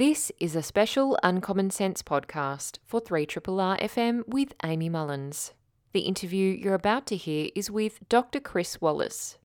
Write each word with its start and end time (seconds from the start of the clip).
This 0.00 0.32
is 0.40 0.56
a 0.56 0.62
special 0.62 1.18
Uncommon 1.22 1.68
Sense 1.68 2.02
podcast 2.02 2.78
for 2.86 3.02
3RRR 3.02 3.82
FM 3.82 4.26
with 4.26 4.54
Amy 4.64 4.88
Mullins. 4.88 5.52
The 5.92 6.00
interview 6.00 6.56
you're 6.58 6.72
about 6.72 7.04
to 7.08 7.16
hear 7.16 7.50
is 7.54 7.70
with 7.70 8.08
Dr. 8.08 8.40
Chris 8.40 8.80
Wallace. 8.80 9.36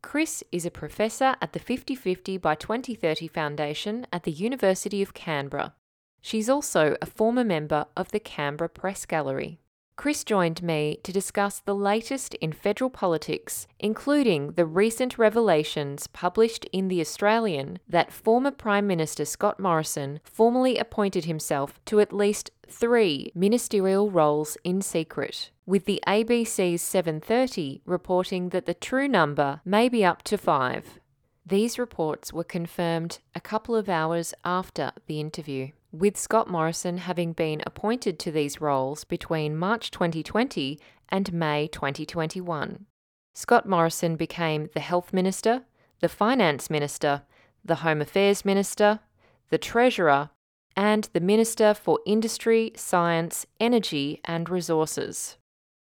Chris 0.00 0.42
is 0.50 0.64
a 0.64 0.70
professor 0.70 1.36
at 1.42 1.52
the 1.52 1.58
5050 1.58 2.38
by 2.38 2.54
2030 2.54 3.28
Foundation 3.28 4.06
at 4.10 4.22
the 4.22 4.32
University 4.32 5.02
of 5.02 5.12
Canberra. 5.12 5.74
She's 6.22 6.48
also 6.48 6.96
a 7.02 7.04
former 7.04 7.44
member 7.44 7.84
of 7.94 8.10
the 8.10 8.18
Canberra 8.18 8.70
Press 8.70 9.04
Gallery. 9.04 9.60
Chris 9.98 10.22
joined 10.22 10.62
me 10.62 11.00
to 11.02 11.10
discuss 11.10 11.58
the 11.58 11.74
latest 11.74 12.32
in 12.36 12.52
federal 12.52 12.88
politics, 12.88 13.66
including 13.80 14.52
the 14.52 14.64
recent 14.64 15.18
revelations 15.18 16.06
published 16.06 16.64
in 16.66 16.86
The 16.86 17.00
Australian 17.00 17.80
that 17.88 18.12
former 18.12 18.52
Prime 18.52 18.86
Minister 18.86 19.24
Scott 19.24 19.58
Morrison 19.58 20.20
formally 20.22 20.78
appointed 20.78 21.24
himself 21.24 21.80
to 21.86 21.98
at 21.98 22.12
least 22.12 22.52
three 22.68 23.32
ministerial 23.34 24.08
roles 24.08 24.56
in 24.62 24.82
secret, 24.82 25.50
with 25.66 25.84
the 25.84 26.00
ABC's 26.06 26.80
7:30 26.80 27.80
reporting 27.84 28.50
that 28.50 28.66
the 28.66 28.74
true 28.74 29.08
number 29.08 29.60
may 29.64 29.88
be 29.88 30.04
up 30.04 30.22
to 30.22 30.38
5. 30.38 31.00
These 31.44 31.76
reports 31.76 32.32
were 32.32 32.44
confirmed 32.44 33.18
a 33.34 33.40
couple 33.40 33.74
of 33.74 33.88
hours 33.88 34.32
after 34.44 34.92
the 35.08 35.18
interview 35.18 35.72
with 35.92 36.16
Scott 36.16 36.48
Morrison 36.48 36.98
having 36.98 37.32
been 37.32 37.62
appointed 37.64 38.18
to 38.18 38.30
these 38.30 38.60
roles 38.60 39.04
between 39.04 39.56
March 39.56 39.90
2020 39.90 40.78
and 41.08 41.32
May 41.32 41.68
2021. 41.68 42.86
Scott 43.34 43.68
Morrison 43.68 44.16
became 44.16 44.68
the 44.74 44.80
Health 44.80 45.12
Minister, 45.12 45.64
the 46.00 46.08
Finance 46.08 46.68
Minister, 46.68 47.22
the 47.64 47.76
Home 47.76 48.00
Affairs 48.00 48.44
Minister, 48.44 49.00
the 49.48 49.58
Treasurer, 49.58 50.30
and 50.76 51.08
the 51.12 51.20
Minister 51.20 51.74
for 51.74 52.00
Industry, 52.06 52.72
Science, 52.76 53.46
Energy 53.58 54.20
and 54.24 54.48
Resources. 54.48 55.36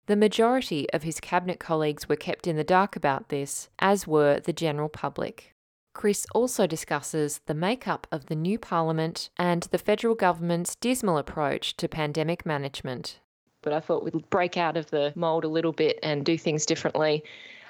The 0.06 0.16
majority 0.16 0.90
of 0.92 1.04
his 1.04 1.20
cabinet 1.20 1.60
colleagues 1.60 2.08
were 2.08 2.16
kept 2.16 2.48
in 2.48 2.56
the 2.56 2.64
dark 2.64 2.96
about 2.96 3.30
this, 3.30 3.70
as 3.80 4.08
were 4.08 4.40
the 4.40 4.54
general 4.54 4.88
public. 4.88 5.54
Chris 5.98 6.28
also 6.36 6.68
discusses 6.68 7.42
the 7.48 7.56
makeup 7.56 8.06
of 8.12 8.28
the 8.28 8.36
new 8.36 8.60
parliament 8.60 9.32
and 9.36 9.64
the 9.72 9.80
federal 9.80 10.14
government's 10.14 10.76
dismal 10.76 11.18
approach 11.18 11.76
to 11.76 11.88
pandemic 11.88 12.46
management. 12.46 13.20
But 13.64 13.74
I 13.74 13.80
thought 13.80 14.04
we'd 14.04 14.30
break 14.30 14.58
out 14.58 14.78
of 14.78 14.92
the 14.92 15.12
mould 15.16 15.44
a 15.44 15.48
little 15.48 15.72
bit 15.72 15.98
and 16.04 16.24
do 16.24 16.38
things 16.38 16.68
differently. 16.68 17.24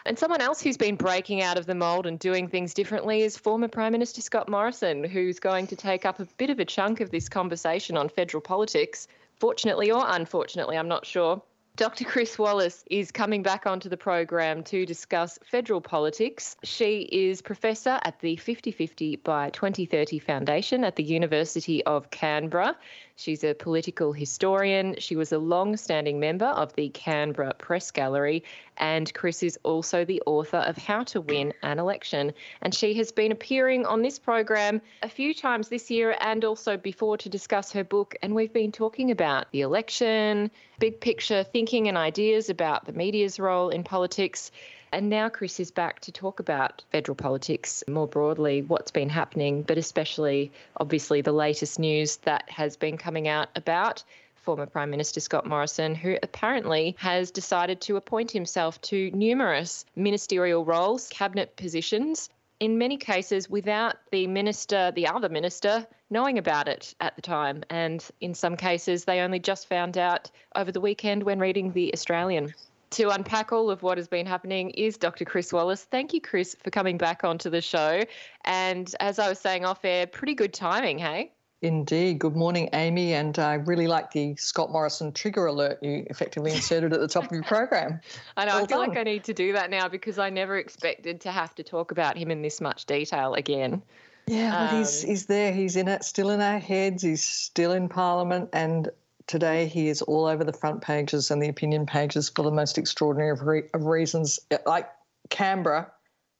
And 0.05 0.19
someone 0.19 0.41
else 0.41 0.61
who's 0.61 0.75
been 0.75 0.97
breaking 0.97 1.41
out 1.41 1.57
of 1.57 1.67
the 1.67 1.73
mould 1.73 2.05
and 2.05 2.19
doing 2.19 2.49
things 2.49 2.73
differently 2.73 3.21
is 3.21 3.37
former 3.37 3.69
Prime 3.69 3.93
Minister 3.93 4.21
Scott 4.21 4.49
Morrison, 4.49 5.05
who's 5.05 5.39
going 5.39 5.65
to 5.67 5.77
take 5.77 6.03
up 6.03 6.19
a 6.19 6.25
bit 6.35 6.49
of 6.49 6.59
a 6.59 6.65
chunk 6.65 6.99
of 6.99 7.11
this 7.11 7.29
conversation 7.29 7.95
on 7.95 8.09
federal 8.09 8.41
politics. 8.41 9.07
Fortunately 9.35 9.89
or 9.89 10.03
unfortunately, 10.05 10.77
I'm 10.77 10.89
not 10.89 11.05
sure. 11.05 11.41
Dr. 11.77 12.05
Chris 12.05 12.39
Wallace 12.39 12.83
is 12.89 13.11
coming 13.11 13.43
back 13.43 13.67
onto 13.67 13.87
the 13.87 13.97
program 13.97 14.63
to 14.63 14.83
discuss 14.83 15.37
federal 15.43 15.79
politics. 15.79 16.55
She 16.63 17.01
is 17.01 17.43
professor 17.43 17.99
at 18.03 18.19
the 18.19 18.35
5050 18.35 19.17
by 19.17 19.51
2030 19.51 20.17
Foundation 20.17 20.83
at 20.83 20.95
the 20.95 21.03
University 21.03 21.85
of 21.85 22.09
Canberra. 22.09 22.75
She's 23.19 23.43
a 23.43 23.55
political 23.55 24.13
historian. 24.13 24.95
She 24.99 25.15
was 25.15 25.31
a 25.31 25.39
long 25.39 25.75
standing 25.75 26.19
member 26.19 26.45
of 26.45 26.75
the 26.75 26.89
Canberra 26.89 27.55
Press 27.55 27.89
Gallery. 27.89 28.43
And 28.77 29.11
Chris 29.11 29.41
is 29.41 29.57
also 29.63 30.05
the 30.05 30.21
author 30.27 30.57
of 30.57 30.77
How 30.77 31.03
to 31.05 31.21
Win 31.21 31.51
an 31.63 31.79
Election. 31.79 32.33
And 32.61 32.75
she 32.75 32.93
has 32.93 33.11
been 33.11 33.31
appearing 33.31 33.87
on 33.87 34.03
this 34.03 34.19
program 34.19 34.81
a 35.01 35.09
few 35.09 35.33
times 35.33 35.67
this 35.67 35.89
year 35.89 36.15
and 36.21 36.45
also 36.45 36.77
before 36.77 37.17
to 37.17 37.27
discuss 37.27 37.71
her 37.71 37.83
book. 37.83 38.15
And 38.21 38.35
we've 38.35 38.53
been 38.53 38.71
talking 38.71 39.09
about 39.09 39.51
the 39.51 39.61
election, 39.61 40.51
big 40.77 41.01
picture 41.01 41.43
thinking 41.43 41.87
and 41.87 41.97
ideas 41.97 42.51
about 42.51 42.85
the 42.85 42.93
media's 42.93 43.39
role 43.39 43.69
in 43.69 43.83
politics. 43.83 44.51
And 44.97 45.11
now 45.11 45.29
Chris 45.29 45.59
is 45.59 45.69
back 45.69 45.99
to 45.99 46.11
talk 46.11 46.39
about 46.39 46.83
federal 46.91 47.15
politics 47.15 47.83
more 47.87 48.07
broadly, 48.07 48.63
what's 48.63 48.89
been 48.89 49.09
happening, 49.09 49.61
but 49.61 49.77
especially, 49.77 50.51
obviously, 50.77 51.21
the 51.21 51.31
latest 51.31 51.77
news 51.77 52.17
that 52.23 52.49
has 52.49 52.77
been 52.77 52.97
coming 52.97 53.27
out 53.27 53.49
about 53.55 54.03
former 54.33 54.65
Prime 54.65 54.89
Minister 54.89 55.19
Scott 55.19 55.45
Morrison, 55.45 55.93
who 55.93 56.17
apparently 56.23 56.95
has 56.97 57.29
decided 57.29 57.79
to 57.81 57.97
appoint 57.97 58.31
himself 58.31 58.81
to 58.89 59.11
numerous 59.11 59.85
ministerial 59.95 60.65
roles, 60.65 61.09
cabinet 61.09 61.55
positions, 61.55 62.31
in 62.59 62.79
many 62.79 62.97
cases 62.97 63.47
without 63.47 63.97
the 64.11 64.25
minister, 64.25 64.91
the 64.95 65.09
other 65.09 65.29
minister, 65.29 65.85
knowing 66.09 66.39
about 66.39 66.67
it 66.67 66.95
at 66.99 67.15
the 67.15 67.21
time. 67.21 67.63
And 67.69 68.03
in 68.19 68.33
some 68.33 68.57
cases, 68.57 69.05
they 69.05 69.19
only 69.19 69.37
just 69.37 69.69
found 69.69 69.95
out 69.95 70.31
over 70.55 70.71
the 70.71 70.81
weekend 70.81 71.21
when 71.21 71.37
reading 71.37 71.71
The 71.71 71.93
Australian 71.93 72.55
to 72.91 73.09
unpack 73.09 73.51
all 73.51 73.69
of 73.69 73.83
what 73.83 73.97
has 73.97 74.07
been 74.07 74.25
happening 74.25 74.69
is 74.71 74.97
Dr. 74.97 75.25
Chris 75.25 75.51
Wallace. 75.51 75.83
Thank 75.83 76.13
you, 76.13 76.21
Chris, 76.21 76.55
for 76.63 76.71
coming 76.71 76.97
back 76.97 77.23
onto 77.23 77.49
the 77.49 77.61
show. 77.61 78.03
And 78.45 78.93
as 78.99 79.19
I 79.19 79.29
was 79.29 79.39
saying 79.39 79.65
off 79.65 79.83
air, 79.83 80.07
pretty 80.07 80.33
good 80.33 80.53
timing, 80.53 80.97
hey? 80.97 81.31
Indeed. 81.61 82.19
Good 82.19 82.35
morning, 82.35 82.69
Amy. 82.73 83.13
And 83.13 83.37
I 83.39 83.55
really 83.55 83.87
like 83.87 84.11
the 84.11 84.35
Scott 84.35 84.71
Morrison 84.71 85.11
trigger 85.11 85.47
alert 85.47 85.81
you 85.81 86.05
effectively 86.07 86.51
inserted 86.51 86.93
at 86.93 86.99
the 86.99 87.07
top 87.07 87.25
of 87.25 87.31
your 87.31 87.43
program. 87.43 87.99
I 88.37 88.45
know. 88.45 88.53
Well 88.53 88.63
I 88.63 88.67
feel 88.67 88.77
done. 88.77 88.89
like 88.89 88.97
I 88.97 89.03
need 89.03 89.23
to 89.23 89.33
do 89.33 89.53
that 89.53 89.71
now 89.71 89.87
because 89.87 90.19
I 90.19 90.29
never 90.29 90.57
expected 90.57 91.19
to 91.21 91.31
have 91.31 91.55
to 91.55 91.63
talk 91.63 91.91
about 91.91 92.15
him 92.15 92.29
in 92.29 92.43
this 92.43 92.61
much 92.61 92.85
detail 92.85 93.33
again. 93.33 93.81
Yeah, 94.27 94.51
but 94.51 94.73
um, 94.73 94.77
he's 94.77 95.01
he's 95.01 95.25
there. 95.25 95.51
He's 95.51 95.75
in 95.77 95.87
it, 95.87 96.03
still 96.03 96.29
in 96.29 96.41
our 96.41 96.59
heads. 96.59 97.01
He's 97.01 97.23
still 97.23 97.71
in 97.71 97.89
Parliament, 97.89 98.49
and 98.53 98.89
today 99.27 99.67
he 99.67 99.89
is 99.89 100.01
all 100.01 100.25
over 100.25 100.43
the 100.43 100.53
front 100.53 100.81
pages 100.81 101.29
and 101.31 101.41
the 101.41 101.49
opinion 101.49 101.85
pages 101.85 102.29
for 102.29 102.43
the 102.43 102.51
most 102.51 102.77
extraordinary 102.77 103.31
of, 103.31 103.41
re- 103.41 103.69
of 103.73 103.85
reasons. 103.85 104.39
Like 104.65 104.89
Canberra, 105.29 105.91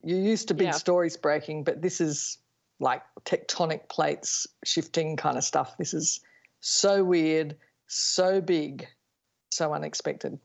you're 0.04 0.20
used 0.20 0.48
to 0.48 0.54
big 0.54 0.68
yeah. 0.68 0.72
stories 0.72 1.18
breaking, 1.18 1.64
but 1.64 1.82
this 1.82 2.02
is 2.02 2.38
like 2.80 3.02
tectonic 3.26 3.90
plates 3.90 4.48
shifting 4.64 5.18
kind 5.18 5.38
of 5.38 5.44
stuff. 5.44 5.78
This 5.78 5.94
is 5.94 6.22
so 6.60 7.04
weird, 7.04 7.58
so 7.88 8.42
big, 8.42 8.88
so 9.52 9.74
unexpected. 9.74 10.40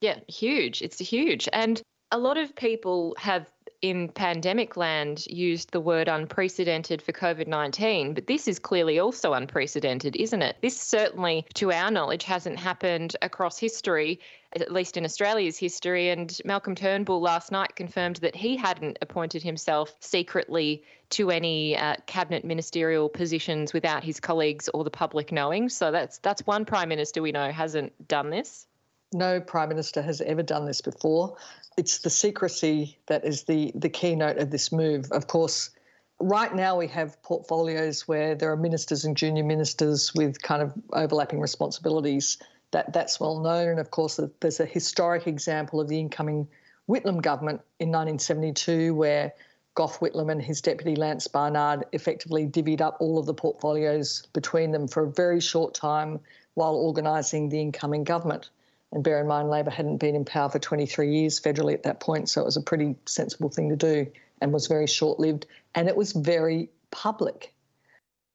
Yeah, 0.00 0.18
huge. 0.28 0.82
It's 0.82 0.98
huge. 0.98 1.48
And 1.52 1.80
a 2.12 2.18
lot 2.18 2.36
of 2.36 2.54
people 2.54 3.16
have 3.18 3.50
in 3.82 4.08
pandemic 4.08 4.76
land 4.76 5.26
used 5.26 5.70
the 5.72 5.80
word 5.80 6.08
unprecedented 6.08 7.02
for 7.02 7.12
COVID 7.12 7.46
19, 7.46 8.14
but 8.14 8.26
this 8.26 8.48
is 8.48 8.58
clearly 8.58 8.98
also 8.98 9.32
unprecedented, 9.32 10.16
isn't 10.16 10.42
it? 10.42 10.56
This 10.62 10.78
certainly, 10.80 11.46
to 11.54 11.72
our 11.72 11.90
knowledge, 11.90 12.24
hasn't 12.24 12.58
happened 12.58 13.16
across 13.22 13.58
history, 13.58 14.20
at 14.54 14.72
least 14.72 14.96
in 14.96 15.04
Australia's 15.04 15.58
history. 15.58 16.10
And 16.10 16.38
Malcolm 16.44 16.74
Turnbull 16.74 17.20
last 17.20 17.52
night 17.52 17.76
confirmed 17.76 18.16
that 18.16 18.34
he 18.34 18.56
hadn't 18.56 18.98
appointed 19.02 19.42
himself 19.42 19.94
secretly 20.00 20.82
to 21.10 21.30
any 21.30 21.76
uh, 21.76 21.96
cabinet 22.06 22.44
ministerial 22.44 23.08
positions 23.08 23.72
without 23.72 24.02
his 24.02 24.20
colleagues 24.20 24.68
or 24.68 24.84
the 24.84 24.90
public 24.90 25.32
knowing. 25.32 25.68
So 25.68 25.90
that's 25.90 26.18
that's 26.18 26.46
one 26.46 26.64
prime 26.64 26.88
minister 26.88 27.22
we 27.22 27.32
know 27.32 27.50
hasn't 27.50 28.08
done 28.08 28.30
this. 28.30 28.66
No 29.12 29.40
prime 29.40 29.68
minister 29.68 30.02
has 30.02 30.20
ever 30.20 30.42
done 30.42 30.66
this 30.66 30.80
before 30.80 31.36
it's 31.76 31.98
the 31.98 32.10
secrecy 32.10 32.98
that 33.06 33.24
is 33.24 33.44
the 33.44 33.72
the 33.74 33.88
keynote 33.88 34.38
of 34.38 34.50
this 34.50 34.72
move. 34.72 35.10
Of 35.12 35.26
course, 35.26 35.70
right 36.18 36.54
now 36.54 36.76
we 36.76 36.88
have 36.88 37.22
portfolios 37.22 38.08
where 38.08 38.34
there 38.34 38.50
are 38.50 38.56
ministers 38.56 39.04
and 39.04 39.16
junior 39.16 39.44
ministers 39.44 40.14
with 40.14 40.40
kind 40.40 40.62
of 40.62 40.72
overlapping 40.92 41.40
responsibilities. 41.40 42.38
That 42.72 42.92
that's 42.92 43.20
well 43.20 43.40
known, 43.40 43.68
and 43.68 43.80
of 43.80 43.90
course, 43.90 44.18
there's 44.40 44.60
a 44.60 44.66
historic 44.66 45.26
example 45.26 45.80
of 45.80 45.88
the 45.88 46.00
incoming 46.00 46.48
Whitlam 46.88 47.20
government 47.20 47.60
in 47.78 47.88
1972 47.88 48.94
where 48.94 49.32
Gough 49.74 50.00
Whitlam 50.00 50.32
and 50.32 50.42
his 50.42 50.60
deputy 50.62 50.96
Lance 50.96 51.28
Barnard 51.28 51.84
effectively 51.92 52.46
divvied 52.46 52.80
up 52.80 52.96
all 52.98 53.18
of 53.18 53.26
the 53.26 53.34
portfolios 53.34 54.26
between 54.32 54.72
them 54.72 54.88
for 54.88 55.04
a 55.04 55.10
very 55.10 55.40
short 55.40 55.74
time 55.74 56.18
while 56.54 56.74
organising 56.74 57.50
the 57.50 57.60
incoming 57.60 58.02
government. 58.02 58.50
And 58.92 59.02
bear 59.02 59.20
in 59.20 59.26
mind, 59.26 59.50
Labor 59.50 59.70
hadn't 59.70 59.98
been 59.98 60.14
in 60.14 60.24
power 60.24 60.48
for 60.48 60.58
23 60.58 61.10
years 61.10 61.40
federally 61.40 61.74
at 61.74 61.82
that 61.82 62.00
point, 62.00 62.28
so 62.28 62.40
it 62.40 62.44
was 62.44 62.56
a 62.56 62.62
pretty 62.62 62.94
sensible 63.06 63.50
thing 63.50 63.68
to 63.68 63.76
do 63.76 64.06
and 64.40 64.52
was 64.52 64.66
very 64.66 64.86
short 64.86 65.18
lived. 65.18 65.46
And 65.74 65.88
it 65.88 65.96
was 65.96 66.12
very 66.12 66.70
public. 66.90 67.52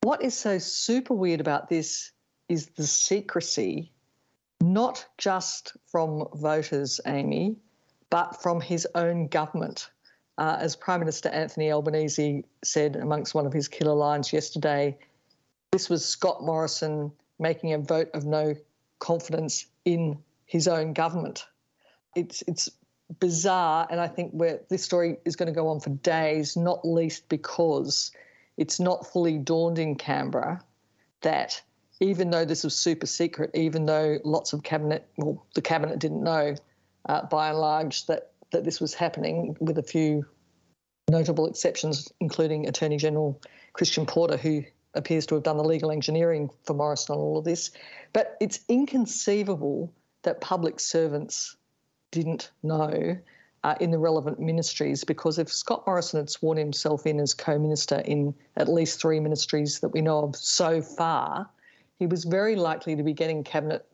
What 0.01 0.23
is 0.23 0.37
so 0.37 0.57
super 0.57 1.13
weird 1.13 1.41
about 1.41 1.69
this 1.69 2.11
is 2.49 2.67
the 2.67 2.85
secrecy, 2.85 3.91
not 4.61 5.05
just 5.17 5.77
from 5.87 6.27
voters, 6.33 6.99
Amy, 7.05 7.55
but 8.09 8.41
from 8.41 8.59
his 8.59 8.87
own 8.93 9.27
government. 9.27 9.89
Uh, 10.37 10.57
as 10.59 10.75
Prime 10.75 10.99
Minister 10.99 11.29
Anthony 11.29 11.71
Albanese 11.71 12.43
said 12.63 12.95
amongst 12.95 13.33
one 13.33 13.45
of 13.45 13.53
his 13.53 13.67
killer 13.67 13.93
lines 13.93 14.33
yesterday, 14.33 14.97
this 15.71 15.89
was 15.89 16.03
Scott 16.05 16.43
Morrison 16.43 17.11
making 17.39 17.73
a 17.73 17.77
vote 17.77 18.09
of 18.13 18.25
no 18.25 18.55
confidence 18.99 19.65
in 19.85 20.17
his 20.51 20.67
own 20.67 20.91
government. 20.91 21.45
It's 22.13 22.43
it's 22.45 22.69
bizarre, 23.19 23.87
and 23.89 24.01
I 24.01 24.07
think 24.09 24.31
where 24.33 24.59
this 24.69 24.83
story 24.83 25.17
is 25.23 25.37
going 25.37 25.47
to 25.47 25.55
go 25.55 25.69
on 25.69 25.79
for 25.79 25.91
days, 25.91 26.57
not 26.57 26.85
least 26.85 27.29
because 27.29 28.11
it's 28.57 28.77
not 28.77 29.07
fully 29.07 29.37
dawned 29.37 29.79
in 29.79 29.95
Canberra 29.95 30.61
that 31.21 31.61
even 32.01 32.31
though 32.31 32.43
this 32.43 32.65
was 32.65 32.75
super 32.75 33.05
secret, 33.05 33.49
even 33.53 33.85
though 33.85 34.19
lots 34.25 34.51
of 34.51 34.61
cabinet, 34.63 35.07
well, 35.17 35.45
the 35.55 35.61
cabinet 35.61 35.99
didn't 35.99 36.21
know 36.21 36.55
uh, 37.07 37.25
by 37.27 37.49
and 37.49 37.59
large 37.59 38.05
that, 38.07 38.31
that 38.51 38.65
this 38.65 38.81
was 38.81 38.93
happening, 38.93 39.55
with 39.61 39.77
a 39.77 39.83
few 39.83 40.25
notable 41.09 41.47
exceptions, 41.47 42.11
including 42.19 42.67
Attorney 42.67 42.97
General 42.97 43.39
Christian 43.71 44.05
Porter, 44.05 44.35
who 44.35 44.63
appears 44.95 45.25
to 45.27 45.35
have 45.35 45.43
done 45.43 45.57
the 45.57 45.63
legal 45.63 45.91
engineering 45.91 46.49
for 46.65 46.73
Morrison 46.73 47.15
on 47.15 47.21
all 47.21 47.37
of 47.37 47.45
this. 47.45 47.71
But 48.11 48.35
it's 48.41 48.59
inconceivable 48.67 49.93
that 50.23 50.41
public 50.41 50.79
servants 50.79 51.55
didn't 52.11 52.51
know 52.63 53.17
uh, 53.63 53.75
in 53.79 53.91
the 53.91 53.97
relevant 53.97 54.39
ministries 54.39 55.03
because 55.03 55.37
if 55.37 55.51
Scott 55.51 55.83
Morrison 55.85 56.19
had 56.19 56.29
sworn 56.29 56.57
himself 56.57 57.05
in 57.05 57.19
as 57.19 57.33
co 57.33 57.59
minister 57.59 57.99
in 57.99 58.33
at 58.57 58.67
least 58.67 58.99
three 58.99 59.19
ministries 59.19 59.79
that 59.79 59.89
we 59.89 60.01
know 60.01 60.23
of 60.23 60.35
so 60.35 60.81
far, 60.81 61.49
he 61.99 62.07
was 62.07 62.23
very 62.23 62.55
likely 62.55 62.95
to 62.95 63.03
be 63.03 63.13
getting 63.13 63.43
cabinet 63.43 63.85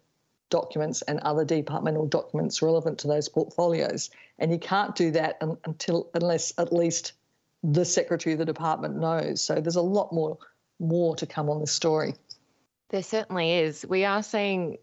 documents 0.50 1.02
and 1.04 1.20
other 1.20 1.44
departmental 1.44 2.08
documents 2.08 2.62
relevant 2.62 2.98
to 3.00 3.08
those 3.08 3.28
portfolios. 3.28 4.10
And 4.40 4.52
you 4.52 4.60
can't 4.60 4.96
do 4.96 5.12
that 5.12 5.38
until 5.66 6.10
unless 6.14 6.54
at 6.58 6.72
least 6.72 7.14
the 7.64 7.84
secretary 7.84 8.34
of 8.34 8.40
the 8.40 8.46
department 8.46 8.96
knows. 8.96 9.42
So 9.42 9.56
there's 9.56 9.76
a 9.76 9.82
lot 9.82 10.14
more 10.14 10.38
more 10.80 11.16
to 11.16 11.26
come 11.26 11.50
on 11.50 11.60
this 11.60 11.72
story. 11.72 12.14
There 12.90 13.04
certainly 13.04 13.52
is. 13.54 13.86
We 13.86 14.06
are 14.06 14.24
seeing 14.24 14.78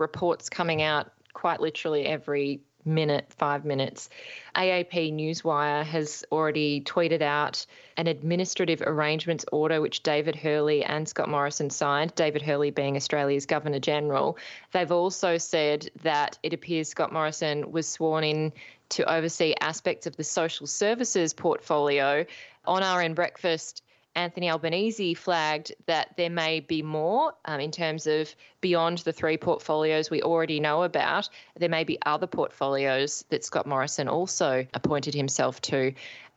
reports 0.00 0.48
coming 0.48 0.82
out 0.82 1.12
quite 1.32 1.60
literally 1.60 2.06
every 2.06 2.60
minute, 2.84 3.26
five 3.36 3.64
minutes. 3.64 4.08
AAP 4.56 5.12
Newswire 5.12 5.84
has 5.84 6.24
already 6.32 6.80
tweeted 6.80 7.22
out 7.22 7.66
an 7.96 8.06
administrative 8.06 8.82
arrangements 8.82 9.44
order 9.52 9.80
which 9.80 10.02
David 10.02 10.34
Hurley 10.34 10.82
and 10.82 11.08
Scott 11.08 11.28
Morrison 11.28 11.70
signed, 11.70 12.14
David 12.14 12.42
Hurley 12.42 12.70
being 12.70 12.96
Australia's 12.96 13.46
Governor 13.46 13.80
General. 13.80 14.38
They've 14.72 14.90
also 14.90 15.38
said 15.38 15.90
that 16.02 16.38
it 16.42 16.54
appears 16.54 16.88
Scott 16.88 17.12
Morrison 17.12 17.70
was 17.70 17.86
sworn 17.86 18.24
in 18.24 18.52
to 18.90 19.12
oversee 19.12 19.54
aspects 19.60 20.06
of 20.06 20.16
the 20.16 20.24
social 20.24 20.66
services 20.66 21.32
portfolio. 21.32 22.24
On 22.66 22.82
RN 22.82 23.14
Breakfast, 23.14 23.82
Anthony 24.14 24.50
Albanese 24.50 25.14
flagged 25.14 25.72
that 25.86 26.16
there 26.16 26.30
may 26.30 26.60
be 26.60 26.82
more 26.82 27.34
um, 27.44 27.60
in 27.60 27.70
terms 27.70 28.06
of 28.06 28.34
beyond 28.60 28.98
the 28.98 29.12
three 29.12 29.36
portfolios 29.36 30.10
we 30.10 30.22
already 30.22 30.60
know 30.60 30.82
about. 30.82 31.28
There 31.56 31.68
may 31.68 31.84
be 31.84 31.98
other 32.04 32.26
portfolios 32.26 33.24
that 33.30 33.44
Scott 33.44 33.66
Morrison 33.66 34.08
also 34.08 34.66
appointed 34.74 35.14
himself 35.14 35.60
to. 35.62 35.94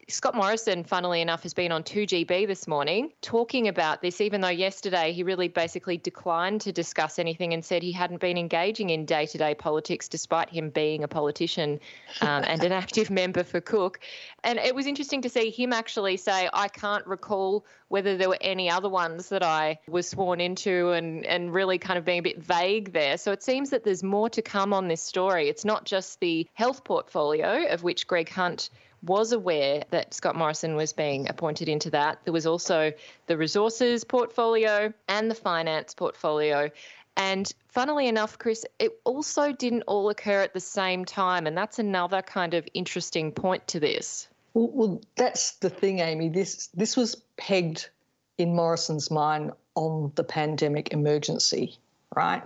Scott 0.10 0.36
Morrison, 0.36 0.84
funnily 0.84 1.22
enough, 1.22 1.44
has 1.44 1.54
been 1.54 1.72
on 1.72 1.84
2GB 1.84 2.46
this 2.48 2.68
morning 2.68 3.12
talking 3.22 3.68
about 3.68 4.02
this, 4.02 4.20
even 4.20 4.42
though 4.42 4.50
yesterday 4.50 5.14
he 5.14 5.24
really 5.24 5.48
basically 5.48 5.98
declined 5.98 6.62
to 6.62 6.72
discuss 6.72 7.20
anything 7.20 7.54
and 7.54 7.64
said 7.64 7.82
he 7.82 7.92
hadn't 7.92 8.20
been 8.20 8.38
engaging 8.38 8.90
in 8.90 9.06
day 9.06 9.26
to 9.26 9.38
day 9.38 9.56
politics 9.56 10.08
despite 10.08 10.50
him 10.50 10.70
being 10.70 11.04
a 11.04 11.08
politician 11.08 11.80
um, 12.22 12.44
and 12.46 12.64
an 12.64 12.72
active 12.84 13.10
member 13.10 13.44
for 13.44 13.62
Cook. 13.62 14.00
And 14.44 14.60
it 14.60 14.76
was 14.76 14.88
interesting 14.88 15.22
to 15.22 15.30
see 15.30 15.50
him 15.50 15.72
actually 15.72 16.18
say, 16.18 16.50
I 16.54 16.68
can't 16.68 17.06
recall 17.08 17.66
whether 17.88 18.18
there 18.18 18.30
were 18.30 18.38
any 18.42 18.70
other 18.70 18.90
ones 18.90 19.30
that 19.30 19.44
I 19.44 19.80
was 19.88 20.08
sworn 20.08 20.42
into 20.42 20.92
and, 20.92 21.26
and 21.26 21.54
really 21.54 21.78
kind 21.78 21.98
of 21.98 22.04
being 22.04 22.20
a 22.20 22.24
bit 22.24 22.44
vague 22.44 22.92
there. 22.92 23.18
So 23.18 23.32
it 23.32 23.44
seems 23.44 23.70
that 23.70 23.84
there's 23.84 24.04
more 24.04 24.30
to 24.32 24.42
come 24.42 24.74
on 24.74 24.88
this 24.88 25.02
story. 25.02 25.48
It's 25.48 25.64
not 25.64 25.86
just 25.86 26.20
the 26.20 26.48
health 26.54 26.84
portfolio, 26.84 27.68
of 27.68 27.84
which 27.84 28.08
Greg 28.08 28.30
Hunt 28.30 28.70
was 29.04 29.32
aware 29.32 29.84
that 29.92 30.14
Scott 30.14 30.36
Morrison 30.36 30.76
was 30.76 30.94
being 30.94 31.30
appointed 31.30 31.70
into 31.70 31.90
that. 31.92 32.20
There 32.24 32.34
was 32.34 32.46
also 32.46 32.92
the 33.28 33.38
resources 33.38 34.04
portfolio 34.04 34.94
and 35.08 35.30
the 35.30 35.36
finance 35.36 35.94
portfolio. 35.94 36.70
And 37.16 37.52
funnily 37.68 38.08
enough, 38.08 38.40
Chris, 38.40 38.66
it 38.80 39.00
also 39.04 39.52
didn't 39.52 39.84
all 39.84 40.10
occur 40.10 40.42
at 40.42 40.54
the 40.54 40.60
same 40.60 41.06
time. 41.06 41.46
And 41.46 41.58
that's 41.58 41.80
another 41.80 42.22
kind 42.22 42.54
of 42.54 42.68
interesting 42.74 43.32
point 43.32 43.68
to 43.68 43.80
this. 43.80 44.28
Well, 44.54 44.70
well 44.74 45.02
that's 45.16 45.56
the 45.58 45.70
thing, 45.70 46.00
Amy. 46.00 46.30
This 46.30 46.68
this 46.68 46.96
was 46.96 47.16
pegged 47.38 47.90
in 48.38 48.56
Morrison's 48.56 49.12
mind 49.12 49.52
on 49.76 50.12
the 50.16 50.24
pandemic 50.24 50.94
emergency, 50.94 51.78
right? 52.16 52.44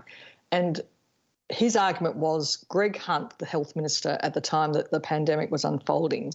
And 0.52 0.82
his 1.50 1.76
argument 1.76 2.18
was 2.18 2.58
Greg 2.68 2.98
Hunt, 2.98 3.38
the 3.40 3.46
health 3.46 3.76
minister 3.76 4.18
at 4.22 4.34
the 4.34 4.42
time 4.42 4.74
that 4.74 4.92
the 4.92 5.00
pandemic 5.00 5.50
was 5.50 5.64
unfolding, 5.64 6.34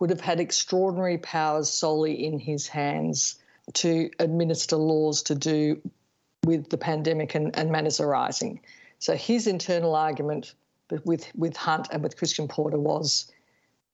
would 0.00 0.10
have 0.10 0.20
had 0.20 0.40
extraordinary 0.40 1.18
powers 1.18 1.70
solely 1.70 2.24
in 2.24 2.38
his 2.38 2.66
hands 2.66 3.36
to 3.74 4.10
administer 4.18 4.76
laws 4.76 5.22
to 5.24 5.34
do 5.34 5.80
with 6.44 6.70
the 6.70 6.78
pandemic 6.78 7.34
and, 7.34 7.56
and 7.56 7.70
matters 7.70 8.00
arising. 8.00 8.60
So 8.98 9.14
his 9.14 9.46
internal 9.46 9.94
argument 9.94 10.54
with 11.04 11.30
with 11.36 11.56
Hunt 11.56 11.88
and 11.92 12.02
with 12.02 12.16
Christian 12.16 12.48
Porter 12.48 12.78
was, 12.78 13.30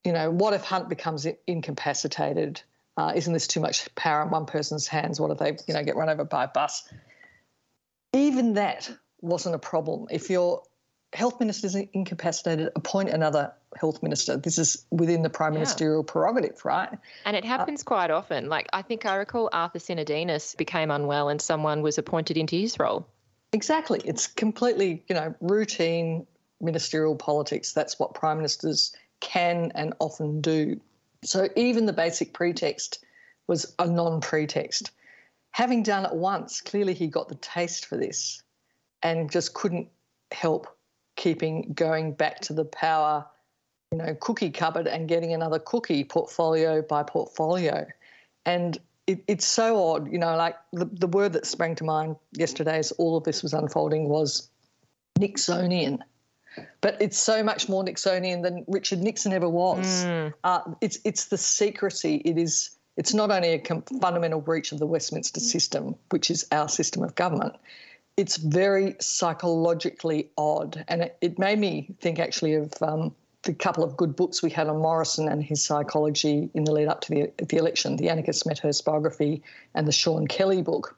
you 0.05 0.12
know, 0.12 0.31
what 0.31 0.55
if 0.55 0.62
Hunt 0.62 0.88
becomes 0.88 1.26
incapacitated? 1.47 2.62
Uh, 2.97 3.12
isn't 3.14 3.32
this 3.32 3.47
too 3.47 3.61
much 3.61 3.94
power 3.94 4.23
in 4.23 4.31
one 4.31 4.47
person's 4.47 4.87
hands? 4.87 5.20
What 5.20 5.31
if 5.31 5.38
they, 5.38 5.59
you 5.69 5.75
know, 5.75 5.85
get 5.85 5.97
run 5.97 6.09
over 6.09 6.25
by 6.25 6.44
a 6.44 6.49
bus? 6.49 6.88
Even 8.14 8.55
that 8.55 8.91
wasn't 9.20 9.55
a 9.55 9.59
problem. 9.59 10.06
If 10.11 10.31
your 10.31 10.62
health 11.16 11.40
minister 11.40 11.66
is 11.66 11.74
incapacitated, 11.74 12.70
appoint 12.76 13.08
another 13.08 13.52
health 13.74 14.02
minister. 14.02 14.36
This 14.36 14.58
is 14.58 14.84
within 14.90 15.22
the 15.22 15.30
prime 15.30 15.54
yeah. 15.54 15.60
ministerial 15.60 16.04
prerogative, 16.04 16.62
right? 16.64 16.90
And 17.24 17.34
it 17.34 17.44
happens 17.44 17.80
uh, 17.80 17.84
quite 17.84 18.10
often. 18.10 18.50
Like 18.50 18.68
I 18.72 18.82
think 18.82 19.06
I 19.06 19.16
recall 19.16 19.48
Arthur 19.50 19.78
Sinodinos 19.78 20.56
became 20.56 20.90
unwell 20.90 21.30
and 21.30 21.40
someone 21.40 21.80
was 21.80 21.96
appointed 21.96 22.36
into 22.36 22.56
his 22.56 22.78
role. 22.78 23.06
Exactly. 23.52 24.00
It's 24.04 24.26
completely, 24.26 25.04
you 25.08 25.14
know, 25.14 25.34
routine 25.40 26.26
ministerial 26.60 27.16
politics. 27.16 27.72
That's 27.72 27.98
what 27.98 28.12
prime 28.12 28.36
ministers 28.36 28.94
can 29.20 29.72
and 29.74 29.94
often 29.98 30.42
do. 30.42 30.80
So 31.24 31.48
even 31.56 31.86
the 31.86 31.94
basic 31.94 32.34
pretext 32.34 33.02
was 33.46 33.74
a 33.78 33.86
non-pretext. 33.86 34.90
Having 35.52 35.84
done 35.84 36.04
it 36.04 36.12
once, 36.12 36.60
clearly 36.60 36.92
he 36.92 37.06
got 37.06 37.30
the 37.30 37.36
taste 37.36 37.86
for 37.86 37.96
this 37.96 38.42
and 39.02 39.30
just 39.30 39.54
couldn't 39.54 39.88
help 40.30 40.66
keeping 41.16 41.72
going 41.74 42.12
back 42.12 42.40
to 42.40 42.52
the 42.52 42.64
power, 42.64 43.24
you 43.90 43.98
know, 43.98 44.14
cookie 44.20 44.50
cupboard 44.50 44.86
and 44.86 45.08
getting 45.08 45.32
another 45.32 45.58
cookie 45.58 46.04
portfolio 46.04 46.82
by 46.82 47.02
portfolio. 47.02 47.86
And 48.44 48.78
it, 49.06 49.22
it's 49.26 49.46
so 49.46 49.82
odd, 49.82 50.10
you 50.12 50.18
know, 50.18 50.36
like 50.36 50.56
the, 50.72 50.84
the 50.84 51.06
word 51.06 51.32
that 51.32 51.46
sprang 51.46 51.74
to 51.76 51.84
mind 51.84 52.16
yesterday 52.32 52.78
as 52.78 52.92
all 52.92 53.16
of 53.16 53.24
this 53.24 53.42
was 53.42 53.52
unfolding 53.52 54.08
was 54.08 54.49
Nixonian. 55.18 56.00
But 56.80 56.96
it's 57.00 57.18
so 57.18 57.42
much 57.42 57.68
more 57.68 57.85
Nixonian 57.85 58.42
than 58.42 58.64
Richard 58.66 59.00
Nixon 59.00 59.32
ever 59.32 59.49
was. 59.49 60.04
Mm. 60.04 60.32
Uh, 60.42 60.61
it's 60.80 60.99
it's 61.04 61.26
the 61.26 61.37
secrecy. 61.37 62.16
It 62.25 62.38
is. 62.38 62.70
It's 62.96 63.12
not 63.12 63.30
only 63.30 63.52
a 63.52 63.62
fundamental 64.00 64.40
breach 64.40 64.73
of 64.73 64.78
the 64.78 64.87
Westminster 64.87 65.38
system, 65.38 65.96
which 66.08 66.30
is 66.30 66.46
our 66.50 66.66
system 66.66 67.02
of 67.02 67.14
government 67.14 67.54
it's 68.16 68.37
very 68.37 68.96
psychologically 68.99 70.30
odd. 70.38 70.85
And 70.88 71.02
it, 71.02 71.18
it 71.20 71.38
made 71.38 71.58
me 71.58 71.94
think 72.00 72.18
actually 72.18 72.54
of 72.54 72.73
um, 72.80 73.14
the 73.42 73.54
couple 73.54 73.85
of 73.85 73.96
good 73.96 74.16
books 74.16 74.42
we 74.42 74.50
had 74.50 74.68
on 74.68 74.78
Morrison 74.78 75.28
and 75.28 75.42
his 75.42 75.62
psychology 75.62 76.50
in 76.54 76.64
the 76.64 76.73
lead 76.73 76.88
up 76.88 77.02
to 77.02 77.14
the, 77.14 77.44
the 77.44 77.56
election, 77.56 77.96
the 77.96 78.06
Annika 78.06 78.30
Smethurst 78.30 78.85
biography 78.85 79.42
and 79.75 79.87
the 79.87 79.92
Sean 79.92 80.26
Kelly 80.26 80.62
book. 80.62 80.96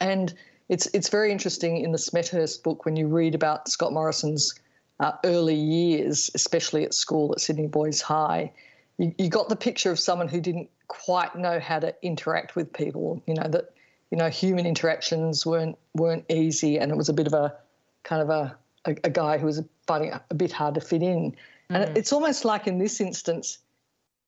And 0.00 0.32
it's, 0.68 0.86
it's 0.94 1.08
very 1.08 1.32
interesting 1.32 1.78
in 1.78 1.92
the 1.92 1.98
Smethurst 1.98 2.62
book 2.62 2.84
when 2.84 2.96
you 2.96 3.08
read 3.08 3.34
about 3.34 3.68
Scott 3.68 3.92
Morrison's 3.92 4.54
uh, 5.00 5.12
early 5.24 5.54
years, 5.54 6.30
especially 6.34 6.84
at 6.84 6.94
school 6.94 7.32
at 7.32 7.40
Sydney 7.40 7.66
Boys 7.66 8.00
High. 8.00 8.52
You, 8.98 9.12
you 9.18 9.28
got 9.28 9.48
the 9.48 9.56
picture 9.56 9.90
of 9.90 9.98
someone 9.98 10.28
who 10.28 10.40
didn't 10.40 10.70
quite 10.88 11.34
know 11.34 11.58
how 11.58 11.80
to 11.80 11.94
interact 12.02 12.54
with 12.54 12.72
people, 12.72 13.22
you 13.26 13.34
know, 13.34 13.48
that 13.48 13.72
you 14.10 14.18
know, 14.18 14.28
human 14.28 14.66
interactions 14.66 15.46
weren't 15.46 15.78
weren't 15.94 16.24
easy, 16.28 16.78
and 16.78 16.90
it 16.90 16.96
was 16.96 17.08
a 17.08 17.12
bit 17.12 17.26
of 17.26 17.32
a 17.32 17.54
kind 18.02 18.22
of 18.22 18.30
a 18.30 18.56
a, 18.86 18.96
a 19.04 19.10
guy 19.10 19.38
who 19.38 19.46
was 19.46 19.62
finding 19.86 20.12
a 20.12 20.34
bit 20.34 20.52
hard 20.52 20.74
to 20.74 20.80
fit 20.80 21.02
in. 21.02 21.32
Mm. 21.32 21.36
And 21.70 21.96
it's 21.96 22.12
almost 22.12 22.44
like 22.44 22.66
in 22.66 22.78
this 22.78 23.00
instance, 23.00 23.58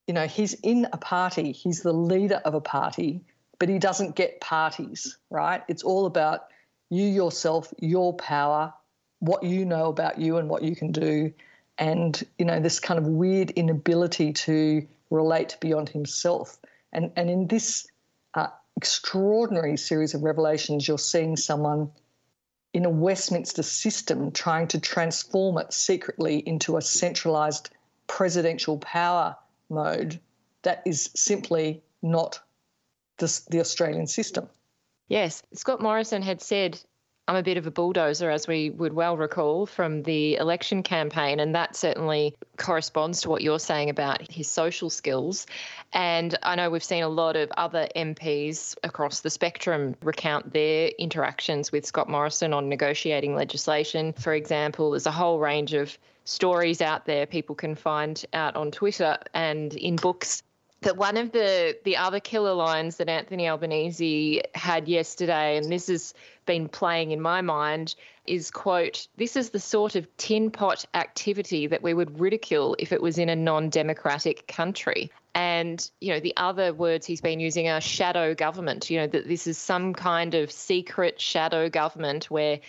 you 0.07 0.15
know, 0.15 0.27
he's 0.27 0.55
in 0.55 0.87
a 0.93 0.97
party, 0.97 1.53
he's 1.53 1.83
the 1.83 1.93
leader 1.93 2.41
of 2.45 2.55
a 2.55 2.61
party, 2.61 3.21
but 3.59 3.69
he 3.69 3.79
doesn't 3.79 4.17
get 4.17 4.41
parties, 4.41 5.19
right? 5.31 5.62
It's 5.69 5.83
all 5.83 6.07
about 6.07 6.49
you 6.91 7.07
yourself, 7.07 7.73
your 7.79 8.12
power, 8.15 8.73
what 9.21 9.43
you 9.43 9.65
know 9.65 9.87
about 9.87 10.19
you 10.19 10.37
and 10.37 10.49
what 10.49 10.62
you 10.62 10.77
can 10.77 10.93
do, 10.93 11.33
and 11.79 12.23
you 12.39 12.45
know 12.45 12.61
this 12.61 12.79
kind 12.79 12.99
of 12.99 13.07
weird 13.07 13.51
inability 13.53 14.33
to 14.33 14.87
relate 15.11 15.57
beyond 15.61 15.89
himself. 15.89 16.59
And 16.93 17.11
and 17.17 17.31
in 17.31 17.47
this 17.47 17.87
uh, 18.35 18.49
extraordinary 18.76 19.76
series 19.76 20.14
of 20.14 20.23
revelations, 20.23 20.87
you're 20.87 20.99
seeing 20.99 21.37
someone 21.37 21.91
in 22.73 22.85
a 22.85 22.91
Westminster 22.91 23.62
system 23.62 24.33
trying 24.33 24.67
to 24.69 24.81
transform 24.81 25.59
it 25.59 25.73
secretly 25.73 26.38
into 26.38 26.76
a 26.76 26.83
centralized 26.83 27.71
presidential 28.07 28.79
power 28.79 29.37
mode 29.69 30.19
that 30.62 30.83
is 30.87 31.11
simply 31.14 31.83
not 32.02 32.41
the, 33.19 33.41
the 33.50 33.61
Australian 33.61 34.07
system. 34.07 34.49
Yes, 35.09 35.43
Scott 35.52 35.83
Morrison 35.83 36.23
had 36.23 36.41
said 36.41 36.81
I'm 37.29 37.37
a 37.37 37.43
bit 37.43 37.57
of 37.57 37.67
a 37.67 37.71
bulldozer, 37.71 38.31
as 38.31 38.49
we 38.49 38.71
would 38.71 38.93
well 38.93 39.17
recall 39.17 39.64
from 39.64 40.02
the 40.02 40.35
election 40.37 40.83
campaign. 40.83 41.38
And 41.38 41.55
that 41.55 41.76
certainly 41.76 42.35
corresponds 42.57 43.21
to 43.23 43.31
what 43.31 43.43
you're 43.43 43.61
saying 43.61 43.91
about 43.91 44.29
his 44.31 44.49
social 44.49 44.91
skills. 44.91 45.47
And 45.93 46.37
I 46.43 46.57
know 46.57 46.69
we've 46.69 46.83
seen 46.83 47.05
a 47.05 47.09
lot 47.09 47.37
of 47.37 47.50
other 47.57 47.87
MPs 47.95 48.76
across 48.83 49.21
the 49.21 49.31
spectrum 49.31 49.95
recount 50.02 50.52
their 50.52 50.88
interactions 50.99 51.71
with 51.71 51.87
Scott 51.87 52.09
Morrison 52.09 52.52
on 52.52 52.69
negotiating 52.69 53.37
legislation. 53.37 54.12
For 54.14 54.35
example, 54.35 54.91
there's 54.91 55.07
a 55.07 55.12
whole 55.12 55.38
range 55.38 55.75
of 55.75 55.97
stories 56.25 56.81
out 56.81 57.05
there 57.07 57.26
people 57.26 57.55
can 57.55 57.75
find 57.75 58.25
out 58.33 58.57
on 58.57 58.71
Twitter 58.71 59.19
and 59.35 59.75
in 59.75 59.97
books 59.97 60.43
that 60.83 60.97
one 60.97 61.17
of 61.17 61.33
the 61.33 61.77
the 61.85 61.97
other 61.97 62.21
killer 62.21 62.55
lines 62.55 62.97
that 62.97 63.09
Anthony 63.09 63.49
Albanese 63.49 64.43
had 64.55 64.89
yesterday, 64.89 65.57
and 65.57 65.71
this 65.71 65.87
has 65.89 66.15
been 66.47 66.69
playing 66.69 67.11
in 67.11 67.21
my 67.21 67.41
mind, 67.41 67.95
is 68.27 68.51
quote, 68.51 69.09
this 69.17 69.37
is 69.37 69.51
the 69.51 69.61
sort 69.61 69.97
of 69.97 70.17
tin 70.17 70.51
pot 70.51 70.85
activity 70.95 71.67
that 71.67 71.83
we 71.83 71.95
would 71.95 72.21
ridicule 72.21 72.77
if 72.79 72.93
it 72.93 73.03
was 73.03 73.19
in 73.19 73.29
a 73.29 73.37
non-democratic 73.37 74.47
country. 74.47 75.11
And, 75.35 75.91
you 76.01 76.12
know, 76.12 76.21
the 76.21 76.35
other 76.37 76.75
words 76.75 77.07
he's 77.07 77.21
been 77.21 77.41
using 77.41 77.69
are 77.69 77.81
shadow 77.81 78.35
government, 78.35 78.91
you 78.91 79.01
know, 79.01 79.07
that 79.07 79.27
this 79.27 79.47
is 79.47 79.59
some 79.59 79.95
kind 79.95 80.35
of 80.35 80.53
secret 80.53 81.21
shadow 81.21 81.69
government 81.69 82.31
where 82.31 82.61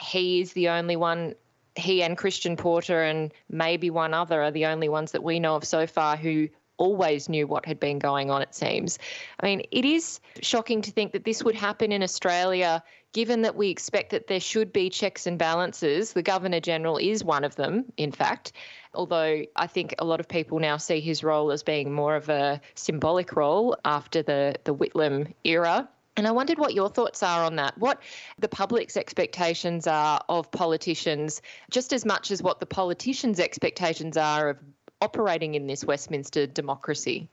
he 0.00 0.40
is 0.40 0.52
the 0.52 0.70
only 0.70 0.96
one 0.96 1.34
he 1.76 2.02
and 2.02 2.18
Christian 2.18 2.56
Porter 2.56 3.02
and 3.02 3.32
maybe 3.48 3.88
one 3.88 4.12
other 4.12 4.42
are 4.42 4.50
the 4.50 4.66
only 4.66 4.88
ones 4.88 5.12
that 5.12 5.22
we 5.22 5.38
know 5.38 5.54
of 5.54 5.64
so 5.64 5.86
far 5.86 6.16
who 6.16 6.48
always 6.78 7.28
knew 7.28 7.46
what 7.46 7.66
had 7.66 7.78
been 7.78 7.98
going 7.98 8.30
on, 8.30 8.42
it 8.42 8.54
seems. 8.54 8.98
I 9.38 9.46
mean, 9.46 9.62
it 9.70 9.84
is 9.84 10.20
shocking 10.40 10.82
to 10.82 10.90
think 10.90 11.12
that 11.12 11.24
this 11.24 11.44
would 11.44 11.54
happen 11.54 11.92
in 11.92 12.02
Australia, 12.02 12.82
given 13.12 13.42
that 13.42 13.56
we 13.56 13.68
expect 13.68 14.10
that 14.10 14.26
there 14.26 14.40
should 14.40 14.72
be 14.72 14.88
checks 14.88 15.26
and 15.26 15.38
balances. 15.38 16.12
The 16.12 16.22
Governor 16.22 16.60
General 16.60 16.96
is 16.96 17.22
one 17.22 17.44
of 17.44 17.56
them, 17.56 17.84
in 17.96 18.12
fact. 18.12 18.52
Although 18.94 19.42
I 19.54 19.66
think 19.66 19.94
a 19.98 20.04
lot 20.04 20.20
of 20.20 20.28
people 20.28 20.58
now 20.58 20.78
see 20.78 21.00
his 21.00 21.22
role 21.22 21.50
as 21.52 21.62
being 21.62 21.92
more 21.92 22.16
of 22.16 22.28
a 22.28 22.60
symbolic 22.74 23.36
role 23.36 23.76
after 23.84 24.22
the, 24.22 24.56
the 24.64 24.74
Whitlam 24.74 25.34
era. 25.44 25.88
And 26.16 26.26
I 26.26 26.32
wondered 26.32 26.58
what 26.58 26.74
your 26.74 26.88
thoughts 26.88 27.22
are 27.22 27.44
on 27.44 27.56
that. 27.56 27.78
What 27.78 28.02
the 28.40 28.48
public's 28.48 28.96
expectations 28.96 29.86
are 29.86 30.20
of 30.28 30.50
politicians, 30.50 31.42
just 31.70 31.92
as 31.92 32.04
much 32.04 32.32
as 32.32 32.42
what 32.42 32.58
the 32.58 32.66
politicians' 32.66 33.38
expectations 33.38 34.16
are 34.16 34.48
of 34.48 34.58
operating 35.00 35.54
in 35.54 35.66
this 35.66 35.84
Westminster 35.84 36.46
democracy? 36.46 37.28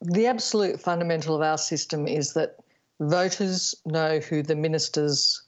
The 0.00 0.26
absolute 0.26 0.80
fundamental 0.80 1.34
of 1.34 1.42
our 1.42 1.58
system 1.58 2.06
is 2.08 2.32
that 2.32 2.56
voters 3.00 3.74
know 3.84 4.18
who 4.18 4.42
the 4.42 4.56
ministers 4.56 5.42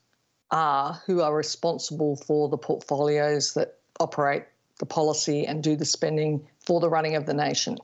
are 0.53 1.01
who 1.07 1.23
are 1.23 1.35
responsible 1.35 2.17
for 2.17 2.49
the 2.49 2.59
portfolios 2.59 3.55
that 3.55 3.79
operate 3.99 4.45
the 4.79 4.87
policy 4.87 5.47
and 5.47 5.63
do 5.63 5.75
the 5.75 5.85
spending 5.85 6.47
for 6.65 6.79
the 6.79 6.91
running 6.91 7.17
of 7.17 7.27
the 7.27 7.35
nation. 7.35 7.79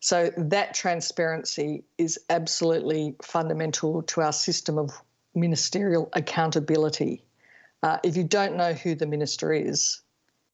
So 0.00 0.30
that 0.36 0.74
transparency 0.74 1.84
is 1.96 2.18
absolutely 2.28 3.14
fundamental 3.22 4.02
to 4.02 4.20
our 4.20 4.32
system 4.32 4.78
of 4.78 4.90
ministerial 5.34 6.08
accountability. 6.12 7.22
Uh, 7.82 7.98
if 8.02 8.16
you 8.16 8.24
don't 8.24 8.56
know 8.56 8.72
who 8.72 8.94
the 8.94 9.06
minister 9.06 9.52
is, 9.52 10.02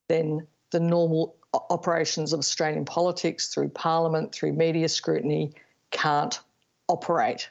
then 0.09 0.47
the 0.71 0.80
normal 0.80 1.37
operations 1.54 2.32
of 2.32 2.38
Australian 2.38 2.85
politics 2.85 3.49
through 3.49 3.68
Parliament, 3.71 4.32
through 4.32 4.52
media 4.52 4.88
scrutiny, 4.88 5.52
can't 5.90 6.40
operate. 6.88 7.49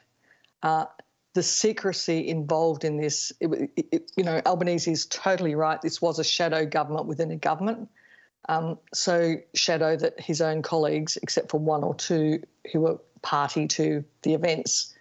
Uh, 0.62 0.86
the 1.34 1.42
secrecy 1.42 2.28
involved 2.28 2.84
in 2.84 2.98
this, 2.98 3.32
it, 3.40 3.70
it, 3.76 4.12
you 4.16 4.24
know, 4.24 4.40
Albanese 4.44 4.90
is 4.90 5.06
totally 5.06 5.54
right. 5.54 5.80
This 5.80 6.02
was 6.02 6.18
a 6.18 6.24
shadow 6.24 6.66
government 6.66 7.06
within 7.06 7.30
a 7.30 7.36
government. 7.36 7.88
Um, 8.48 8.78
so 8.92 9.36
shadow 9.54 9.96
that 9.96 10.20
his 10.20 10.40
own 10.40 10.62
colleagues, 10.62 11.16
except 11.22 11.50
for 11.50 11.58
one 11.58 11.84
or 11.84 11.94
two 11.94 12.42
who 12.72 12.80
were 12.80 12.98
party 13.22 13.66
to 13.68 14.04
the 14.22 14.34
events, 14.34 14.94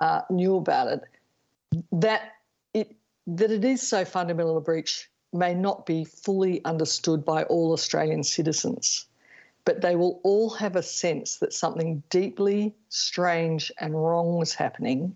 uh, 0.00 0.22
knew 0.30 0.56
about 0.56 0.88
it. 0.88 1.00
That 1.92 2.32
it 2.74 2.96
that 3.26 3.50
it 3.50 3.64
is 3.64 3.86
so 3.86 4.04
fundamental 4.04 4.56
a 4.56 4.60
breach 4.60 5.08
may 5.32 5.54
not 5.54 5.86
be 5.86 6.04
fully 6.04 6.64
understood 6.64 7.24
by 7.24 7.42
all 7.44 7.72
Australian 7.72 8.22
citizens, 8.24 9.06
but 9.64 9.80
they 9.80 9.96
will 9.96 10.20
all 10.24 10.50
have 10.50 10.76
a 10.76 10.82
sense 10.82 11.36
that 11.36 11.52
something 11.52 12.02
deeply 12.10 12.74
strange 12.88 13.70
and 13.78 13.94
wrong 13.94 14.36
was 14.36 14.54
happening 14.54 15.14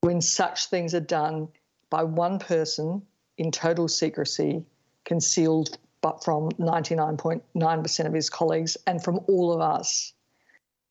when 0.00 0.20
such 0.20 0.66
things 0.66 0.94
are 0.94 1.00
done 1.00 1.48
by 1.90 2.02
one 2.02 2.38
person 2.38 3.02
in 3.36 3.50
total 3.50 3.88
secrecy, 3.88 4.64
concealed 5.04 5.78
but 6.00 6.22
from 6.22 6.50
99.9% 6.52 8.06
of 8.06 8.12
his 8.12 8.30
colleagues 8.30 8.76
and 8.86 9.02
from 9.02 9.20
all 9.26 9.52
of 9.52 9.60
us. 9.60 10.12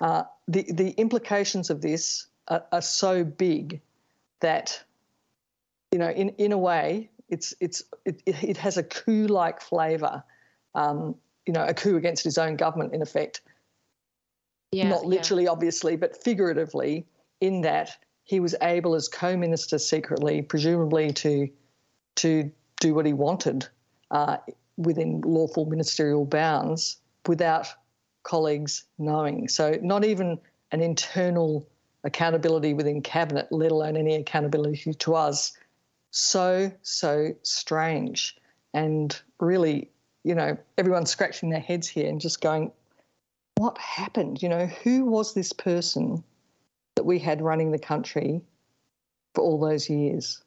Uh, 0.01 0.23
the, 0.47 0.65
the 0.71 0.89
implications 0.91 1.69
of 1.69 1.81
this 1.81 2.27
are, 2.47 2.63
are 2.71 2.81
so 2.81 3.23
big 3.23 3.81
that, 4.41 4.83
you 5.91 5.99
know, 5.99 6.09
in, 6.09 6.29
in 6.37 6.51
a 6.51 6.57
way, 6.57 7.09
it's 7.29 7.53
it's 7.59 7.83
it, 8.05 8.21
it 8.25 8.57
has 8.57 8.77
a 8.77 8.83
coup-like 8.83 9.61
flavour. 9.61 10.23
Um, 10.75 11.15
you 11.45 11.53
know, 11.53 11.63
a 11.65 11.73
coup 11.73 11.95
against 11.95 12.23
his 12.23 12.37
own 12.37 12.57
government, 12.57 12.93
in 12.93 13.01
effect. 13.01 13.41
Yeah, 14.71 14.89
Not 14.89 15.05
literally, 15.05 15.45
yeah. 15.45 15.51
obviously, 15.51 15.95
but 15.95 16.21
figuratively, 16.21 17.07
in 17.39 17.61
that 17.61 17.97
he 18.25 18.41
was 18.41 18.53
able, 18.61 18.95
as 18.95 19.07
co-minister, 19.07 19.79
secretly, 19.79 20.41
presumably, 20.41 21.13
to 21.13 21.49
to 22.15 22.51
do 22.79 22.93
what 22.93 23.05
he 23.05 23.13
wanted 23.13 23.67
uh, 24.11 24.37
within 24.75 25.21
lawful 25.21 25.65
ministerial 25.65 26.25
bounds 26.25 26.97
without 27.27 27.67
colleagues 28.23 28.83
knowing. 28.97 29.47
So, 29.47 29.77
not 29.81 30.03
even 30.03 30.37
an 30.71 30.81
internal 30.81 31.67
accountability 32.03 32.73
within 32.73 33.01
cabinet, 33.01 33.47
let 33.51 33.71
alone 33.71 33.95
any 33.95 34.15
accountability 34.15 34.93
to 34.93 35.15
us, 35.15 35.53
so, 36.17 36.71
so 36.81 37.35
strange. 37.43 38.35
And 38.73 39.19
really, 39.39 39.91
you 40.23 40.35
know, 40.35 40.57
everyone's 40.77 41.11
scratching 41.11 41.49
their 41.49 41.59
heads 41.59 41.87
here 41.87 42.09
and 42.09 42.19
just 42.19 42.41
going, 42.41 42.71
what 43.55 43.77
happened? 43.77 44.41
You 44.41 44.49
know, 44.49 44.65
who 44.65 45.05
was 45.05 45.33
this 45.33 45.53
person 45.53 46.23
that 46.95 47.05
we 47.05 47.19
had 47.19 47.41
running 47.41 47.71
the 47.71 47.79
country 47.79 48.41
for 49.33 49.43
all 49.43 49.59
those 49.59 49.89
years? 49.89 50.43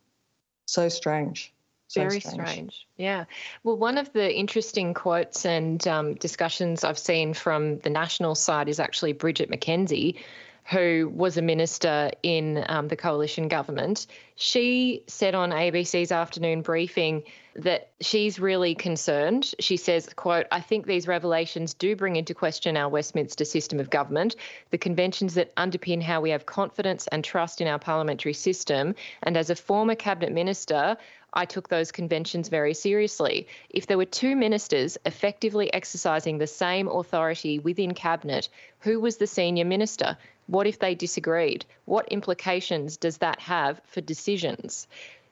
So 0.66 0.88
strange. 0.88 1.52
So 1.88 2.02
Very 2.02 2.20
strange. 2.20 2.48
strange. 2.48 2.86
Yeah. 2.96 3.24
Well, 3.64 3.76
one 3.76 3.98
of 3.98 4.12
the 4.12 4.32
interesting 4.32 4.94
quotes 4.94 5.44
and 5.44 5.86
um, 5.88 6.14
discussions 6.14 6.84
I've 6.84 6.98
seen 6.98 7.34
from 7.34 7.78
the 7.80 7.90
national 7.90 8.36
side 8.36 8.68
is 8.68 8.78
actually 8.78 9.12
Bridget 9.12 9.50
McKenzie, 9.50 10.18
who 10.64 11.10
was 11.14 11.36
a 11.36 11.42
minister 11.42 12.10
in 12.22 12.64
um, 12.68 12.88
the 12.88 12.96
coalition 12.96 13.48
government, 13.48 14.06
she 14.36 15.02
said 15.06 15.34
on 15.34 15.50
ABC's 15.50 16.12
afternoon 16.12 16.62
briefing 16.62 17.22
that 17.56 17.90
she's 18.00 18.38
really 18.38 18.74
concerned. 18.74 19.52
She 19.58 19.76
says, 19.76 20.08
quote, 20.14 20.46
I 20.52 20.60
think 20.60 20.86
these 20.86 21.08
revelations 21.08 21.74
do 21.74 21.96
bring 21.96 22.16
into 22.16 22.34
question 22.34 22.76
our 22.76 22.88
Westminster 22.88 23.44
system 23.44 23.80
of 23.80 23.90
government, 23.90 24.36
the 24.70 24.78
conventions 24.78 25.34
that 25.34 25.54
underpin 25.56 26.00
how 26.02 26.20
we 26.20 26.30
have 26.30 26.46
confidence 26.46 27.06
and 27.08 27.24
trust 27.24 27.60
in 27.60 27.66
our 27.66 27.78
parliamentary 27.78 28.34
system. 28.34 28.94
And 29.24 29.36
as 29.36 29.50
a 29.50 29.56
former 29.56 29.94
cabinet 29.94 30.32
minister, 30.32 30.96
I 31.34 31.44
took 31.44 31.68
those 31.68 31.92
conventions 31.92 32.48
very 32.48 32.74
seriously. 32.74 33.46
If 33.70 33.86
there 33.86 33.98
were 33.98 34.04
two 34.04 34.36
ministers 34.36 34.98
effectively 35.06 35.72
exercising 35.72 36.38
the 36.38 36.46
same 36.46 36.88
authority 36.88 37.58
within 37.58 37.94
cabinet, 37.94 38.48
who 38.80 39.00
was 39.00 39.16
the 39.16 39.26
senior 39.26 39.64
minister? 39.64 40.16
What 40.46 40.66
if 40.66 40.78
they 40.78 40.94
disagreed? 40.94 41.64
What 41.84 42.08
implications 42.08 42.96
does 42.96 43.18
that 43.18 43.40
have 43.40 43.80
for 43.84 44.00
decisions? 44.00 44.88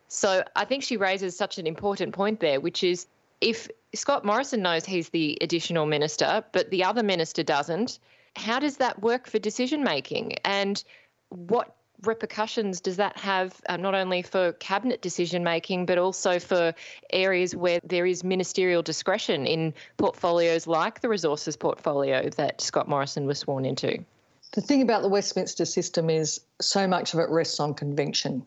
So 0.09 0.45
I 0.57 0.64
think 0.64 0.83
she 0.83 0.97
raises 0.97 1.37
such 1.37 1.59
an 1.59 1.67
important 1.67 2.14
point 2.14 2.40
there, 2.40 2.61
which 2.61 2.83
is 2.83 3.07
if 3.40 3.69
Scott 3.95 4.25
Morrison 4.25 4.62
knows 4.62 4.85
he's 4.85 5.11
the 5.11 5.38
additional 5.40 5.87
minister, 5.87 6.45
but 6.52 6.71
the 6.71 6.85
other 6.85 7.02
minister 7.02 7.43
doesn't, 7.43 7.99
how 8.37 8.59
does 8.59 8.76
that 8.78 9.00
work 9.00 9.26
for 9.26 9.38
decision 9.38 9.83
making? 9.83 10.35
And 10.45 10.83
what 11.31 11.75
repercussions 12.02 12.81
does 12.81 12.97
that 12.97 13.17
have 13.19 13.61
uh, 13.69 13.76
not 13.76 13.95
only 13.95 14.23
for 14.23 14.52
cabinet 14.55 15.02
decision 15.02 15.43
making 15.43 15.87
but 15.87 15.99
also 15.99 16.38
for 16.38 16.75
areas 17.11 17.57
where 17.57 17.81
there 17.83 18.07
is 18.07 18.23
ministerial 18.23 18.83
discretion 18.83 19.47
in 19.47 19.75
portfolios 19.97 20.67
like 20.67 21.00
the 21.00 21.09
resources 21.09 21.57
portfolio 21.57 22.28
that 22.31 22.61
Scott 22.61 22.88
Morrison 22.88 23.26
was 23.26 23.38
sworn 23.38 23.64
into? 23.64 24.05
The 24.52 24.61
thing 24.61 24.81
about 24.83 25.02
the 25.02 25.09
Westminster 25.09 25.64
system 25.64 26.09
is 26.09 26.40
so 26.61 26.87
much 26.87 27.12
of 27.14 27.21
it 27.21 27.28
rests 27.28 27.61
on 27.61 27.75
convention. 27.75 28.47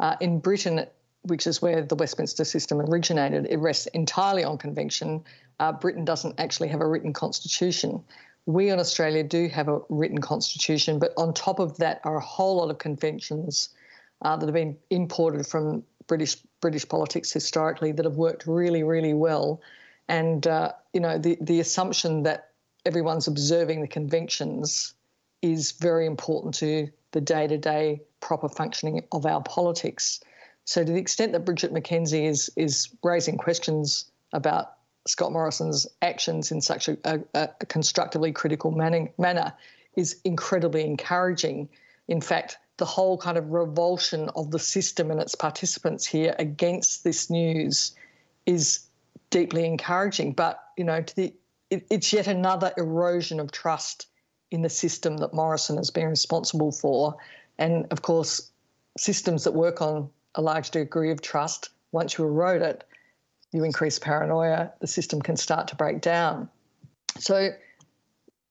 Uh, 0.00 0.16
in 0.20 0.38
Britain, 0.38 0.86
which 1.22 1.46
is 1.46 1.60
where 1.60 1.82
the 1.82 1.94
Westminster 1.94 2.44
system 2.44 2.80
originated, 2.80 3.46
it 3.50 3.58
rests 3.58 3.86
entirely 3.88 4.44
on 4.44 4.58
convention. 4.58 5.24
Uh, 5.60 5.72
Britain 5.72 6.04
doesn't 6.04 6.40
actually 6.40 6.68
have 6.68 6.80
a 6.80 6.86
written 6.86 7.12
constitution. 7.12 8.02
We 8.46 8.70
in 8.70 8.78
Australia 8.78 9.22
do 9.22 9.48
have 9.48 9.68
a 9.68 9.80
written 9.88 10.20
constitution, 10.20 10.98
but 10.98 11.12
on 11.16 11.32
top 11.32 11.58
of 11.58 11.76
that 11.78 12.00
are 12.04 12.16
a 12.16 12.20
whole 12.20 12.56
lot 12.56 12.70
of 12.70 12.78
conventions 12.78 13.68
uh, 14.22 14.36
that 14.36 14.46
have 14.46 14.54
been 14.54 14.76
imported 14.90 15.46
from 15.46 15.84
British 16.06 16.36
British 16.60 16.88
politics 16.88 17.32
historically 17.32 17.92
that 17.92 18.04
have 18.04 18.16
worked 18.16 18.46
really, 18.46 18.82
really 18.82 19.14
well. 19.14 19.60
And 20.08 20.46
uh, 20.46 20.72
you 20.92 21.00
know, 21.00 21.18
the 21.18 21.38
the 21.40 21.60
assumption 21.60 22.24
that 22.24 22.50
everyone's 22.84 23.28
observing 23.28 23.80
the 23.80 23.88
conventions 23.88 24.94
is 25.40 25.72
very 25.72 26.06
important 26.06 26.54
to 26.54 26.88
the 27.12 27.20
day 27.20 27.46
to 27.46 27.58
day 27.58 28.02
proper 28.20 28.48
functioning 28.48 29.04
of 29.12 29.26
our 29.26 29.42
politics. 29.42 30.20
So, 30.64 30.84
to 30.84 30.92
the 30.92 30.98
extent 30.98 31.32
that 31.32 31.44
Bridget 31.44 31.72
McKenzie 31.72 32.28
is 32.28 32.50
is 32.56 32.88
raising 33.02 33.36
questions 33.36 34.10
about 34.32 34.74
Scott 35.06 35.32
Morrison's 35.32 35.86
actions 36.00 36.52
in 36.52 36.60
such 36.60 36.88
a, 36.88 36.96
a, 37.04 37.20
a 37.34 37.66
constructively 37.66 38.32
critical 38.32 38.70
manner, 38.70 39.08
manner 39.18 39.52
is 39.96 40.20
incredibly 40.24 40.84
encouraging. 40.84 41.68
In 42.08 42.20
fact, 42.20 42.56
the 42.76 42.84
whole 42.84 43.18
kind 43.18 43.36
of 43.36 43.50
revulsion 43.50 44.28
of 44.30 44.50
the 44.50 44.58
system 44.58 45.10
and 45.10 45.20
its 45.20 45.34
participants 45.34 46.06
here 46.06 46.34
against 46.38 47.04
this 47.04 47.30
news 47.30 47.92
is 48.46 48.86
deeply 49.30 49.66
encouraging. 49.66 50.32
But 50.32 50.62
you 50.76 50.84
know, 50.84 51.04
the 51.14 51.34
it, 51.70 51.86
it's 51.90 52.12
yet 52.12 52.26
another 52.26 52.72
erosion 52.76 53.40
of 53.40 53.50
trust 53.50 54.06
in 54.50 54.62
the 54.62 54.68
system 54.68 55.16
that 55.18 55.32
Morrison 55.32 55.76
has 55.76 55.90
been 55.90 56.08
responsible 56.08 56.72
for, 56.72 57.16
and 57.58 57.86
of 57.90 58.02
course, 58.02 58.50
systems 58.98 59.44
that 59.44 59.52
work 59.52 59.80
on 59.80 60.10
a 60.34 60.42
large 60.42 60.70
degree 60.70 61.10
of 61.10 61.22
trust. 61.22 61.70
Once 61.92 62.16
you 62.16 62.24
erode 62.24 62.62
it, 62.62 62.84
you 63.52 63.64
increase 63.64 63.98
paranoia. 63.98 64.72
The 64.80 64.86
system 64.86 65.20
can 65.20 65.36
start 65.36 65.68
to 65.68 65.76
break 65.76 66.00
down. 66.00 66.48
So, 67.18 67.50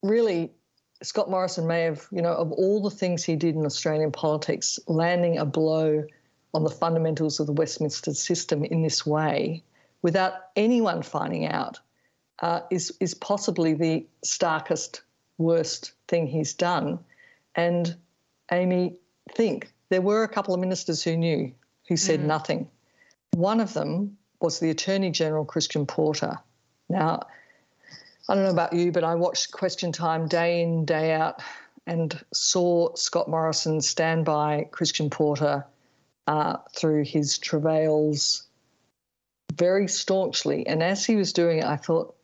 really, 0.02 0.52
Scott 1.02 1.28
Morrison 1.28 1.66
may 1.66 1.82
have, 1.82 2.06
you 2.12 2.22
know, 2.22 2.32
of 2.32 2.52
all 2.52 2.80
the 2.80 2.90
things 2.90 3.24
he 3.24 3.36
did 3.36 3.56
in 3.56 3.66
Australian 3.66 4.12
politics, 4.12 4.78
landing 4.86 5.38
a 5.38 5.44
blow 5.44 6.04
on 6.54 6.64
the 6.64 6.70
fundamentals 6.70 7.40
of 7.40 7.46
the 7.46 7.52
Westminster 7.52 8.14
system 8.14 8.64
in 8.64 8.82
this 8.82 9.04
way, 9.04 9.64
without 10.02 10.34
anyone 10.54 11.02
finding 11.02 11.46
out, 11.46 11.80
uh, 12.40 12.60
is 12.70 12.92
is 13.00 13.14
possibly 13.14 13.74
the 13.74 14.06
starkest, 14.22 15.02
worst 15.38 15.92
thing 16.08 16.26
he's 16.26 16.54
done. 16.54 16.98
And 17.54 17.96
Amy, 18.50 18.96
think 19.34 19.72
there 19.88 20.00
were 20.00 20.22
a 20.22 20.28
couple 20.28 20.54
of 20.54 20.60
ministers 20.60 21.02
who 21.02 21.16
knew, 21.16 21.52
who 21.88 21.96
said 21.96 22.20
mm. 22.20 22.24
nothing. 22.24 22.68
One 23.32 23.60
of 23.60 23.72
them 23.72 24.16
was 24.42 24.58
the 24.58 24.70
Attorney 24.70 25.10
General 25.10 25.44
Christian 25.44 25.86
Porter. 25.86 26.38
Now, 26.88 27.20
I 28.28 28.34
don't 28.34 28.44
know 28.44 28.50
about 28.50 28.72
you, 28.72 28.92
but 28.92 29.04
I 29.04 29.14
watched 29.14 29.52
Question 29.52 29.92
Time 29.92 30.28
day 30.28 30.62
in, 30.62 30.84
day 30.84 31.12
out, 31.12 31.42
and 31.86 32.18
saw 32.32 32.94
Scott 32.94 33.28
Morrison 33.28 33.80
stand 33.80 34.24
by 34.24 34.68
Christian 34.70 35.10
Porter 35.10 35.66
uh, 36.26 36.58
through 36.74 37.04
his 37.04 37.38
travails 37.38 38.44
very 39.52 39.88
staunchly. 39.88 40.66
And 40.66 40.82
as 40.82 41.04
he 41.04 41.16
was 41.16 41.32
doing 41.32 41.58
it, 41.58 41.64
I 41.64 41.76
thought, 41.76 42.14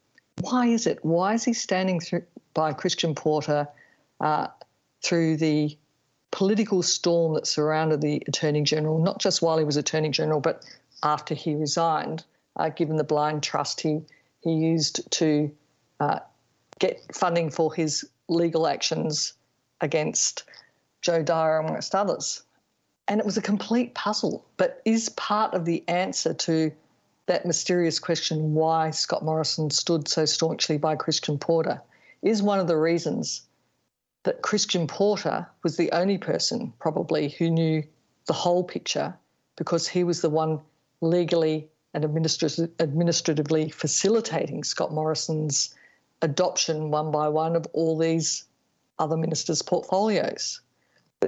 why 0.40 0.66
is 0.66 0.86
it? 0.86 1.04
Why 1.04 1.34
is 1.34 1.44
he 1.44 1.52
standing 1.52 2.00
through, 2.00 2.24
by 2.54 2.72
Christian 2.72 3.14
Porter 3.14 3.68
uh, 4.20 4.48
through 5.04 5.36
the 5.36 5.76
political 6.30 6.82
storm 6.82 7.34
that 7.34 7.46
surrounded 7.46 8.00
the 8.00 8.22
Attorney 8.28 8.62
General, 8.62 8.98
not 9.02 9.18
just 9.18 9.42
while 9.42 9.58
he 9.58 9.64
was 9.64 9.76
Attorney 9.76 10.10
General, 10.10 10.40
but 10.40 10.64
after 11.02 11.34
he 11.34 11.54
resigned, 11.54 12.24
uh, 12.56 12.68
given 12.70 12.96
the 12.96 13.04
blind 13.04 13.42
trust 13.42 13.80
he, 13.80 14.00
he 14.40 14.52
used 14.52 15.10
to 15.12 15.50
uh, 16.00 16.20
get 16.78 17.14
funding 17.14 17.50
for 17.50 17.72
his 17.72 18.08
legal 18.28 18.66
actions 18.66 19.34
against 19.80 20.44
Jo 21.02 21.22
Dyer, 21.22 21.58
amongst 21.58 21.94
others. 21.94 22.42
And 23.06 23.20
it 23.20 23.26
was 23.26 23.36
a 23.36 23.42
complete 23.42 23.94
puzzle, 23.94 24.44
but 24.56 24.82
is 24.84 25.08
part 25.10 25.54
of 25.54 25.64
the 25.64 25.82
answer 25.88 26.34
to 26.34 26.72
that 27.26 27.46
mysterious 27.46 27.98
question 27.98 28.54
why 28.54 28.90
Scott 28.90 29.24
Morrison 29.24 29.70
stood 29.70 30.08
so 30.08 30.24
staunchly 30.24 30.78
by 30.78 30.96
Christian 30.96 31.38
Porter 31.38 31.80
is 32.22 32.42
one 32.42 32.58
of 32.58 32.66
the 32.66 32.76
reasons 32.76 33.42
that 34.24 34.42
Christian 34.42 34.86
Porter 34.86 35.46
was 35.62 35.76
the 35.76 35.92
only 35.92 36.18
person 36.18 36.72
probably 36.78 37.28
who 37.28 37.50
knew 37.50 37.84
the 38.26 38.32
whole 38.32 38.64
picture 38.64 39.14
because 39.56 39.86
he 39.86 40.04
was 40.04 40.20
the 40.20 40.30
one 40.30 40.60
legally 41.00 41.68
and 41.94 42.04
administratively 42.04 43.70
facilitating 43.70 44.62
Scott 44.64 44.92
Morrison's 44.92 45.74
adoption 46.22 46.90
one 46.90 47.10
by 47.10 47.28
one 47.28 47.56
of 47.56 47.66
all 47.72 47.96
these 47.96 48.44
other 48.98 49.16
ministers' 49.16 49.62
portfolios. 49.62 50.60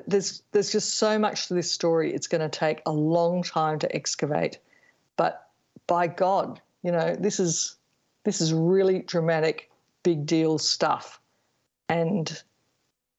There's 0.07 0.43
there's 0.53 0.71
just 0.71 0.95
so 0.95 1.19
much 1.19 1.49
to 1.49 1.55
this 1.55 1.71
story. 1.71 2.15
It's 2.15 2.29
going 2.29 2.43
to 2.43 2.49
take 2.49 2.83
a 2.87 2.93
long 2.93 3.43
time 3.43 3.79
to 3.81 3.95
excavate, 3.95 4.59
but 5.17 5.49
by 5.87 6.07
God, 6.07 6.61
you 6.83 6.93
know 6.93 7.17
this 7.17 7.41
is 7.41 7.77
this 8.25 8.41
is 8.41 8.53
really 8.53 9.01
dramatic, 9.01 9.71
big 10.03 10.27
deal 10.27 10.59
stuff, 10.59 11.21
and 11.89 12.43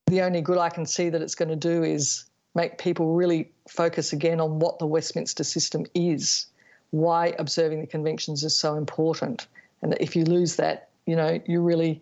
the 0.08 0.22
only 0.22 0.42
good 0.42 0.58
I 0.58 0.70
can 0.70 0.86
see 0.86 1.10
that 1.10 1.22
it's 1.22 1.36
going 1.36 1.50
to 1.50 1.56
do 1.56 1.84
is 1.84 2.26
make 2.56 2.78
people 2.78 3.14
really 3.14 3.50
focus 3.70 4.14
again 4.14 4.40
on 4.40 4.60
what 4.60 4.80
the 4.80 4.86
Westminster 4.86 5.44
system 5.44 5.86
is, 5.94 6.48
why 6.92 7.34
observing 7.40 7.82
the 7.82 7.88
conventions 7.88 8.44
is 8.44 8.56
so 8.56 8.76
important, 8.76 9.48
and 9.82 9.92
that 9.92 10.02
if 10.02 10.16
you 10.16 10.26
lose 10.26 10.58
that, 10.58 10.90
you 11.06 11.16
know, 11.16 11.40
you 11.46 11.62
really 11.62 12.02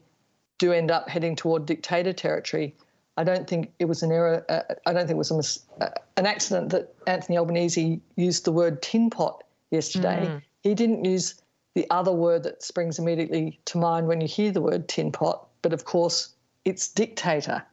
do 0.57 0.73
end 0.73 0.91
up 0.91 1.09
heading 1.09 1.35
toward 1.35 1.65
dictator 1.65 2.13
territory. 2.13 2.75
I 3.17 3.23
don't 3.23 3.47
think 3.47 3.71
it 3.79 3.85
was 3.85 4.03
an 4.03 4.11
error. 4.11 4.45
Uh, 4.49 4.61
I 4.85 4.93
don't 4.93 5.07
think 5.07 5.15
it 5.15 5.17
was 5.17 5.31
a 5.31 5.37
mis- 5.37 5.65
uh, 5.81 5.89
an 6.17 6.25
accident 6.25 6.69
that 6.69 6.93
Anthony 7.07 7.37
Albanese 7.37 8.01
used 8.15 8.45
the 8.45 8.51
word 8.51 8.81
tin 8.81 9.09
pot 9.09 9.43
yesterday. 9.71 10.25
Mm. 10.27 10.41
He 10.61 10.75
didn't 10.75 11.05
use 11.05 11.41
the 11.75 11.89
other 11.89 12.11
word 12.11 12.43
that 12.43 12.63
springs 12.63 12.99
immediately 12.99 13.59
to 13.65 13.77
mind 13.77 14.07
when 14.07 14.21
you 14.21 14.27
hear 14.27 14.51
the 14.51 14.61
word 14.61 14.87
tin 14.87 15.11
pot, 15.11 15.47
but 15.61 15.73
of 15.73 15.85
course, 15.85 16.33
it's 16.65 16.87
dictator. 16.87 17.63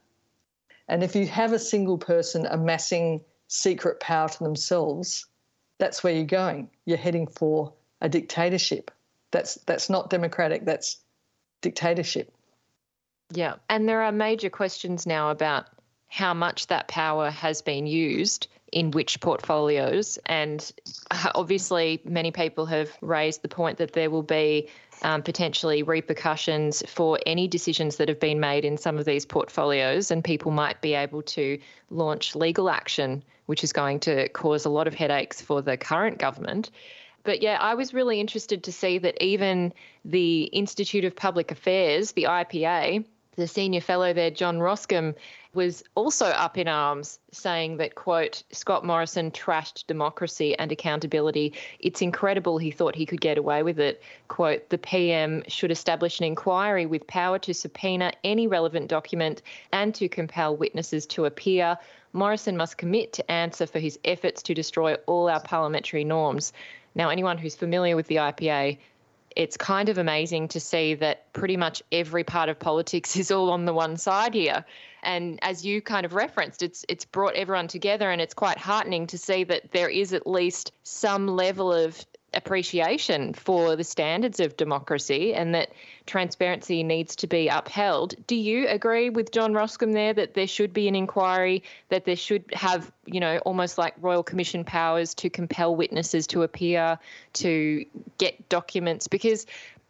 And 0.87 1.03
if 1.03 1.15
you 1.15 1.27
have 1.27 1.53
a 1.53 1.59
single 1.59 1.97
person 1.97 2.45
amassing 2.45 3.21
secret 3.47 3.99
power 3.99 4.29
to 4.29 4.43
themselves, 4.43 5.25
that's 5.79 6.03
where 6.03 6.13
you're 6.13 6.25
going. 6.25 6.69
You're 6.85 6.97
heading 6.97 7.27
for 7.27 7.73
a 8.01 8.09
dictatorship. 8.09 8.91
That's 9.31 9.55
that's 9.65 9.89
not 9.89 10.09
democratic. 10.09 10.65
That's 10.65 10.97
dictatorship. 11.61 12.33
Yeah. 13.31 13.55
And 13.69 13.87
there 13.87 14.01
are 14.01 14.11
major 14.11 14.49
questions 14.49 15.05
now 15.05 15.31
about 15.31 15.65
how 16.07 16.33
much 16.33 16.67
that 16.67 16.87
power 16.87 17.29
has 17.29 17.61
been 17.61 17.85
used 17.85 18.47
in 18.71 18.91
which 18.91 19.19
portfolios. 19.21 20.19
And 20.25 20.71
uh, 21.11 21.31
obviously, 21.35 22.01
many 22.05 22.31
people 22.31 22.65
have 22.65 22.91
raised 23.01 23.41
the 23.41 23.47
point 23.47 23.77
that 23.77 23.93
there 23.93 24.09
will 24.09 24.23
be 24.23 24.69
um, 25.03 25.21
potentially 25.21 25.83
repercussions 25.83 26.83
for 26.87 27.19
any 27.25 27.47
decisions 27.47 27.97
that 27.97 28.09
have 28.09 28.19
been 28.19 28.39
made 28.39 28.65
in 28.65 28.77
some 28.77 28.97
of 28.97 29.05
these 29.05 29.25
portfolios, 29.25 30.11
and 30.11 30.23
people 30.23 30.51
might 30.51 30.81
be 30.81 30.93
able 30.93 31.21
to 31.21 31.59
launch 31.89 32.35
legal 32.35 32.69
action, 32.69 33.23
which 33.45 33.63
is 33.63 33.71
going 33.71 33.99
to 34.01 34.27
cause 34.29 34.65
a 34.65 34.69
lot 34.69 34.87
of 34.87 34.93
headaches 34.93 35.41
for 35.41 35.61
the 35.61 35.77
current 35.77 36.17
government. 36.17 36.71
But 37.23 37.41
yeah, 37.41 37.57
I 37.59 37.73
was 37.73 37.93
really 37.93 38.19
interested 38.19 38.63
to 38.63 38.71
see 38.71 38.97
that 38.99 39.21
even 39.21 39.73
the 40.05 40.43
Institute 40.43 41.03
of 41.03 41.15
Public 41.15 41.51
Affairs, 41.51 42.13
the 42.13 42.23
IPA, 42.23 43.05
the 43.35 43.47
senior 43.47 43.81
fellow 43.81 44.13
there, 44.13 44.31
John 44.31 44.59
Roskam, 44.59 45.13
was 45.57 45.83
also 45.95 46.27
up 46.27 46.55
in 46.55 46.67
arms, 46.67 47.17
saying 47.31 47.77
that, 47.77 47.95
quote, 47.95 48.43
Scott 48.51 48.85
Morrison 48.85 49.31
trashed 49.31 49.87
democracy 49.87 50.55
and 50.59 50.71
accountability. 50.71 51.51
It's 51.79 51.99
incredible 52.03 52.59
he 52.59 52.69
thought 52.69 52.95
he 52.95 53.07
could 53.07 53.21
get 53.21 53.39
away 53.39 53.63
with 53.63 53.79
it. 53.79 54.03
Quote, 54.27 54.69
the 54.69 54.77
PM 54.77 55.43
should 55.47 55.71
establish 55.71 56.19
an 56.19 56.25
inquiry 56.25 56.85
with 56.85 57.07
power 57.07 57.39
to 57.39 57.55
subpoena 57.55 58.13
any 58.23 58.45
relevant 58.45 58.87
document 58.87 59.41
and 59.73 59.95
to 59.95 60.07
compel 60.07 60.55
witnesses 60.55 61.07
to 61.07 61.25
appear. 61.25 61.75
Morrison 62.13 62.55
must 62.55 62.77
commit 62.77 63.11
to 63.13 63.31
answer 63.31 63.65
for 63.65 63.79
his 63.79 63.97
efforts 64.05 64.43
to 64.43 64.53
destroy 64.53 64.93
all 65.07 65.27
our 65.27 65.41
parliamentary 65.41 66.03
norms. 66.03 66.53
Now, 66.93 67.09
anyone 67.09 67.39
who's 67.39 67.55
familiar 67.55 67.95
with 67.95 68.05
the 68.05 68.17
IPA, 68.17 68.77
it's 69.35 69.55
kind 69.55 69.87
of 69.87 69.97
amazing 69.97 70.47
to 70.49 70.59
see 70.59 70.95
that 70.95 71.31
pretty 71.33 71.57
much 71.57 71.83
every 71.91 72.23
part 72.23 72.49
of 72.49 72.59
politics 72.59 73.15
is 73.21 73.31
all 73.31 73.49
on 73.49 73.65
the 73.65 73.73
one 73.73 73.97
side 73.97 74.35
here. 74.35 74.63
And 75.07 75.39
as 75.41 75.65
you 75.65 75.81
kind 75.81 76.05
of 76.05 76.13
referenced, 76.13 76.61
it's 76.61 76.83
it's 76.89 77.05
brought 77.05 77.33
everyone 77.35 77.69
together 77.69 78.11
and 78.11 78.21
it's 78.21 78.33
quite 78.33 78.57
heartening 78.57 79.07
to 79.07 79.17
see 79.17 79.45
that 79.45 79.71
there 79.71 79.87
is 79.89 80.11
at 80.11 80.27
least 80.27 80.73
some 80.83 81.27
level 81.27 81.71
of 81.71 82.05
appreciation 82.33 83.33
for 83.33 83.77
the 83.77 83.85
standards 83.85 84.41
of 84.41 84.57
democracy 84.57 85.33
and 85.33 85.55
that 85.55 85.71
transparency 86.07 86.83
needs 86.83 87.15
to 87.15 87.25
be 87.25 87.47
upheld. 87.47 88.15
Do 88.27 88.35
you 88.35 88.67
agree 88.67 89.09
with 89.09 89.31
John 89.31 89.53
Roskam 89.53 89.93
there 89.93 90.13
that 90.13 90.33
there 90.33 90.45
should 90.45 90.73
be 90.73 90.89
an 90.89 90.95
inquiry, 90.95 91.63
that 91.87 92.03
there 92.03 92.17
should 92.17 92.43
have, 92.51 92.91
you 93.05 93.21
know, 93.21 93.37
almost 93.39 93.77
like 93.77 93.95
Royal 94.01 94.23
Commission 94.23 94.65
powers 94.65 95.13
to 95.15 95.29
compel 95.29 95.73
witnesses 95.73 96.27
to 96.27 96.43
appear, 96.43 96.99
to 97.33 97.85
get 98.17 98.49
documents? 98.49 99.07
Because 99.07 99.45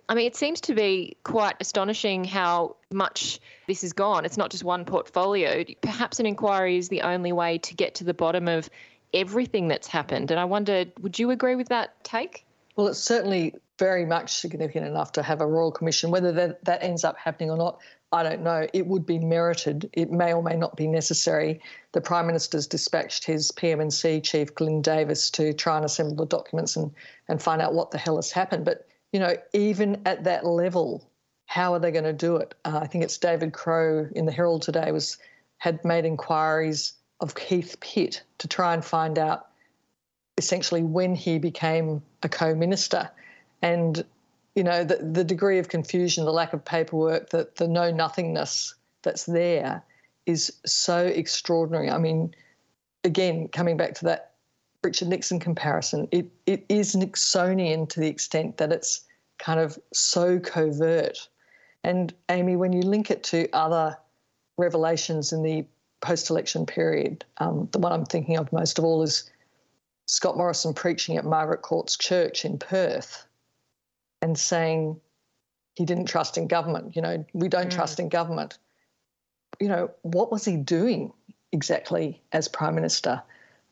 I 0.10 0.15
mean, 0.15 0.26
it 0.26 0.36
seems 0.36 0.62
to 0.62 0.74
be 0.74 1.17
quite 1.24 1.56
astonishing 1.60 2.24
how 2.24 2.78
much 2.91 3.39
this 3.67 3.82
has 3.82 3.91
gone. 3.91 4.24
It's 4.24 4.38
not 4.38 4.52
just 4.52 4.63
one 4.63 4.86
portfolio. 4.86 5.65
Perhaps 5.82 6.20
an 6.20 6.26
inquiry 6.26 6.78
is 6.78 6.88
the 6.88 7.02
only 7.02 7.34
way 7.34 7.58
to 7.60 7.76
get 7.76 7.96
to 7.96 8.04
the 8.04 8.13
bottom 8.13 8.48
of 8.48 8.70
everything 9.13 9.67
that's 9.67 9.88
happened. 9.88 10.32
And 10.32 10.39
I 10.39 10.46
wonder, 10.46 10.86
would 11.02 11.20
you 11.20 11.32
agree 11.32 11.56
with 11.56 11.70
that 11.70 12.02
take? 12.04 12.46
Well, 12.78 12.88
it's 12.88 13.00
certainly 13.00 13.56
very 13.80 14.06
much 14.06 14.34
significant 14.36 14.88
enough 14.88 15.12
to 15.13 15.24
have 15.24 15.41
a 15.41 15.48
royal 15.48 15.72
commission. 15.72 16.10
Whether 16.10 16.32
that, 16.34 16.63
that 16.65 16.84
ends 16.84 17.04
up 17.04 17.17
happening 17.17 17.52
or 17.52 17.58
not, 17.58 17.80
I 18.12 18.24
don't 18.24 18.43
know. 18.43 18.65
It 18.74 18.88
would 18.88 19.06
be 19.06 19.20
merited. 19.20 19.89
It 19.93 20.12
may 20.12 20.34
or 20.34 20.41
may 20.41 20.56
not 20.56 20.78
be 20.78 20.88
necessary. 20.88 21.60
The 21.91 22.02
Prime 22.02 22.28
Minister's 22.28 22.65
dispatched 22.65 23.26
his 23.26 23.52
PM&C 23.52 24.22
chief, 24.22 24.56
Glyn 24.56 24.82
Davis, 24.82 25.30
to 25.32 25.54
try 25.54 25.76
and 25.76 25.86
assemble 25.86 26.15
the 26.15 26.26
documents 26.26 26.78
and, 26.78 26.91
and 27.28 27.41
find 27.41 27.62
out 27.62 27.74
what 27.74 27.91
the 27.91 27.98
hell 27.98 28.15
has 28.15 28.32
happened. 28.32 28.63
But, 28.63 28.88
you 29.12 29.20
know, 29.20 29.36
even 29.54 30.02
at 30.06 30.24
that 30.26 30.46
level, 30.46 31.10
how 31.46 31.74
are 31.74 31.80
they 31.80 31.91
going 31.91 32.04
to 32.04 32.13
do 32.13 32.38
it? 32.38 32.54
Uh, 32.65 32.80
I 32.82 32.88
think 32.88 33.04
it's 33.04 33.17
David 33.17 33.54
Crowe 33.54 34.08
in 34.15 34.26
the 34.26 34.32
Herald 34.32 34.62
today 34.62 34.91
was 34.91 35.17
had 35.58 35.84
made 35.84 36.06
inquiries 36.06 36.93
of 37.20 37.36
Keith 37.36 37.78
Pitt 37.80 38.22
to 38.38 38.48
try 38.48 38.74
and 38.74 38.84
find 38.84 39.17
out 39.17 39.48
essentially 40.38 40.84
when 40.84 41.15
he 41.15 41.39
became 41.39 42.02
a 42.22 42.30
co-minister 42.30 43.10
and 43.62 44.06
you 44.56 44.63
know 44.63 44.84
the, 44.84 44.98
the 44.98 45.24
degree 45.24 45.60
of 45.60 45.67
confusion 45.67 46.26
the 46.26 46.32
lack 46.32 46.54
of 46.54 46.63
paperwork 46.63 47.30
the, 47.32 47.50
the 47.56 47.67
know 47.67 47.91
nothingness 47.91 48.76
that's 49.02 49.26
there 49.26 49.84
is 50.26 50.54
so 50.65 51.06
extraordinary 51.06 51.89
i 51.89 51.98
mean 51.98 52.34
again 53.04 53.48
coming 53.48 53.78
back 53.78 53.96
to 53.96 54.06
that 54.06 54.34
richard 54.83 55.07
nixon 55.07 55.39
comparison 55.39 56.07
it, 56.11 56.29
it 56.45 56.65
is 56.69 56.95
nixonian 56.95 57.87
to 57.87 57.99
the 57.99 58.07
extent 58.07 58.57
that 58.57 58.71
it's 58.71 59.01
kind 59.39 59.59
of 59.59 59.77
so 59.93 60.39
covert 60.39 61.29
and 61.83 62.13
amy 62.29 62.55
when 62.55 62.73
you 62.73 62.81
link 62.81 63.11
it 63.11 63.23
to 63.23 63.49
other 63.53 63.97
revelations 64.57 65.31
in 65.31 65.43
the 65.43 65.65
post-election 66.01 66.65
period 66.65 67.25
um, 67.39 67.67
the 67.71 67.79
one 67.79 67.91
i'm 67.91 68.05
thinking 68.05 68.37
of 68.37 68.51
most 68.53 68.77
of 68.77 68.85
all 68.85 69.01
is 69.01 69.29
Scott 70.07 70.37
Morrison 70.37 70.73
preaching 70.73 71.17
at 71.17 71.25
Margaret 71.25 71.61
Court's 71.61 71.97
church 71.97 72.45
in 72.45 72.57
Perth 72.57 73.27
and 74.21 74.37
saying 74.37 74.99
he 75.75 75.85
didn't 75.85 76.05
trust 76.05 76.37
in 76.37 76.47
government. 76.47 76.95
You 76.95 77.01
know, 77.01 77.25
we 77.33 77.49
don't 77.49 77.67
mm. 77.67 77.75
trust 77.75 77.99
in 77.99 78.09
government. 78.09 78.57
You 79.59 79.67
know, 79.67 79.91
what 80.01 80.31
was 80.31 80.45
he 80.45 80.55
doing 80.55 81.11
exactly 81.51 82.21
as 82.31 82.47
Prime 82.47 82.73
Minister? 82.73 83.21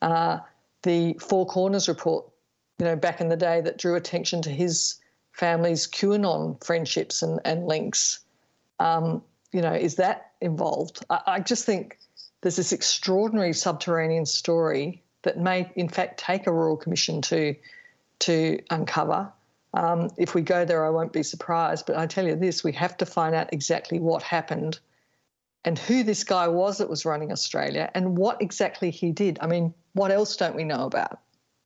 Uh, 0.02 0.40
the 0.86 1.14
Four 1.14 1.46
Corners 1.46 1.88
report, 1.88 2.24
you 2.78 2.86
know, 2.86 2.96
back 2.96 3.20
in 3.20 3.28
the 3.28 3.36
day 3.36 3.60
that 3.60 3.76
drew 3.76 3.96
attention 3.96 4.40
to 4.42 4.50
his 4.50 4.94
family's 5.32 5.86
QAnon 5.86 6.64
friendships 6.64 7.22
and, 7.22 7.40
and 7.44 7.66
links. 7.66 8.20
Um, 8.78 9.22
you 9.52 9.60
know, 9.60 9.74
is 9.74 9.96
that 9.96 10.32
involved? 10.40 11.04
I, 11.10 11.20
I 11.26 11.40
just 11.40 11.66
think 11.66 11.98
there's 12.40 12.56
this 12.56 12.72
extraordinary 12.72 13.52
subterranean 13.52 14.26
story 14.26 15.02
that 15.22 15.38
may, 15.38 15.70
in 15.74 15.88
fact, 15.88 16.20
take 16.20 16.46
a 16.46 16.52
royal 16.52 16.76
commission 16.76 17.20
to 17.22 17.54
to 18.18 18.60
uncover. 18.70 19.30
Um, 19.74 20.08
if 20.16 20.34
we 20.34 20.40
go 20.40 20.64
there, 20.64 20.86
I 20.86 20.90
won't 20.90 21.12
be 21.12 21.22
surprised. 21.22 21.84
But 21.86 21.96
I 21.96 22.06
tell 22.06 22.26
you 22.26 22.36
this: 22.36 22.62
we 22.62 22.72
have 22.72 22.96
to 22.98 23.06
find 23.06 23.34
out 23.34 23.52
exactly 23.52 23.98
what 23.98 24.22
happened 24.22 24.78
and 25.66 25.78
who 25.78 26.04
this 26.04 26.24
guy 26.24 26.46
was 26.48 26.78
that 26.78 26.88
was 26.88 27.04
running 27.04 27.32
Australia 27.32 27.90
and 27.94 28.16
what 28.16 28.40
exactly 28.40 28.90
he 28.90 29.10
did. 29.10 29.38
I 29.42 29.48
mean, 29.48 29.74
what 29.92 30.12
else 30.12 30.36
don't 30.36 30.54
we 30.54 30.64
know 30.64 30.86
about? 30.86 31.18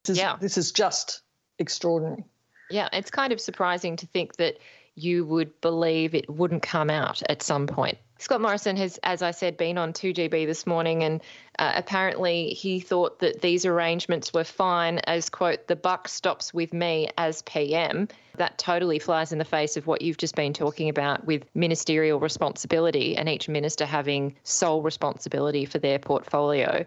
This 0.04 0.16
is, 0.16 0.18
yeah. 0.18 0.36
this 0.40 0.56
is 0.56 0.72
just 0.72 1.20
extraordinary. 1.58 2.24
Yeah, 2.70 2.88
it's 2.92 3.10
kind 3.10 3.32
of 3.32 3.40
surprising 3.40 3.96
to 3.96 4.06
think 4.06 4.36
that 4.36 4.56
you 4.94 5.24
would 5.24 5.60
believe 5.60 6.14
it 6.14 6.28
wouldn't 6.28 6.62
come 6.62 6.90
out 6.90 7.22
at 7.28 7.42
some 7.42 7.66
point. 7.66 7.98
Scott 8.20 8.42
Morrison 8.42 8.76
has, 8.76 8.98
as 9.02 9.22
I 9.22 9.30
said, 9.30 9.56
been 9.56 9.78
on 9.78 9.94
2GB 9.94 10.44
this 10.44 10.66
morning, 10.66 11.02
and 11.04 11.22
uh, 11.58 11.72
apparently 11.74 12.50
he 12.50 12.78
thought 12.78 13.20
that 13.20 13.40
these 13.40 13.64
arrangements 13.64 14.34
were 14.34 14.44
fine, 14.44 14.98
as, 14.98 15.30
quote, 15.30 15.66
the 15.68 15.76
buck 15.76 16.06
stops 16.06 16.52
with 16.52 16.74
me 16.74 17.08
as 17.16 17.40
PM. 17.42 18.08
That 18.36 18.58
totally 18.58 18.98
flies 18.98 19.32
in 19.32 19.38
the 19.38 19.46
face 19.46 19.78
of 19.78 19.86
what 19.86 20.02
you've 20.02 20.18
just 20.18 20.34
been 20.34 20.52
talking 20.52 20.90
about 20.90 21.24
with 21.24 21.44
ministerial 21.54 22.20
responsibility 22.20 23.16
and 23.16 23.26
each 23.26 23.48
minister 23.48 23.86
having 23.86 24.36
sole 24.42 24.82
responsibility 24.82 25.64
for 25.64 25.78
their 25.78 25.98
portfolio 25.98 26.84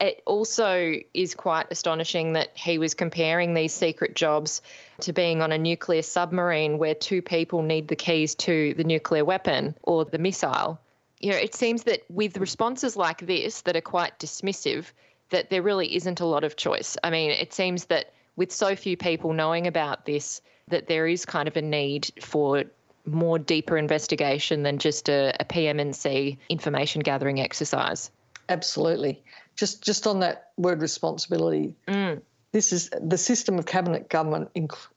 it 0.00 0.22
also 0.26 0.94
is 1.12 1.34
quite 1.34 1.66
astonishing 1.70 2.34
that 2.34 2.56
he 2.56 2.78
was 2.78 2.94
comparing 2.94 3.54
these 3.54 3.72
secret 3.72 4.14
jobs 4.14 4.62
to 5.00 5.12
being 5.12 5.42
on 5.42 5.50
a 5.50 5.58
nuclear 5.58 6.02
submarine 6.02 6.78
where 6.78 6.94
two 6.94 7.20
people 7.20 7.62
need 7.62 7.88
the 7.88 7.96
keys 7.96 8.34
to 8.36 8.74
the 8.74 8.84
nuclear 8.84 9.24
weapon 9.24 9.74
or 9.82 10.04
the 10.04 10.18
missile. 10.18 10.80
You 11.20 11.32
know, 11.32 11.38
it 11.38 11.54
seems 11.54 11.82
that 11.84 12.02
with 12.08 12.36
responses 12.36 12.96
like 12.96 13.26
this 13.26 13.62
that 13.62 13.76
are 13.76 13.80
quite 13.80 14.18
dismissive, 14.20 14.86
that 15.30 15.50
there 15.50 15.62
really 15.62 15.96
isn't 15.96 16.20
a 16.20 16.26
lot 16.26 16.44
of 16.44 16.56
choice. 16.56 16.96
I 17.02 17.10
mean, 17.10 17.30
it 17.32 17.52
seems 17.52 17.86
that 17.86 18.12
with 18.36 18.52
so 18.52 18.76
few 18.76 18.96
people 18.96 19.32
knowing 19.32 19.66
about 19.66 20.06
this, 20.06 20.40
that 20.68 20.86
there 20.86 21.08
is 21.08 21.26
kind 21.26 21.48
of 21.48 21.56
a 21.56 21.62
need 21.62 22.10
for 22.20 22.64
more 23.04 23.38
deeper 23.38 23.76
investigation 23.76 24.62
than 24.62 24.78
just 24.78 25.08
a, 25.08 25.34
a 25.40 25.44
PM&C 25.44 26.38
information 26.48 27.00
gathering 27.00 27.40
exercise. 27.40 28.12
Absolutely 28.48 29.22
just 29.58 29.82
just 29.82 30.06
on 30.06 30.20
that 30.20 30.52
word 30.56 30.80
responsibility. 30.80 31.76
Mm. 31.88 32.22
This 32.52 32.72
is 32.72 32.90
the 33.02 33.18
system 33.18 33.58
of 33.58 33.66
cabinet 33.66 34.08
government 34.08 34.50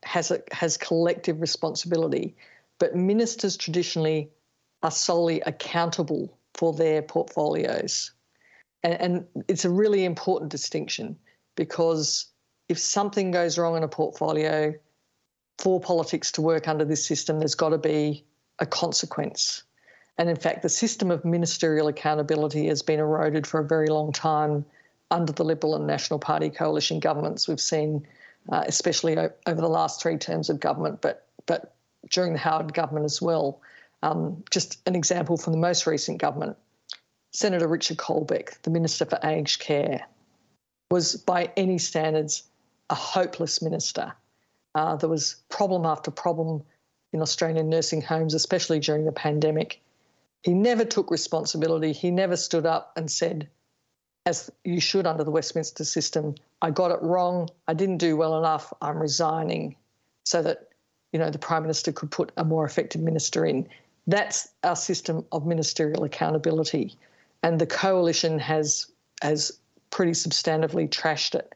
has 0.04 0.32
a, 0.32 0.42
has 0.52 0.78
collective 0.78 1.42
responsibility, 1.42 2.36
but 2.80 2.96
ministers 2.96 3.58
traditionally 3.58 4.30
are 4.84 4.92
solely 4.92 5.42
accountable 5.42 6.38
for 6.54 6.74
their 6.74 7.02
portfolios, 7.02 8.12
and, 8.84 8.94
and 8.94 9.26
it's 9.48 9.66
a 9.66 9.70
really 9.70 10.06
important 10.06 10.52
distinction 10.52 11.18
because 11.56 12.28
if 12.70 12.80
something 12.80 13.32
goes 13.32 13.58
wrong 13.58 13.76
in 13.76 13.84
a 13.84 13.88
portfolio, 13.88 14.74
for 15.62 15.80
politics 15.80 16.32
to 16.34 16.42
work 16.42 16.68
under 16.68 16.86
this 16.86 17.06
system, 17.06 17.40
there's 17.40 17.56
got 17.56 17.70
to 17.70 17.78
be 17.78 18.26
a 18.58 18.66
consequence. 18.66 19.64
And 20.18 20.30
in 20.30 20.36
fact, 20.36 20.62
the 20.62 20.70
system 20.70 21.10
of 21.10 21.26
ministerial 21.26 21.88
accountability 21.88 22.68
has 22.68 22.82
been 22.82 23.00
eroded 23.00 23.48
for 23.48 23.60
a 23.60 23.68
very 23.68 23.88
long 23.88 24.12
time 24.12 24.66
under 25.10 25.34
the 25.34 25.44
Liberal 25.44 25.76
and 25.76 25.88
National 25.88 26.20
Party 26.20 26.50
coalition 26.50 27.00
governments. 27.00 27.48
We've 27.48 27.60
seen, 27.60 28.08
uh, 28.50 28.64
especially 28.66 29.18
over 29.18 29.62
the 29.62 29.68
last 29.70 30.02
three 30.02 30.18
terms 30.18 30.50
of 30.50 30.60
government, 30.60 31.02
but 31.02 31.28
but 31.46 31.74
during 32.10 32.34
the 32.34 32.40
Howard 32.40 32.74
government 32.74 33.06
as 33.06 33.22
well. 33.22 33.62
Um, 34.04 34.44
just 34.50 34.80
an 34.88 34.96
example 34.96 35.38
from 35.38 35.54
the 35.54 35.60
most 35.60 35.86
recent 35.86 36.20
government, 36.20 36.58
Senator 37.34 37.68
Richard 37.68 37.98
Colbeck, 37.98 38.62
the 38.64 38.72
Minister 38.72 39.06
for 39.06 39.20
Aged 39.24 39.60
Care, 39.60 40.06
was 40.90 41.16
by 41.16 41.52
any 41.56 41.78
standards 41.78 42.44
a 42.90 42.96
hopeless 42.96 43.62
minister. 43.62 44.14
Uh, 44.76 44.96
there 44.96 45.10
was 45.10 45.36
problem 45.50 45.86
after 45.86 46.12
problem 46.12 46.64
in 47.14 47.22
Australian 47.22 47.70
nursing 47.70 48.02
homes, 48.02 48.34
especially 48.34 48.80
during 48.80 49.06
the 49.06 49.12
pandemic. 49.12 49.82
He 50.44 50.54
never 50.54 50.86
took 50.86 51.12
responsibility. 51.12 51.94
He 51.94 52.12
never 52.12 52.36
stood 52.36 52.66
up 52.66 52.94
and 52.96 53.12
said, 53.12 53.50
as 54.26 54.52
you 54.64 54.80
should 54.80 55.08
under 55.08 55.24
the 55.24 55.32
Westminster 55.32 55.84
system, 55.84 56.36
I 56.62 56.72
got 56.72 56.92
it 56.92 57.02
wrong. 57.02 57.50
I 57.68 57.74
didn't 57.74 57.98
do 57.98 58.18
well 58.18 58.38
enough. 58.38 58.72
I'm 58.82 59.00
resigning 59.00 59.76
so 60.26 60.42
that, 60.44 60.70
you 61.12 61.20
know, 61.20 61.30
the 61.30 61.40
Prime 61.40 61.64
Minister 61.64 61.92
could 61.92 62.12
put 62.12 62.32
a 62.38 62.44
more 62.44 62.66
effective 62.66 63.02
minister 63.02 63.46
in. 63.46 63.68
That's 64.08 64.50
our 64.64 64.76
system 64.76 65.26
of 65.32 65.46
ministerial 65.46 66.04
accountability. 66.04 66.96
And 67.44 67.60
the 67.60 67.68
coalition 67.68 68.40
has 68.40 68.88
has 69.22 69.60
pretty 69.90 70.14
substantively 70.14 70.90
trashed 70.90 71.36
it. 71.36 71.54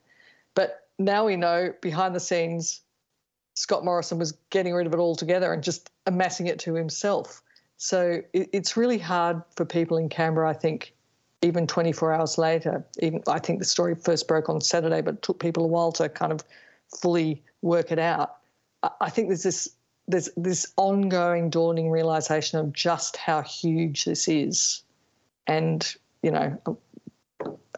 But 0.53 0.87
now 0.99 1.25
we 1.25 1.35
know 1.35 1.73
behind 1.81 2.15
the 2.15 2.19
scenes, 2.19 2.81
Scott 3.55 3.85
Morrison 3.85 4.19
was 4.19 4.33
getting 4.49 4.73
rid 4.73 4.87
of 4.87 4.93
it 4.93 4.99
altogether 4.99 5.53
and 5.53 5.63
just 5.63 5.89
amassing 6.05 6.47
it 6.47 6.59
to 6.59 6.73
himself. 6.73 7.41
So 7.77 8.21
it, 8.33 8.49
it's 8.53 8.77
really 8.77 8.97
hard 8.97 9.41
for 9.55 9.65
people 9.65 9.97
in 9.97 10.09
Canberra, 10.09 10.49
I 10.49 10.53
think, 10.53 10.93
even 11.41 11.67
24 11.67 12.13
hours 12.13 12.37
later. 12.37 12.85
Even 12.99 13.21
I 13.27 13.39
think 13.39 13.59
the 13.59 13.65
story 13.65 13.95
first 13.95 14.27
broke 14.27 14.49
on 14.49 14.61
Saturday, 14.61 15.01
but 15.01 15.15
it 15.15 15.21
took 15.21 15.39
people 15.39 15.63
a 15.65 15.67
while 15.67 15.91
to 15.93 16.09
kind 16.09 16.31
of 16.31 16.43
fully 17.01 17.43
work 17.61 17.91
it 17.91 17.99
out. 17.99 18.37
I, 18.83 18.89
I 19.01 19.09
think 19.09 19.29
there's 19.29 19.43
this 19.43 19.69
there's 20.07 20.29
this 20.37 20.71
ongoing 20.77 21.49
dawning 21.49 21.89
realization 21.89 22.59
of 22.59 22.71
just 22.71 23.17
how 23.17 23.41
huge 23.41 24.05
this 24.05 24.27
is, 24.27 24.83
and 25.47 25.95
you 26.21 26.31
know, 26.31 26.59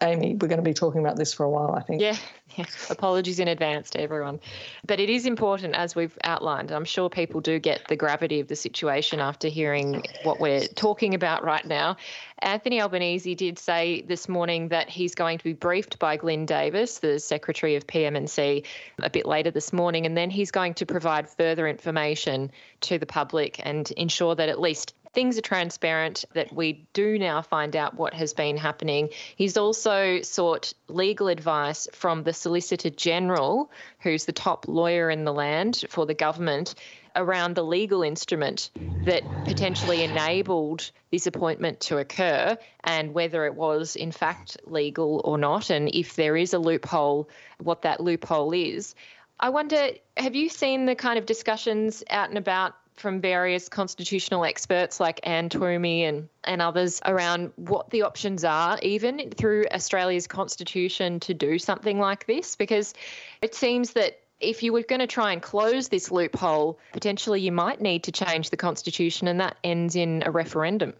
Amy, 0.02 0.34
we're 0.34 0.48
going 0.48 0.58
to 0.58 0.62
be 0.62 0.74
talking 0.74 1.00
about 1.00 1.16
this 1.16 1.32
for 1.32 1.44
a 1.44 1.50
while, 1.50 1.74
I 1.74 1.82
think. 1.82 2.00
Yeah, 2.00 2.16
yeah. 2.56 2.66
Apologies 2.90 3.40
in 3.40 3.48
advance 3.48 3.90
to 3.90 4.00
everyone. 4.00 4.40
But 4.86 5.00
it 5.00 5.10
is 5.10 5.26
important, 5.26 5.74
as 5.74 5.94
we've 5.94 6.16
outlined. 6.24 6.70
I'm 6.70 6.84
sure 6.84 7.08
people 7.08 7.40
do 7.40 7.58
get 7.58 7.86
the 7.88 7.96
gravity 7.96 8.40
of 8.40 8.48
the 8.48 8.56
situation 8.56 9.20
after 9.20 9.48
hearing 9.48 10.04
what 10.22 10.40
we're 10.40 10.66
talking 10.66 11.14
about 11.14 11.44
right 11.44 11.64
now. 11.64 11.96
Anthony 12.40 12.80
Albanese 12.80 13.34
did 13.34 13.58
say 13.58 14.02
this 14.02 14.28
morning 14.28 14.68
that 14.68 14.88
he's 14.88 15.14
going 15.14 15.38
to 15.38 15.44
be 15.44 15.52
briefed 15.52 15.98
by 15.98 16.16
Glyn 16.16 16.46
Davis, 16.46 16.98
the 16.98 17.18
Secretary 17.18 17.74
of 17.74 17.86
PM&C, 17.86 18.62
a 19.02 19.10
bit 19.10 19.26
later 19.26 19.50
this 19.50 19.72
morning, 19.72 20.06
and 20.06 20.16
then 20.16 20.30
he's 20.30 20.52
going 20.52 20.74
to 20.74 20.86
provide 20.86 21.28
further 21.28 21.66
information 21.66 22.52
to 22.82 22.98
the 22.98 23.06
public 23.06 23.60
and 23.64 23.90
ensure 23.92 24.34
that 24.36 24.48
at 24.48 24.60
least 24.60 24.94
things 25.12 25.38
are 25.38 25.42
transparent, 25.42 26.24
that 26.34 26.52
we 26.52 26.86
do 26.92 27.18
now 27.18 27.42
find 27.42 27.74
out 27.74 27.94
what 27.94 28.14
has 28.14 28.34
been 28.34 28.56
happening. 28.56 29.08
He's 29.36 29.56
also 29.56 30.22
sought 30.22 30.72
legal 30.88 31.28
advice 31.28 31.88
from 31.92 32.22
the 32.22 32.32
Solicitor 32.32 32.90
General, 32.90 33.70
who's 34.00 34.24
the 34.24 34.32
top 34.32 34.68
lawyer 34.68 35.10
in 35.10 35.24
the 35.24 35.32
land 35.32 35.84
for 35.88 36.06
the 36.06 36.14
government, 36.14 36.74
around 37.16 37.54
the 37.54 37.64
legal 37.64 38.02
instrument 38.02 38.70
that 39.04 39.44
potentially 39.44 40.02
enabled 40.02 40.90
this 41.10 41.26
appointment 41.26 41.80
to 41.80 41.98
occur 41.98 42.56
and 42.84 43.14
whether 43.14 43.46
it 43.46 43.54
was 43.54 43.96
in 43.96 44.12
fact 44.12 44.56
legal 44.64 45.22
or 45.24 45.38
not, 45.38 45.70
and 45.70 45.94
if 45.94 46.16
there 46.16 46.36
is 46.36 46.52
a 46.52 46.58
loophole, 46.58 47.28
what 47.58 47.82
that 47.82 48.00
loophole 48.00 48.52
is. 48.52 48.94
I 49.40 49.50
wonder, 49.50 49.90
have 50.16 50.34
you 50.34 50.48
seen 50.48 50.86
the 50.86 50.96
kind 50.96 51.18
of 51.18 51.26
discussions 51.26 52.02
out 52.10 52.28
and 52.28 52.38
about 52.38 52.74
from 52.98 53.20
various 53.20 53.68
constitutional 53.68 54.44
experts 54.44 55.00
like 55.00 55.20
Anne 55.22 55.48
Twomey 55.48 56.02
and, 56.02 56.28
and 56.44 56.62
others 56.62 57.00
around 57.04 57.52
what 57.56 57.90
the 57.90 58.02
options 58.02 58.44
are, 58.44 58.78
even 58.82 59.30
through 59.30 59.66
Australia's 59.72 60.26
constitution, 60.26 61.20
to 61.20 61.34
do 61.34 61.58
something 61.58 61.98
like 61.98 62.26
this? 62.26 62.56
Because 62.56 62.94
it 63.42 63.54
seems 63.54 63.92
that 63.92 64.20
if 64.40 64.62
you 64.62 64.72
were 64.72 64.82
going 64.82 65.00
to 65.00 65.06
try 65.06 65.32
and 65.32 65.42
close 65.42 65.88
this 65.88 66.10
loophole, 66.10 66.78
potentially 66.92 67.40
you 67.40 67.52
might 67.52 67.80
need 67.80 68.04
to 68.04 68.12
change 68.12 68.50
the 68.50 68.56
constitution, 68.56 69.28
and 69.28 69.40
that 69.40 69.56
ends 69.64 69.96
in 69.96 70.22
a 70.24 70.30
referendum. 70.30 70.94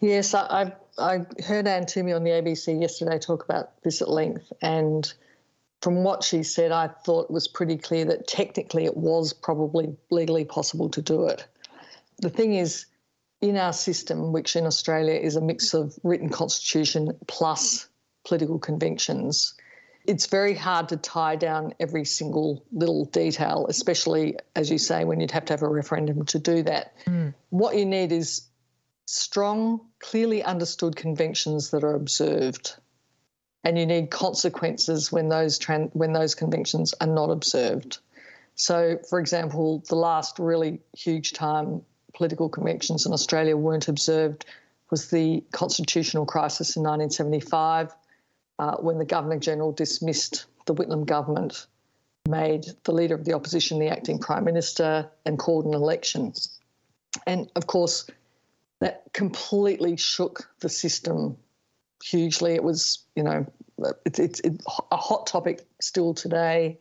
Yes, 0.00 0.34
I, 0.34 0.72
I, 0.98 1.24
heard 1.44 1.66
Anne 1.66 1.86
Twomey 1.86 2.14
on 2.14 2.24
the 2.24 2.30
ABC 2.30 2.80
yesterday 2.80 3.18
talk 3.18 3.44
about 3.44 3.82
this 3.82 4.02
at 4.02 4.08
length, 4.08 4.52
and 4.60 5.12
from 5.84 6.02
what 6.02 6.24
she 6.24 6.42
said, 6.42 6.72
I 6.72 6.88
thought 6.88 7.26
it 7.26 7.30
was 7.30 7.46
pretty 7.46 7.76
clear 7.76 8.06
that 8.06 8.26
technically 8.26 8.86
it 8.86 8.96
was 8.96 9.34
probably 9.34 9.94
legally 10.10 10.46
possible 10.46 10.88
to 10.88 11.02
do 11.02 11.26
it. 11.26 11.46
The 12.22 12.30
thing 12.30 12.54
is, 12.54 12.86
in 13.42 13.58
our 13.58 13.74
system, 13.74 14.32
which 14.32 14.56
in 14.56 14.64
Australia 14.64 15.12
is 15.12 15.36
a 15.36 15.42
mix 15.42 15.74
of 15.74 15.94
written 16.02 16.30
constitution 16.30 17.14
plus 17.26 17.86
political 18.26 18.58
conventions, 18.58 19.52
it's 20.06 20.24
very 20.24 20.54
hard 20.54 20.88
to 20.88 20.96
tie 20.96 21.36
down 21.36 21.74
every 21.78 22.06
single 22.06 22.64
little 22.72 23.04
detail, 23.04 23.66
especially 23.68 24.38
as 24.56 24.70
you 24.70 24.78
say, 24.78 25.04
when 25.04 25.20
you'd 25.20 25.32
have 25.32 25.44
to 25.44 25.52
have 25.52 25.62
a 25.62 25.68
referendum 25.68 26.24
to 26.24 26.38
do 26.38 26.62
that. 26.62 26.94
Mm. 27.06 27.34
What 27.50 27.76
you 27.76 27.84
need 27.84 28.10
is 28.10 28.48
strong, 29.06 29.80
clearly 29.98 30.42
understood 30.42 30.96
conventions 30.96 31.72
that 31.72 31.84
are 31.84 31.94
observed. 31.94 32.74
And 33.64 33.78
you 33.78 33.86
need 33.86 34.10
consequences 34.10 35.10
when 35.10 35.28
those 35.28 35.58
when 35.92 36.12
those 36.12 36.34
conventions 36.34 36.94
are 37.00 37.06
not 37.06 37.30
observed. 37.30 37.98
So, 38.56 38.98
for 39.08 39.18
example, 39.18 39.82
the 39.88 39.96
last 39.96 40.38
really 40.38 40.80
huge 40.96 41.32
time 41.32 41.82
political 42.12 42.48
conventions 42.48 43.06
in 43.06 43.12
Australia 43.12 43.56
weren't 43.56 43.88
observed 43.88 44.44
was 44.90 45.10
the 45.10 45.42
constitutional 45.52 46.26
crisis 46.26 46.76
in 46.76 46.82
1975 46.82 47.92
uh, 48.58 48.76
when 48.76 48.98
the 48.98 49.04
Governor 49.04 49.38
General 49.38 49.72
dismissed 49.72 50.46
the 50.66 50.74
Whitlam 50.74 51.04
government, 51.04 51.66
made 52.28 52.66
the 52.84 52.92
leader 52.92 53.14
of 53.14 53.24
the 53.24 53.34
opposition 53.34 53.78
the 53.78 53.88
acting 53.88 54.18
prime 54.18 54.44
minister, 54.44 55.10
and 55.26 55.38
called 55.38 55.64
an 55.66 55.74
election. 55.74 56.32
And 57.26 57.50
of 57.56 57.66
course, 57.66 58.06
that 58.80 59.04
completely 59.12 59.96
shook 59.96 60.48
the 60.60 60.68
system 60.68 61.36
hugely. 62.04 62.54
It 62.54 62.62
was, 62.62 63.04
you 63.16 63.22
know, 63.22 63.46
it's 64.04 64.18
it's 64.18 64.40
it, 64.40 64.60
a 64.90 64.96
hot 64.96 65.26
topic 65.26 65.64
still 65.80 66.14
today. 66.14 66.78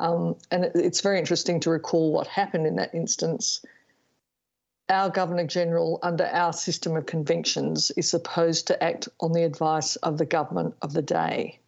Um, 0.00 0.36
and 0.50 0.64
it, 0.64 0.72
it's 0.74 1.00
very 1.00 1.18
interesting 1.18 1.60
to 1.60 1.70
recall 1.70 2.12
what 2.12 2.26
happened 2.26 2.66
in 2.66 2.76
that 2.76 2.94
instance 2.94 3.64
our 4.88 5.08
Governor 5.08 5.46
General, 5.46 5.98
under 6.02 6.26
our 6.26 6.52
system 6.52 6.96
of 6.96 7.06
conventions, 7.06 7.90
is 7.96 8.08
supposed 8.08 8.66
to 8.66 8.82
act 8.82 9.08
on 9.20 9.32
the 9.32 9.44
advice 9.44 9.96
of 9.96 10.18
the 10.18 10.26
government 10.26 10.74
of 10.82 10.92
the 10.92 11.02
day. 11.02 11.58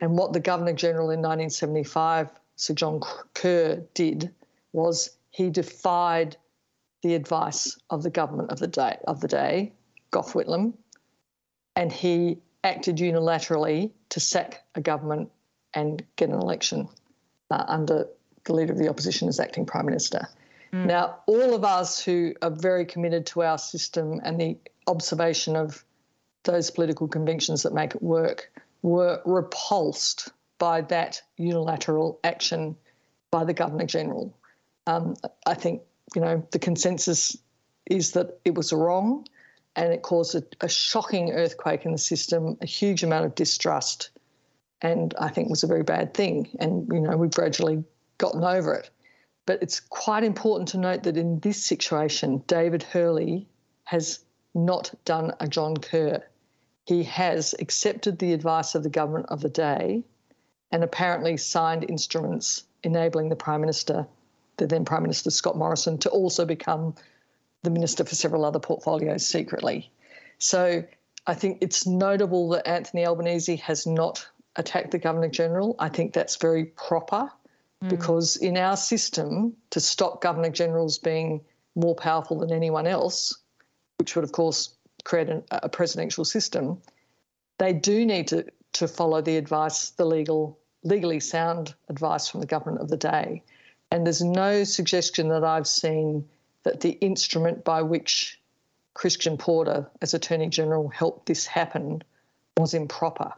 And 0.00 0.16
what 0.16 0.32
the 0.32 0.40
Governor 0.40 0.74
General 0.74 1.10
in 1.10 1.20
1975, 1.20 2.30
Sir 2.56 2.74
John 2.74 3.00
Kerr, 3.34 3.82
did 3.94 4.30
was 4.72 5.10
he 5.30 5.50
defied 5.50 6.36
the 7.02 7.14
advice 7.14 7.78
of 7.88 8.02
the 8.02 8.10
government 8.10 8.50
of 8.50 8.58
the 8.58 8.66
day, 8.66 8.98
of 9.06 9.20
the 9.20 9.28
day 9.28 9.72
Gough 10.10 10.34
Whitlam, 10.34 10.74
and 11.76 11.92
he 11.92 12.38
acted 12.64 12.96
unilaterally 12.96 13.90
to 14.10 14.20
sack 14.20 14.64
a 14.74 14.80
government 14.80 15.30
and 15.74 16.04
get 16.16 16.28
an 16.28 16.34
election 16.34 16.88
uh, 17.50 17.64
under 17.68 18.06
the 18.44 18.52
leader 18.52 18.72
of 18.72 18.78
the 18.78 18.88
opposition 18.88 19.28
as 19.28 19.40
acting 19.40 19.64
prime 19.66 19.86
minister. 19.86 20.28
Mm. 20.72 20.86
Now, 20.86 21.18
all 21.26 21.54
of 21.54 21.64
us 21.64 22.02
who 22.02 22.34
are 22.42 22.50
very 22.50 22.84
committed 22.84 23.26
to 23.26 23.42
our 23.42 23.58
system 23.58 24.20
and 24.24 24.40
the 24.40 24.56
observation 24.86 25.56
of 25.56 25.84
those 26.44 26.70
political 26.70 27.08
convictions 27.08 27.62
that 27.62 27.72
make 27.72 27.94
it 27.94 28.02
work 28.02 28.50
were 28.82 29.20
repulsed 29.24 30.30
by 30.58 30.80
that 30.82 31.22
unilateral 31.36 32.18
action 32.24 32.76
by 33.30 33.44
the 33.44 33.54
Governor 33.54 33.86
General. 33.86 34.34
Um, 34.86 35.16
I 35.46 35.54
think, 35.54 35.82
you 36.14 36.20
know, 36.20 36.46
the 36.50 36.58
consensus 36.58 37.36
is 37.86 38.12
that 38.12 38.38
it 38.44 38.54
was 38.54 38.72
wrong 38.72 39.26
and 39.76 39.92
it 39.92 40.02
caused 40.02 40.34
a, 40.34 40.42
a 40.60 40.68
shocking 40.68 41.32
earthquake 41.32 41.84
in 41.84 41.92
the 41.92 41.98
system, 41.98 42.56
a 42.60 42.66
huge 42.66 43.02
amount 43.02 43.26
of 43.26 43.34
distrust, 43.34 44.10
and 44.82 45.14
I 45.20 45.28
think 45.28 45.50
was 45.50 45.62
a 45.62 45.68
very 45.68 45.82
bad 45.82 46.14
thing. 46.14 46.56
And, 46.58 46.88
you 46.92 47.00
know, 47.00 47.16
we've 47.16 47.30
gradually 47.30 47.84
gotten 48.18 48.42
over 48.42 48.74
it. 48.74 48.90
But 49.46 49.62
it's 49.62 49.80
quite 49.80 50.24
important 50.24 50.68
to 50.70 50.78
note 50.78 51.02
that 51.04 51.16
in 51.16 51.40
this 51.40 51.64
situation, 51.64 52.42
David 52.46 52.82
Hurley 52.82 53.48
has 53.84 54.20
not 54.54 54.92
done 55.04 55.32
a 55.40 55.48
John 55.48 55.76
Kerr. 55.76 56.22
He 56.86 57.02
has 57.04 57.54
accepted 57.58 58.18
the 58.18 58.32
advice 58.32 58.74
of 58.74 58.82
the 58.82 58.90
government 58.90 59.26
of 59.28 59.40
the 59.40 59.48
day 59.48 60.04
and 60.72 60.84
apparently 60.84 61.36
signed 61.36 61.88
instruments 61.88 62.64
enabling 62.82 63.28
the 63.28 63.36
Prime 63.36 63.60
Minister, 63.60 64.06
the 64.56 64.66
then 64.66 64.84
Prime 64.84 65.02
Minister 65.02 65.30
Scott 65.30 65.56
Morrison, 65.56 65.98
to 65.98 66.10
also 66.10 66.44
become 66.44 66.94
the 67.62 67.70
Minister 67.70 68.04
for 68.04 68.14
several 68.14 68.44
other 68.44 68.58
portfolios 68.58 69.26
secretly. 69.26 69.90
So 70.38 70.84
I 71.26 71.34
think 71.34 71.58
it's 71.60 71.86
notable 71.86 72.48
that 72.50 72.66
Anthony 72.66 73.06
Albanese 73.06 73.56
has 73.56 73.86
not 73.86 74.26
attacked 74.56 74.90
the 74.90 74.98
Governor 74.98 75.28
General. 75.28 75.76
I 75.78 75.88
think 75.88 76.12
that's 76.12 76.36
very 76.36 76.66
proper. 76.66 77.30
Mm. 77.84 77.88
Because 77.88 78.36
in 78.36 78.56
our 78.56 78.76
system, 78.76 79.54
to 79.70 79.80
stop 79.80 80.20
Governor 80.20 80.50
Generals 80.50 80.98
being 80.98 81.40
more 81.74 81.94
powerful 81.94 82.38
than 82.38 82.52
anyone 82.52 82.86
else, 82.86 83.38
which 83.98 84.14
would, 84.14 84.24
of 84.24 84.32
course, 84.32 84.74
create 85.04 85.28
an, 85.28 85.42
a 85.50 85.68
presidential 85.68 86.24
system, 86.24 86.80
they 87.58 87.72
do 87.72 88.04
need 88.04 88.28
to, 88.28 88.44
to 88.74 88.88
follow 88.88 89.20
the 89.20 89.36
advice, 89.36 89.90
the 89.90 90.04
legal, 90.04 90.58
legally 90.82 91.20
sound 91.20 91.74
advice 91.88 92.28
from 92.28 92.40
the 92.40 92.46
government 92.46 92.82
of 92.82 92.88
the 92.88 92.96
day. 92.96 93.42
And 93.90 94.06
there's 94.06 94.22
no 94.22 94.64
suggestion 94.64 95.28
that 95.28 95.44
I've 95.44 95.66
seen 95.66 96.24
that 96.64 96.80
the 96.80 96.90
instrument 96.90 97.64
by 97.64 97.82
which 97.82 98.40
Christian 98.94 99.36
Porter, 99.36 99.90
as 100.02 100.14
Attorney 100.14 100.48
General, 100.48 100.88
helped 100.88 101.26
this 101.26 101.46
happen 101.46 102.02
was 102.56 102.74
improper. 102.74 103.32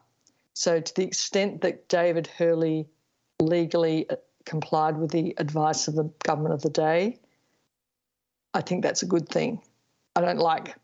So, 0.54 0.80
to 0.80 0.94
the 0.94 1.04
extent 1.04 1.60
that 1.62 1.88
David 1.88 2.26
Hurley 2.26 2.88
legally 3.40 4.08
uh, 4.10 4.16
complied 4.44 4.96
with 4.96 5.10
the 5.10 5.34
advice 5.38 5.88
of 5.88 5.94
the 5.94 6.10
government 6.24 6.54
of 6.54 6.62
the 6.62 6.70
day, 6.70 7.18
I 8.54 8.60
think 8.60 8.82
that's 8.82 9.02
a 9.02 9.06
good 9.06 9.28
thing. 9.28 9.62
I 10.14 10.20
don't 10.20 10.38
like 10.38 10.74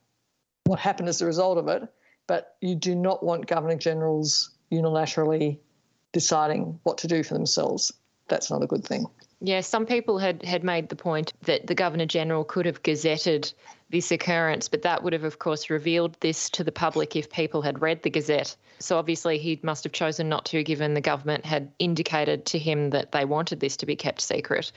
what 0.64 0.78
happened 0.78 1.08
as 1.08 1.20
a 1.20 1.26
result 1.26 1.58
of 1.58 1.68
it, 1.68 1.82
but 2.26 2.56
you 2.60 2.74
do 2.74 2.94
not 2.94 3.22
want 3.22 3.46
governor 3.46 3.76
generals 3.76 4.50
unilaterally 4.70 5.58
deciding 6.12 6.78
what 6.82 6.98
to 6.98 7.08
do 7.08 7.22
for 7.22 7.34
themselves. 7.34 7.92
That's 8.28 8.50
not 8.50 8.62
a 8.62 8.66
good 8.66 8.84
thing. 8.84 9.06
Yeah, 9.40 9.60
some 9.60 9.86
people 9.86 10.18
had, 10.18 10.42
had 10.42 10.64
made 10.64 10.88
the 10.88 10.96
point 10.96 11.32
that 11.42 11.68
the 11.68 11.74
Governor 11.74 12.06
General 12.06 12.42
could 12.42 12.66
have 12.66 12.82
gazetted 12.82 13.52
this 13.88 14.10
occurrence, 14.10 14.68
but 14.68 14.82
that 14.82 15.02
would 15.02 15.12
have, 15.12 15.22
of 15.22 15.38
course, 15.38 15.70
revealed 15.70 16.16
this 16.20 16.50
to 16.50 16.64
the 16.64 16.72
public 16.72 17.14
if 17.14 17.30
people 17.30 17.62
had 17.62 17.80
read 17.80 18.02
the 18.02 18.10
Gazette. 18.10 18.56
So 18.80 18.98
obviously, 18.98 19.38
he 19.38 19.60
must 19.62 19.84
have 19.84 19.92
chosen 19.92 20.28
not 20.28 20.44
to, 20.46 20.64
given 20.64 20.94
the 20.94 21.00
government 21.00 21.46
had 21.46 21.70
indicated 21.78 22.46
to 22.46 22.58
him 22.58 22.90
that 22.90 23.12
they 23.12 23.24
wanted 23.24 23.60
this 23.60 23.76
to 23.78 23.86
be 23.86 23.94
kept 23.94 24.20
secret. 24.20 24.72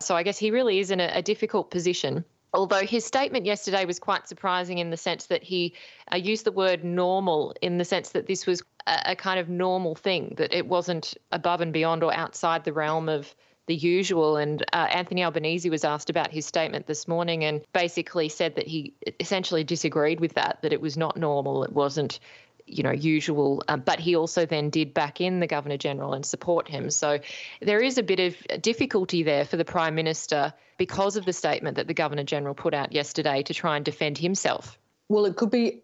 So 0.00 0.14
I 0.14 0.22
guess 0.22 0.38
he 0.38 0.50
really 0.50 0.78
is 0.78 0.90
in 0.90 1.00
a, 1.00 1.10
a 1.14 1.22
difficult 1.22 1.70
position. 1.70 2.24
Although 2.54 2.84
his 2.84 3.06
statement 3.06 3.46
yesterday 3.46 3.86
was 3.86 3.98
quite 3.98 4.28
surprising 4.28 4.76
in 4.76 4.90
the 4.90 4.96
sense 4.98 5.26
that 5.26 5.42
he 5.42 5.72
uh, 6.12 6.16
used 6.16 6.44
the 6.44 6.52
word 6.52 6.84
normal, 6.84 7.54
in 7.62 7.78
the 7.78 7.84
sense 7.84 8.10
that 8.10 8.26
this 8.26 8.46
was 8.46 8.62
a, 8.86 9.12
a 9.12 9.16
kind 9.16 9.40
of 9.40 9.48
normal 9.48 9.94
thing, 9.94 10.34
that 10.36 10.52
it 10.52 10.66
wasn't 10.66 11.14
above 11.30 11.62
and 11.62 11.72
beyond 11.72 12.04
or 12.04 12.14
outside 12.14 12.64
the 12.64 12.72
realm 12.74 13.08
of 13.08 13.34
the 13.66 13.74
usual. 13.74 14.36
And 14.36 14.64
uh, 14.72 14.88
Anthony 14.90 15.24
Albanese 15.24 15.70
was 15.70 15.84
asked 15.84 16.10
about 16.10 16.30
his 16.30 16.46
statement 16.46 16.86
this 16.86 17.06
morning 17.06 17.44
and 17.44 17.62
basically 17.72 18.28
said 18.28 18.56
that 18.56 18.66
he 18.66 18.94
essentially 19.20 19.64
disagreed 19.64 20.20
with 20.20 20.34
that, 20.34 20.60
that 20.62 20.72
it 20.72 20.80
was 20.80 20.96
not 20.96 21.16
normal. 21.16 21.64
It 21.64 21.72
wasn't 21.72 22.18
you 22.66 22.82
know, 22.82 22.92
usual. 22.92 23.62
Um, 23.68 23.80
but 23.80 23.98
he 23.98 24.16
also 24.16 24.46
then 24.46 24.70
did 24.70 24.94
back 24.94 25.20
in 25.20 25.40
the 25.40 25.46
Governor 25.46 25.76
General 25.76 26.14
and 26.14 26.24
support 26.24 26.68
him. 26.68 26.90
So 26.90 27.18
there 27.60 27.80
is 27.80 27.98
a 27.98 28.02
bit 28.02 28.20
of 28.20 28.62
difficulty 28.62 29.22
there 29.22 29.44
for 29.44 29.56
the 29.56 29.64
Prime 29.64 29.94
Minister 29.94 30.52
because 30.78 31.16
of 31.16 31.24
the 31.24 31.32
statement 31.32 31.76
that 31.76 31.86
the 31.86 31.94
Governor 31.94 32.24
General 32.24 32.54
put 32.54 32.74
out 32.74 32.92
yesterday 32.92 33.42
to 33.44 33.54
try 33.54 33.76
and 33.76 33.84
defend 33.84 34.18
himself. 34.18 34.78
Well, 35.08 35.26
it 35.26 35.36
could 35.36 35.50
be, 35.50 35.82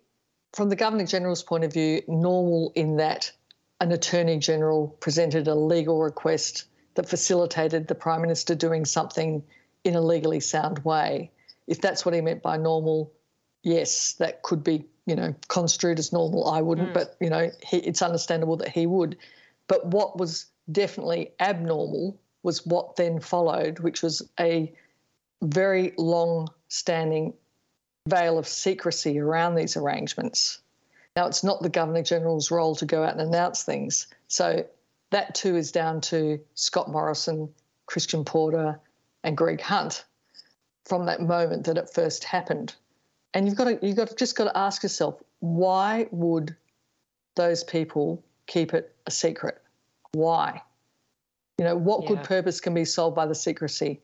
from 0.55 0.69
the 0.69 0.77
Governor 0.77 1.07
General's 1.07 1.43
point 1.43 1.65
of 1.65 1.73
view, 1.73 2.03
normal 2.09 2.73
in 2.75 2.97
that 2.97 3.33
an 3.81 3.93
Attorney 3.93 4.39
General 4.39 4.89
presented 5.01 5.47
a 5.47 5.55
legal 5.55 6.01
request 6.01 6.65
that 6.99 7.09
facilitated 7.09 7.87
the 7.87 7.95
Prime 7.95 8.21
Minister 8.21 8.57
doing 8.57 8.85
something 8.85 9.41
in 9.85 9.95
a 9.95 10.01
legally 10.01 10.41
sound 10.41 10.81
way. 10.81 11.31
If 11.69 11.81
that's 11.81 12.05
what 12.05 12.13
he 12.13 12.21
meant 12.21 12.43
by 12.43 12.57
normal, 12.57 13.13
yes, 13.63 14.15
that 14.15 14.43
could 14.43 14.65
be, 14.65 14.85
you 15.07 15.15
know, 15.15 15.33
construed 15.47 16.01
as 16.01 16.13
normal. 16.13 16.51
I 16.51 16.61
wouldn't, 16.61 16.91
mm. 16.91 16.95
but, 16.95 17.15
you 17.21 17.31
know, 17.31 17.53
he, 17.65 17.77
it's 17.77 18.03
understandable 18.03 18.57
that 18.57 18.71
he 18.71 18.87
would. 18.87 19.17
But 19.69 19.87
what 19.87 20.19
was 20.19 20.47
definitely 20.73 21.31
abnormal 21.39 22.19
was 22.43 22.67
what 22.67 22.97
then 22.97 23.21
followed, 23.21 23.79
which 23.79 24.03
was 24.03 24.29
a 24.41 24.73
very 25.41 25.95
long 25.99 26.49
standing 26.67 27.33
veil 28.09 28.39
of 28.39 28.49
secrecy 28.49 29.21
around 29.21 29.55
these 29.55 29.77
arrangements. 29.77 30.59
Now, 31.15 31.29
it's 31.29 31.45
not 31.45 31.63
the 31.63 31.69
Governor 31.69 32.03
General's 32.03 32.51
role 32.51 32.75
to 32.75 32.87
go 32.87 33.05
out 33.05 33.13
and 33.13 33.21
announce 33.21 33.63
things. 33.63 34.09
So 34.27 34.67
that 35.11 35.35
too 35.35 35.57
is 35.57 35.73
down 35.73 36.01
to 36.03 36.41
Scott 36.55 36.91
Morrison, 36.91 37.49
Christian 37.87 38.25
Porter, 38.25 38.79
and 39.25 39.37
Greg 39.37 39.61
Hunt 39.61 40.05
from 40.85 41.07
that 41.07 41.21
moment 41.21 41.65
that 41.67 41.77
it 41.77 41.91
first 41.93 42.25
happened. 42.25 42.75
And 43.35 43.47
you've 43.47 43.57
got 43.57 43.65
to 43.65 43.79
you've 43.87 43.97
got 43.97 44.17
just 44.17 44.37
got 44.37 44.45
to 44.45 44.57
ask 44.57 44.83
yourself, 44.83 45.23
why 45.41 46.09
would 46.11 46.57
those 47.37 47.63
people 47.65 48.25
keep 48.47 48.75
it 48.75 48.95
a 49.07 49.11
secret? 49.11 49.61
Why? 50.13 50.63
You 51.59 51.65
know, 51.65 51.77
what 51.77 52.03
yeah. 52.03 52.09
good 52.09 52.25
purpose 52.25 52.61
can 52.61 52.75
be 52.75 52.85
solved 52.85 53.17
by 53.17 53.27
the 53.27 53.35
secrecy, 53.35 54.01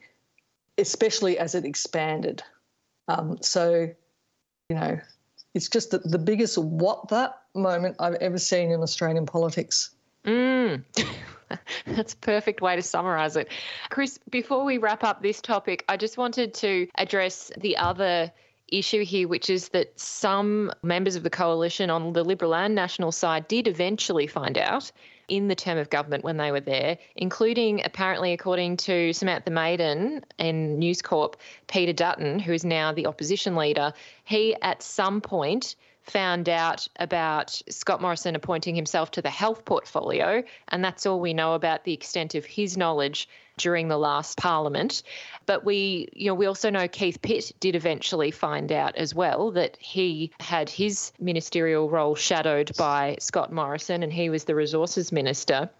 especially 0.77 1.39
as 1.39 1.55
it 1.55 1.65
expanded? 1.65 2.43
Um, 3.09 3.39
so, 3.41 3.89
you 4.69 4.77
know, 4.77 4.99
it's 5.55 5.69
just 5.69 5.91
the, 5.91 5.99
the 5.99 6.19
biggest 6.19 6.59
what 6.59 7.09
that 7.09 7.41
moment 7.55 7.97
I've 8.01 8.15
ever 8.15 8.39
seen 8.39 8.73
in 8.73 8.81
Australian 8.81 9.27
politics. 9.27 9.94
Mm. 10.25 10.83
That's 11.87 12.15
a 12.15 12.17
perfect 12.17 12.61
way 12.61 12.77
to 12.77 12.83
summarize 12.83 13.37
it. 13.37 13.49
Chris, 13.91 14.19
before 14.31 14.65
we 14.65 14.79
wrap 14.79 15.05
up 15.05 15.23
this 15.23 15.41
topic, 15.41 15.85
I 15.89 15.97
just 15.97 16.17
wanted 16.17 16.55
to 16.55 16.89
address 16.97 17.53
the 17.59 17.77
other 17.77 18.33
issue 18.69 19.05
here, 19.05 19.29
which 19.29 19.51
is 19.51 19.69
that 19.71 19.99
some 19.99 20.73
members 20.83 21.17
of 21.17 21.23
the 21.23 21.31
coalition 21.31 21.91
on 21.91 22.13
the 22.13 22.25
Liberal 22.25 22.55
and 22.55 22.75
National 22.75 23.13
side 23.13 23.47
did 23.49 23.69
eventually 23.69 24.27
find 24.27 24.59
out 24.59 24.91
in 25.29 25.49
the 25.49 25.55
term 25.55 25.79
of 25.79 25.91
government 25.91 26.25
when 26.25 26.37
they 26.37 26.51
were 26.51 26.61
there, 26.61 26.99
including 27.17 27.83
apparently, 27.85 28.33
according 28.33 28.77
to 28.77 29.13
Samantha 29.13 29.51
Maiden 29.51 30.25
and 30.39 30.79
News 30.79 31.01
Corp, 31.03 31.37
Peter 31.67 31.93
Dutton, 31.93 32.39
who 32.39 32.53
is 32.53 32.65
now 32.65 32.93
the 32.93 33.07
opposition 33.07 33.57
leader. 33.57 33.93
He 34.25 34.55
at 34.61 34.83
some 34.83 35.21
point 35.21 35.77
found 36.05 36.49
out 36.49 36.87
about 36.97 37.61
Scott 37.69 38.01
Morrison 38.01 38.37
appointing 38.37 38.75
himself 38.75 39.11
to 39.13 39.23
the 39.23 39.31
health 39.31 39.65
portfolio, 39.65 40.43
and 40.69 40.85
that's 40.85 41.07
all 41.07 41.21
we 41.21 41.35
know 41.35 41.55
about 41.55 41.85
the 41.85 41.93
extent 41.93 42.35
of 42.35 42.45
his 42.45 42.77
knowledge 42.77 43.29
during 43.57 43.89
the 43.89 43.99
last 43.99 44.37
parliament. 44.37 45.03
But 45.47 45.65
we, 45.65 46.09
you 46.13 46.27
know, 46.27 46.35
we 46.35 46.47
also 46.47 46.71
know 46.71 46.89
Keith 46.89 47.23
Pitt 47.23 47.53
did 47.61 47.75
eventually 47.75 48.31
find 48.31 48.71
out 48.73 48.97
as 48.97 49.15
well 49.15 49.51
that 49.53 49.77
he 49.79 50.33
had 50.41 50.69
his 50.69 51.13
ministerial 51.21 51.89
role 51.89 52.15
shadowed 52.15 52.77
by 52.77 53.17
Scott 53.21 53.53
Morrison 53.53 54.03
and 54.03 54.13
he 54.13 54.29
was 54.29 54.45
the 54.45 54.55
resources 54.55 55.13
minister. 55.13 55.71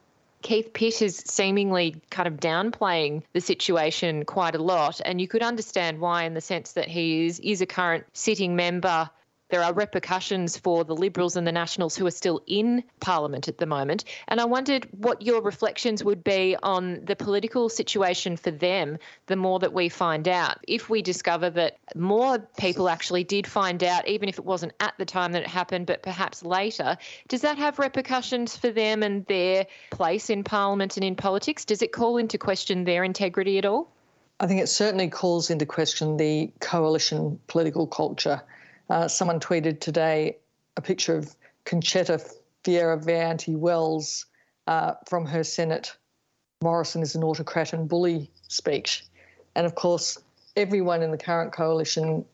Keith 0.43 0.75
Pitt 0.75 1.01
is 1.01 1.17
seemingly 1.17 1.97
kind 2.11 2.29
of 2.29 2.35
downplaying 2.35 3.23
the 3.33 3.41
situation 3.41 4.27
quite 4.27 4.55
a 4.55 4.63
lot, 4.63 5.01
and 5.03 5.19
you 5.19 5.27
could 5.27 5.43
understand 5.43 5.99
why, 5.99 6.25
in 6.25 6.35
the 6.35 6.41
sense 6.43 6.73
that 6.73 6.87
he 6.87 7.25
is, 7.25 7.41
is 7.41 7.63
a 7.63 7.67
current 7.67 8.05
sitting 8.13 8.55
member 8.55 9.09
there 9.51 9.63
are 9.63 9.73
repercussions 9.73 10.57
for 10.57 10.85
the 10.85 10.97
Liberals 10.97 11.37
and 11.37 11.47
the 11.47 11.53
Nationals 11.53 11.97
who 11.97 12.07
are 12.07 12.11
still 12.11 12.43
in 12.47 12.83
Parliament 13.01 13.47
at 13.47 13.59
the 13.59 13.67
moment. 13.67 14.05
And 14.27 14.41
I 14.41 14.47
wondered 14.47 14.89
what 14.91 15.23
your 15.23 15.43
reflections 15.43 16.03
would 16.03 16.25
be 16.25 16.57
on 16.63 17.05
the 17.05 17.15
political 17.15 17.69
situation 17.69 18.37
for 18.37 18.51
them 18.51 18.99
the 19.27 19.37
more 19.37 19.59
that 19.59 19.73
we 19.73 19.89
find 19.89 20.27
out. 20.29 20.59
If 20.67 20.89
we 20.89 21.03
discover 21.03 21.51
that 21.51 21.79
more 21.95 22.39
people 22.59 22.89
actually 22.89 23.25
did 23.25 23.47
find 23.47 23.85
out, 23.85 24.09
even 24.09 24.29
if 24.29 24.39
it 24.39 24.45
wasn't 24.45 24.73
at 24.81 24.95
the 24.99 25.05
time 25.05 25.33
that 25.33 25.43
it 25.43 25.49
happened, 25.49 25.87
but 25.87 26.03
perhaps 26.03 26.43
later, 26.43 26.97
does 27.29 27.43
that 27.43 27.59
have 27.59 27.79
repercussions 27.79 28.57
for 28.57 28.71
them 28.71 29.03
and 29.03 29.27
their 29.27 29.67
place 29.91 30.31
in 30.31 30.43
Parliament 30.43 30.97
and 30.97 31.05
in 31.05 31.17
politics? 31.17 31.65
Does 31.65 31.83
it 31.83 31.93
call 31.93 32.17
into 32.17 32.39
question 32.39 32.85
their 32.85 33.05
integrity 33.05 33.59
at 33.59 33.67
all? 33.67 33.91
I 34.41 34.47
think 34.47 34.61
it 34.61 34.69
certainly 34.69 35.09
calls 35.09 35.51
into 35.51 35.65
question 35.65 36.17
the 36.17 36.51
coalition 36.61 37.39
political 37.47 37.87
culture 37.87 38.43
uh, 38.91 39.09
someone 39.09 39.41
tweeted 39.41 39.81
today 39.81 40.37
a 40.77 40.83
picture 40.83 41.17
of 41.17 41.35
Concetta 41.65 42.21
Fierravanti 42.65 43.57
Wells 43.57 44.27
uh, 44.67 44.95
from 45.09 45.27
her 45.27 45.45
Senate 45.45 45.97
Morrison 46.63 47.03
is 47.03 47.15
an 47.15 47.23
autocrat 47.23 47.73
and 47.73 47.89
bully 47.89 48.31
speech. 48.49 49.05
And 49.55 49.67
of 49.67 49.75
course, 49.75 50.19
everyone 50.57 51.03
in 51.03 51.11
the 51.11 51.19
current 51.19 51.53
coalition 51.53 52.25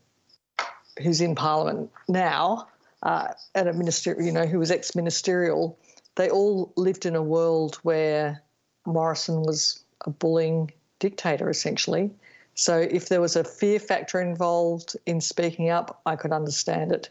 who's 1.03 1.21
in 1.21 1.35
Parliament 1.35 1.91
now, 2.09 2.69
uh, 3.03 3.29
at 3.55 3.67
a 3.67 3.73
minister, 3.73 4.17
you 4.21 4.33
know, 4.33 4.47
who 4.47 4.59
was 4.59 4.71
ex-ministerial, 4.71 5.79
they 6.17 6.29
all 6.29 6.73
lived 6.77 7.07
in 7.07 7.17
a 7.17 7.23
world 7.23 7.77
where 7.83 8.43
Morrison 8.87 9.43
was 9.43 9.83
a 10.05 10.11
bullying 10.11 10.71
dictator, 10.99 11.49
essentially. 11.49 12.11
So 12.55 12.79
if 12.79 13.09
there 13.09 13.21
was 13.21 13.37
a 13.37 13.45
fear 13.45 13.79
factor 13.79 14.21
involved 14.21 14.97
in 15.07 15.21
speaking 15.21 15.71
up, 15.71 16.01
I 16.05 16.17
could 16.17 16.33
understand 16.33 16.93
it. 16.93 17.11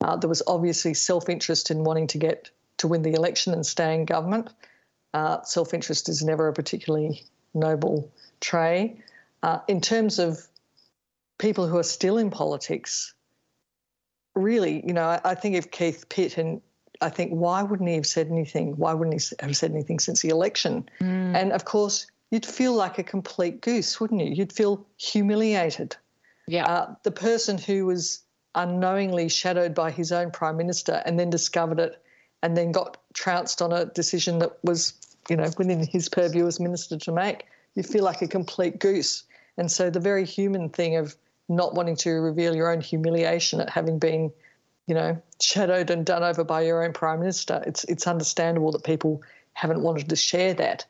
Uh, 0.00 0.16
there 0.16 0.28
was 0.28 0.42
obviously 0.46 0.94
self-interest 0.94 1.70
in 1.70 1.84
wanting 1.84 2.06
to 2.08 2.18
get 2.18 2.50
to 2.78 2.88
win 2.88 3.02
the 3.02 3.12
election 3.12 3.52
and 3.52 3.64
stay 3.64 3.94
in 3.94 4.04
government. 4.04 4.50
Uh, 5.14 5.42
self-interest 5.42 6.08
is 6.08 6.22
never 6.22 6.48
a 6.48 6.52
particularly 6.52 7.24
noble 7.54 8.10
trait. 8.40 8.98
Uh, 9.42 9.58
in 9.68 9.80
terms 9.80 10.18
of 10.18 10.46
people 11.38 11.66
who 11.66 11.78
are 11.78 11.82
still 11.82 12.18
in 12.18 12.30
politics, 12.30 13.14
really, 14.34 14.82
you 14.86 14.92
know, 14.92 15.04
I, 15.04 15.20
I 15.24 15.34
think 15.34 15.56
if 15.56 15.70
Keith 15.70 16.08
Pitt 16.08 16.38
and 16.38 16.60
I 17.00 17.10
think 17.10 17.30
why 17.32 17.62
wouldn't 17.62 17.88
he 17.88 17.96
have 17.96 18.06
said 18.06 18.28
anything? 18.30 18.76
Why 18.76 18.94
wouldn't 18.94 19.20
he 19.20 19.36
have 19.40 19.56
said 19.56 19.70
anything 19.70 19.98
since 19.98 20.22
the 20.22 20.30
election? 20.30 20.88
Mm. 21.00 21.34
And 21.34 21.52
of 21.52 21.64
course, 21.64 22.06
you'd 22.30 22.46
feel 22.46 22.74
like 22.74 22.98
a 22.98 23.02
complete 23.02 23.60
goose, 23.60 24.00
wouldn't 24.00 24.20
you? 24.20 24.32
You'd 24.32 24.52
feel 24.52 24.86
humiliated. 24.96 25.96
Yeah. 26.48 26.66
Uh, 26.66 26.94
the 27.02 27.10
person 27.10 27.58
who 27.58 27.86
was 27.86 28.22
unknowingly 28.54 29.28
shadowed 29.28 29.74
by 29.74 29.90
his 29.90 30.12
own 30.12 30.30
prime 30.30 30.56
minister 30.56 31.02
and 31.04 31.18
then 31.18 31.30
discovered 31.30 31.78
it 31.78 32.02
and 32.42 32.56
then 32.56 32.72
got 32.72 32.96
trounced 33.12 33.60
on 33.62 33.72
a 33.72 33.86
decision 33.86 34.38
that 34.38 34.58
was, 34.62 34.94
you 35.28 35.36
know, 35.36 35.50
within 35.58 35.86
his 35.86 36.08
purview 36.08 36.46
as 36.46 36.60
minister 36.60 36.96
to 36.98 37.12
make, 37.12 37.46
you 37.74 37.82
feel 37.82 38.04
like 38.04 38.22
a 38.22 38.28
complete 38.28 38.78
goose. 38.78 39.24
And 39.56 39.70
so 39.70 39.90
the 39.90 40.00
very 40.00 40.24
human 40.24 40.68
thing 40.68 40.96
of 40.96 41.16
not 41.48 41.74
wanting 41.74 41.96
to 41.96 42.10
reveal 42.10 42.54
your 42.54 42.72
own 42.72 42.80
humiliation 42.80 43.60
at 43.60 43.70
having 43.70 43.98
been, 43.98 44.32
you 44.86 44.94
know, 44.94 45.20
shadowed 45.40 45.90
and 45.90 46.04
done 46.04 46.22
over 46.22 46.44
by 46.44 46.62
your 46.62 46.84
own 46.84 46.92
prime 46.92 47.20
minister, 47.20 47.62
it's 47.66 47.84
it's 47.84 48.06
understandable 48.06 48.72
that 48.72 48.84
people 48.84 49.22
haven't 49.52 49.82
wanted 49.82 50.08
to 50.08 50.16
share 50.16 50.54
that. 50.54 50.84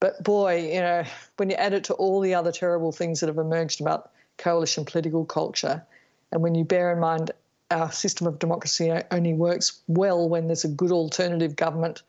But 0.00 0.24
boy, 0.24 0.72
you 0.72 0.80
know, 0.80 1.04
when 1.36 1.50
you 1.50 1.56
add 1.56 1.74
it 1.74 1.84
to 1.84 1.94
all 1.94 2.20
the 2.20 2.34
other 2.34 2.52
terrible 2.52 2.90
things 2.90 3.20
that 3.20 3.28
have 3.28 3.38
emerged 3.38 3.80
about 3.80 4.10
coalition 4.38 4.86
political 4.86 5.26
culture, 5.26 5.84
and 6.32 6.42
when 6.42 6.54
you 6.54 6.64
bear 6.64 6.92
in 6.92 6.98
mind 6.98 7.30
our 7.70 7.92
system 7.92 8.26
of 8.26 8.38
democracy 8.38 8.92
only 9.10 9.34
works 9.34 9.80
well 9.86 10.28
when 10.28 10.48
there's 10.48 10.64
a 10.64 10.68
good 10.68 10.90
alternative 10.90 11.54
government 11.54 12.02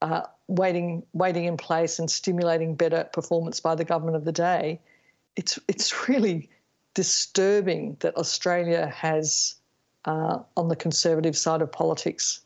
uh, 0.00 0.22
waiting, 0.48 1.02
waiting 1.12 1.44
in 1.44 1.56
place 1.56 1.98
and 1.98 2.10
stimulating 2.10 2.74
better 2.74 3.04
performance 3.12 3.60
by 3.60 3.74
the 3.74 3.84
government 3.84 4.16
of 4.16 4.24
the 4.24 4.32
day, 4.32 4.80
it's 5.36 5.58
it's 5.68 6.08
really 6.08 6.48
disturbing 6.94 7.96
that 8.00 8.16
Australia 8.16 8.86
has, 8.86 9.54
uh, 10.04 10.38
on 10.56 10.68
the 10.68 10.76
conservative 10.76 11.36
side 11.36 11.62
of 11.62 11.72
politics, 11.72 12.40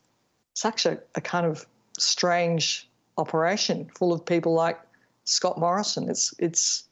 such 0.55 0.87
a, 0.87 0.99
a 1.15 1.21
kind 1.21 1.47
of 1.47 1.67
strange 1.99 2.89
operation 3.19 3.91
full 3.95 4.13
of 4.13 4.25
people 4.25 4.53
like 4.55 4.79
Scott 5.27 5.59
Morrison. 5.59 6.09
It's 6.09 6.35
it's 6.39 6.85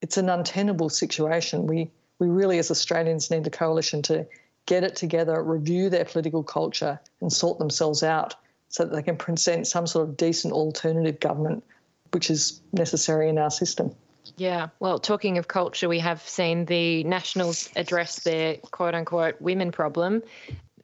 it's 0.00 0.16
an 0.16 0.30
untenable 0.30 0.88
situation. 0.88 1.66
We 1.66 1.90
we 2.18 2.28
really 2.28 2.58
as 2.58 2.70
Australians 2.70 3.30
need 3.30 3.46
a 3.46 3.50
coalition 3.50 4.00
to 4.02 4.26
get 4.66 4.82
it 4.82 4.96
together, 4.96 5.42
review 5.42 5.90
their 5.90 6.06
political 6.06 6.42
culture, 6.42 6.98
and 7.20 7.30
sort 7.30 7.58
themselves 7.58 8.02
out 8.02 8.34
so 8.68 8.84
that 8.84 8.94
they 8.94 9.02
can 9.02 9.16
present 9.16 9.66
some 9.66 9.86
sort 9.86 10.08
of 10.08 10.16
decent 10.16 10.54
alternative 10.54 11.20
government, 11.20 11.62
which 12.12 12.30
is 12.30 12.62
necessary 12.72 13.28
in 13.28 13.36
our 13.36 13.50
system. 13.50 13.94
Yeah, 14.38 14.68
well, 14.80 14.98
talking 14.98 15.36
of 15.36 15.48
culture, 15.48 15.86
we 15.86 15.98
have 15.98 16.26
seen 16.26 16.64
the 16.64 17.04
Nationals 17.04 17.68
address 17.76 18.20
their 18.20 18.56
quote 18.56 18.94
unquote 18.94 19.38
women 19.40 19.70
problem 19.70 20.22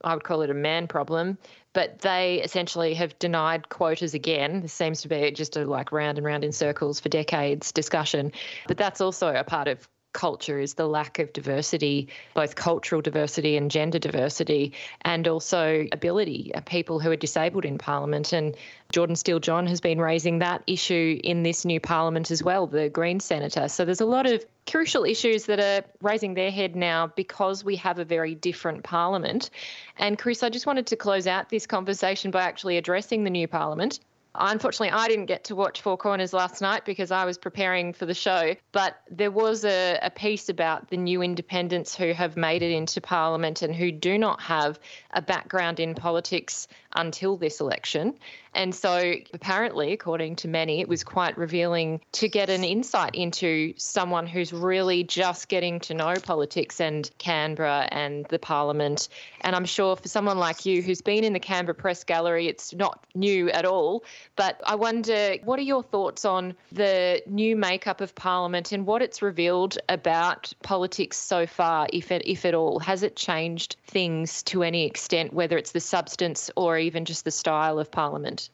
I 0.03 0.13
would 0.13 0.23
call 0.23 0.41
it 0.41 0.49
a 0.49 0.55
man 0.55 0.87
problem, 0.87 1.37
but 1.73 1.99
they 1.99 2.41
essentially 2.41 2.93
have 2.95 3.17
denied 3.19 3.69
quotas 3.69 4.13
again. 4.13 4.61
This 4.61 4.73
seems 4.73 5.01
to 5.01 5.07
be 5.07 5.31
just 5.31 5.55
a 5.57 5.65
like 5.65 5.91
round 5.91 6.17
and 6.17 6.25
round 6.25 6.43
in 6.43 6.51
circles 6.51 6.99
for 6.99 7.09
decades 7.09 7.71
discussion. 7.71 8.31
But 8.67 8.77
that's 8.77 9.01
also 9.01 9.33
a 9.33 9.43
part 9.43 9.67
of 9.67 9.87
culture 10.13 10.59
is 10.59 10.73
the 10.73 10.87
lack 10.87 11.19
of 11.19 11.33
diversity, 11.33 12.09
both 12.33 12.55
cultural 12.55 13.01
diversity 13.01 13.57
and 13.57 13.71
gender 13.71 13.99
diversity, 13.99 14.73
and 15.01 15.27
also 15.27 15.85
ability, 15.91 16.51
uh, 16.53 16.61
people 16.61 16.99
who 16.99 17.11
are 17.11 17.15
disabled 17.15 17.65
in 17.65 17.77
Parliament. 17.77 18.33
And 18.33 18.55
Jordon 18.93 19.17
Steele-John 19.17 19.67
has 19.67 19.81
been 19.81 19.99
raising 19.99 20.39
that 20.39 20.63
issue 20.67 21.19
in 21.23 21.43
this 21.43 21.65
new 21.65 21.79
Parliament 21.79 22.31
as 22.31 22.43
well, 22.43 22.67
the 22.67 22.89
Green 22.89 23.19
Senator. 23.19 23.67
So 23.67 23.85
there's 23.85 24.01
a 24.01 24.05
lot 24.05 24.25
of 24.25 24.43
crucial 24.69 25.03
issues 25.03 25.45
that 25.45 25.59
are 25.59 25.85
raising 26.01 26.33
their 26.33 26.51
head 26.51 26.75
now 26.75 27.07
because 27.07 27.63
we 27.63 27.75
have 27.77 27.99
a 27.99 28.05
very 28.05 28.35
different 28.35 28.83
Parliament. 28.83 29.49
And 29.97 30.17
Chris, 30.17 30.43
I 30.43 30.49
just 30.49 30.65
wanted 30.65 30.87
to 30.87 30.95
close 30.95 31.27
out 31.27 31.49
this 31.49 31.65
conversation 31.65 32.31
by 32.31 32.43
actually 32.43 32.77
addressing 32.77 33.23
the 33.23 33.29
new 33.29 33.47
Parliament 33.47 33.99
Unfortunately, 34.33 34.91
I 34.91 35.09
didn't 35.09 35.25
get 35.25 35.43
to 35.45 35.55
watch 35.55 35.81
Four 35.81 35.97
Corners 35.97 36.31
last 36.31 36.61
night 36.61 36.85
because 36.85 37.11
I 37.11 37.25
was 37.25 37.37
preparing 37.37 37.91
for 37.91 38.05
the 38.05 38.13
show. 38.13 38.55
But 38.71 39.01
there 39.09 39.31
was 39.31 39.65
a, 39.65 39.99
a, 40.01 40.09
piece 40.09 40.47
about 40.47 40.89
the 40.89 40.97
new 40.97 41.21
independents 41.21 41.95
who 41.95 42.13
have 42.13 42.37
made 42.37 42.61
it 42.61 42.71
into 42.71 43.01
Parliament 43.01 43.61
and 43.61 43.75
who 43.75 43.91
do 43.91 44.17
not 44.17 44.41
have 44.41 44.79
a 45.13 45.21
background 45.21 45.81
in 45.81 45.95
politics 45.95 46.67
until 46.95 47.35
this 47.35 47.59
election. 47.59 48.13
And 48.53 48.75
so, 48.75 49.13
apparently, 49.33 49.93
according 49.93 50.35
to 50.37 50.47
many, 50.47 50.81
it 50.81 50.87
was 50.89 51.03
quite 51.03 51.37
revealing 51.37 52.01
to 52.13 52.27
get 52.27 52.49
an 52.49 52.65
insight 52.65 53.15
into 53.15 53.73
someone 53.77 54.27
who's 54.27 54.51
really 54.51 55.03
just 55.03 55.47
getting 55.47 55.79
to 55.81 55.93
know 55.93 56.15
politics 56.21 56.81
and 56.81 57.09
Canberra 57.17 57.87
and 57.91 58.25
the 58.29 58.39
Parliament. 58.39 59.07
And 59.41 59.55
I'm 59.55 59.65
sure 59.65 59.95
for 59.95 60.07
someone 60.09 60.37
like 60.37 60.65
you 60.65 60.81
who's 60.81 61.01
been 61.01 61.23
in 61.23 61.31
the 61.31 61.39
Canberra 61.39 61.75
Press 61.75 62.03
Gallery, 62.03 62.47
it's 62.47 62.73
not 62.73 63.05
new 63.15 63.49
at 63.51 63.65
all. 63.65 64.03
But 64.35 64.59
I 64.65 64.75
wonder, 64.75 65.35
what 65.43 65.59
are 65.59 65.63
your 65.63 65.83
thoughts 65.83 66.25
on 66.25 66.55
the 66.71 67.21
new 67.25 67.55
makeup 67.55 68.01
of 68.01 68.15
Parliament 68.15 68.71
and 68.71 68.85
what 68.85 69.01
it's 69.01 69.21
revealed 69.21 69.77
about 69.89 70.51
politics 70.63 71.17
so 71.17 71.45
far, 71.45 71.87
if 71.91 72.11
it, 72.11 72.21
if 72.25 72.45
at 72.45 72.53
all? 72.53 72.79
Has 72.79 73.03
it 73.03 73.15
changed 73.15 73.75
things 73.87 74.43
to 74.43 74.63
any 74.63 74.85
extent, 74.85 75.33
whether 75.33 75.57
it's 75.57 75.71
the 75.71 75.79
substance 75.79 76.49
or 76.55 76.77
even 76.77 77.05
just 77.05 77.25
the 77.25 77.31
style 77.31 77.79
of 77.79 77.91
Parliament? 77.91 78.49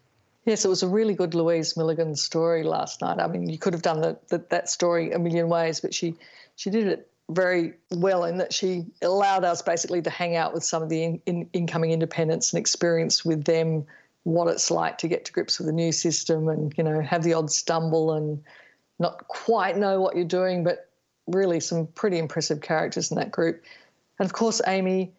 Yes, 0.46 0.64
it 0.64 0.70
was 0.70 0.82
a 0.82 0.88
really 0.88 1.14
good 1.14 1.36
Louise 1.36 1.76
Milligan 1.76 2.16
story 2.16 2.64
last 2.64 3.02
night. 3.02 3.20
I 3.20 3.28
mean, 3.28 3.50
you 3.50 3.58
could 3.58 3.74
have 3.74 3.82
done 3.82 4.00
the, 4.00 4.18
the, 4.30 4.38
that 4.50 4.70
story 4.70 5.12
a 5.12 5.20
million 5.20 5.50
ways, 5.50 5.82
but 5.82 5.94
she 5.94 6.16
she 6.56 6.70
did 6.70 6.88
it 6.88 7.12
very 7.30 7.74
well 7.92 8.24
in 8.24 8.38
that 8.38 8.54
she 8.54 8.86
allowed 9.02 9.44
us 9.44 9.62
basically 9.62 10.02
to 10.02 10.10
hang 10.10 10.38
out 10.38 10.54
with 10.54 10.64
some 10.64 10.82
of 10.82 10.88
the 10.88 11.04
in, 11.04 11.22
in, 11.26 11.50
incoming 11.52 11.92
independents 11.92 12.54
and 12.54 12.60
experience 12.60 13.26
with 13.26 13.44
them 13.44 13.86
what 14.28 14.50
it's 14.50 14.70
like 14.70 14.98
to 14.98 15.08
get 15.08 15.24
to 15.24 15.32
grips 15.32 15.58
with 15.58 15.68
the 15.68 15.74
new 15.74 15.94
system 15.94 16.50
and 16.50 16.74
you 16.78 16.84
know 16.84 17.00
have 17.00 17.24
the 17.24 17.34
odd 17.34 17.50
stumble 17.50 18.12
and 18.12 18.44
not 19.00 19.26
quite 19.30 19.78
know 19.78 20.02
what 20.02 20.18
you're 20.18 20.26
doing, 20.26 20.66
but 20.66 20.90
really 21.28 21.62
some 21.62 21.88
pretty 21.88 22.18
impressive 22.18 22.60
characters 22.60 23.10
in 23.10 23.18
that 23.18 23.32
group. 23.32 23.64
And 24.20 24.26
of 24.26 24.34
course, 24.34 24.62
Amy, 24.68 25.14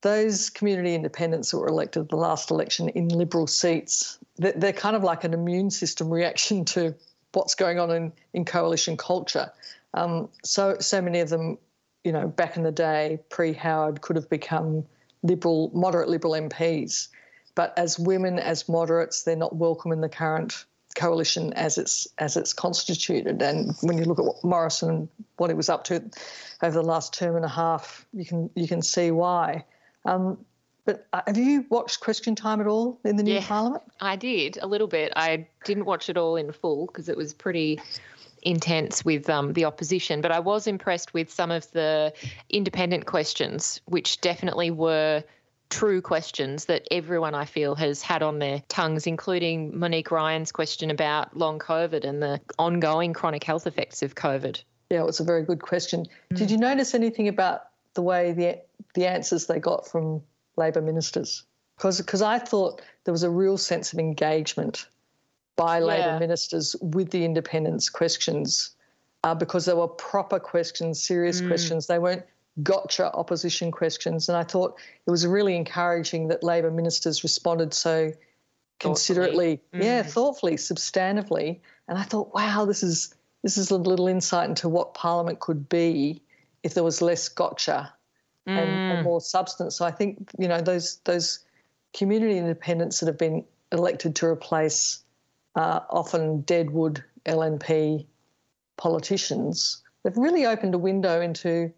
those 0.00 0.48
community 0.48 0.94
independents 0.94 1.50
that 1.50 1.58
were 1.58 1.68
elected 1.68 2.08
the 2.08 2.16
last 2.16 2.50
election 2.50 2.88
in 2.90 3.08
Liberal 3.08 3.46
seats, 3.46 4.18
they're 4.36 4.72
kind 4.72 4.96
of 4.96 5.02
like 5.02 5.24
an 5.24 5.34
immune 5.34 5.70
system 5.70 6.08
reaction 6.12 6.64
to 6.66 6.94
what's 7.32 7.54
going 7.54 7.78
on 7.78 7.90
in, 7.90 8.12
in 8.32 8.46
coalition 8.46 8.96
culture. 8.96 9.52
Um, 9.92 10.30
so, 10.42 10.76
so 10.80 11.02
many 11.02 11.20
of 11.20 11.28
them, 11.28 11.58
you 12.02 12.12
know, 12.12 12.28
back 12.28 12.56
in 12.56 12.62
the 12.62 12.72
day, 12.72 13.18
pre 13.28 13.52
Howard, 13.52 14.00
could 14.00 14.16
have 14.16 14.30
become 14.30 14.86
liberal, 15.22 15.70
moderate 15.74 16.08
liberal 16.08 16.32
MPs. 16.32 17.08
But 17.58 17.76
as 17.76 17.98
women, 17.98 18.38
as 18.38 18.68
moderates, 18.68 19.24
they're 19.24 19.34
not 19.34 19.56
welcome 19.56 19.90
in 19.90 20.00
the 20.00 20.08
current 20.08 20.64
coalition 20.94 21.52
as 21.54 21.76
it's 21.76 22.06
as 22.16 22.36
it's 22.36 22.52
constituted. 22.52 23.42
And 23.42 23.74
when 23.80 23.98
you 23.98 24.04
look 24.04 24.20
at 24.20 24.24
what 24.24 24.44
Morrison, 24.44 25.08
what 25.38 25.50
he 25.50 25.54
was 25.54 25.68
up 25.68 25.82
to 25.86 26.08
over 26.62 26.72
the 26.72 26.86
last 26.86 27.14
term 27.14 27.34
and 27.34 27.44
a 27.44 27.48
half, 27.48 28.06
you 28.12 28.24
can 28.24 28.48
you 28.54 28.68
can 28.68 28.80
see 28.80 29.10
why. 29.10 29.64
Um, 30.04 30.38
but 30.84 31.08
uh, 31.12 31.22
have 31.26 31.36
you 31.36 31.66
watched 31.68 31.98
Question 31.98 32.36
Time 32.36 32.60
at 32.60 32.68
all 32.68 33.00
in 33.04 33.16
the 33.16 33.24
new 33.24 33.34
yeah, 33.34 33.44
Parliament? 33.44 33.82
I 34.00 34.14
did 34.14 34.60
a 34.62 34.68
little 34.68 34.86
bit. 34.86 35.12
I 35.16 35.48
didn't 35.64 35.86
watch 35.86 36.08
it 36.08 36.16
all 36.16 36.36
in 36.36 36.52
full 36.52 36.86
because 36.86 37.08
it 37.08 37.16
was 37.16 37.34
pretty 37.34 37.80
intense 38.42 39.04
with 39.04 39.28
um, 39.28 39.54
the 39.54 39.64
opposition, 39.64 40.20
but 40.20 40.30
I 40.30 40.38
was 40.38 40.68
impressed 40.68 41.12
with 41.12 41.28
some 41.28 41.50
of 41.50 41.68
the 41.72 42.14
independent 42.50 43.06
questions, 43.06 43.80
which 43.86 44.20
definitely 44.20 44.70
were 44.70 45.24
true 45.70 46.00
questions 46.00 46.66
that 46.66 46.86
everyone 46.90 47.34
I 47.34 47.44
feel 47.44 47.74
has 47.74 48.02
had 48.02 48.22
on 48.22 48.38
their 48.38 48.62
tongues, 48.68 49.06
including 49.06 49.78
Monique 49.78 50.10
Ryan's 50.10 50.52
question 50.52 50.90
about 50.90 51.36
long 51.36 51.58
COVID 51.58 52.04
and 52.04 52.22
the 52.22 52.40
ongoing 52.58 53.12
chronic 53.12 53.44
health 53.44 53.66
effects 53.66 54.02
of 54.02 54.14
COVID. 54.14 54.62
Yeah, 54.90 55.00
it 55.00 55.06
was 55.06 55.20
a 55.20 55.24
very 55.24 55.44
good 55.44 55.60
question. 55.60 56.06
Mm. 56.32 56.38
Did 56.38 56.50
you 56.50 56.56
notice 56.56 56.94
anything 56.94 57.28
about 57.28 57.64
the 57.94 58.02
way 58.02 58.32
the 58.32 58.60
the 58.94 59.06
answers 59.06 59.46
they 59.46 59.58
got 59.58 59.86
from 59.86 60.22
Labor 60.56 60.82
ministers. 60.82 61.44
Because 61.76 62.22
I 62.22 62.38
thought 62.38 62.82
there 63.04 63.12
was 63.12 63.22
a 63.22 63.30
real 63.30 63.56
sense 63.56 63.92
of 63.92 63.98
engagement 63.98 64.86
by 65.56 65.80
Labor 65.80 66.18
ministers 66.18 66.74
with 66.80 67.10
the 67.10 67.24
independence 67.24 67.88
questions 67.88 68.70
uh, 69.24 69.34
because 69.34 69.64
they 69.64 69.74
were 69.74 69.88
proper 69.88 70.38
questions, 70.38 71.02
serious 71.02 71.40
mm. 71.40 71.48
questions. 71.48 71.86
They 71.86 71.98
weren't 71.98 72.24
gotcha 72.62 73.12
opposition 73.12 73.70
questions. 73.70 74.28
And 74.28 74.36
I 74.36 74.42
thought 74.42 74.78
it 75.06 75.10
was 75.10 75.26
really 75.26 75.56
encouraging 75.56 76.28
that 76.28 76.42
Labor 76.42 76.70
ministers 76.70 77.22
responded 77.22 77.74
so 77.74 78.12
considerately, 78.80 79.60
mm. 79.74 79.82
yeah, 79.82 80.02
thoughtfully, 80.02 80.54
substantively. 80.54 81.60
And 81.88 81.98
I 81.98 82.02
thought, 82.02 82.34
wow, 82.34 82.64
this 82.64 82.82
is 82.82 83.14
this 83.42 83.56
is 83.56 83.70
a 83.70 83.76
little 83.76 84.08
insight 84.08 84.48
into 84.48 84.68
what 84.68 84.94
Parliament 84.94 85.40
could 85.40 85.68
be 85.68 86.22
if 86.62 86.74
there 86.74 86.84
was 86.84 87.00
less 87.00 87.28
gotcha 87.28 87.92
mm. 88.46 88.52
and, 88.52 88.70
and, 88.70 88.98
mm. 89.00 89.04
more 89.04 89.20
substance. 89.20 89.76
So 89.76 89.84
I 89.84 89.90
think 89.90 90.30
you 90.38 90.48
know 90.48 90.60
those 90.60 91.00
those 91.04 91.40
community 91.94 92.38
independents 92.38 93.00
that 93.00 93.06
have 93.06 93.18
been 93.18 93.44
elected 93.72 94.16
to 94.16 94.26
replace 94.26 95.02
uh, 95.54 95.80
often 95.90 96.42
deadwood 96.42 97.02
LNP 97.26 98.06
politicians, 98.76 99.82
they've 100.02 100.16
really 100.16 100.46
opened 100.46 100.74
a 100.74 100.78
window 100.78 101.20
into 101.20 101.72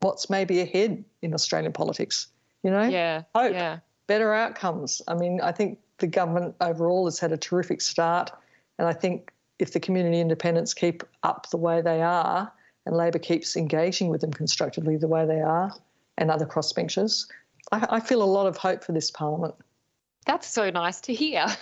what's 0.00 0.28
maybe 0.28 0.60
ahead 0.60 1.04
in 1.22 1.34
Australian 1.34 1.72
politics. 1.72 2.26
You 2.62 2.70
know, 2.70 2.82
yeah, 2.82 3.22
hope, 3.34 3.52
yeah, 3.52 3.78
better 4.06 4.34
outcomes. 4.34 5.00
I 5.08 5.14
mean, 5.14 5.40
I 5.40 5.52
think 5.52 5.78
the 5.98 6.06
government 6.06 6.54
overall 6.60 7.06
has 7.06 7.18
had 7.18 7.32
a 7.32 7.36
terrific 7.36 7.80
start, 7.80 8.30
and 8.78 8.86
I 8.86 8.92
think 8.92 9.32
if 9.58 9.72
the 9.72 9.80
community 9.80 10.20
independents 10.20 10.74
keep 10.74 11.02
up 11.22 11.48
the 11.50 11.56
way 11.56 11.80
they 11.80 12.02
are, 12.02 12.52
and 12.86 12.96
Labor 12.96 13.18
keeps 13.18 13.56
engaging 13.56 14.08
with 14.08 14.20
them 14.20 14.32
constructively 14.32 14.96
the 14.96 15.08
way 15.08 15.26
they 15.26 15.40
are 15.40 15.72
and 16.18 16.30
other 16.30 16.46
crossbenchers, 16.46 17.26
I, 17.72 17.86
I 17.90 18.00
feel 18.00 18.22
a 18.22 18.24
lot 18.24 18.46
of 18.46 18.56
hope 18.56 18.82
for 18.84 18.92
this 18.92 19.10
parliament. 19.10 19.54
That's 20.30 20.46
so 20.46 20.70
nice 20.70 21.00
to 21.02 21.14
hear. 21.14 21.46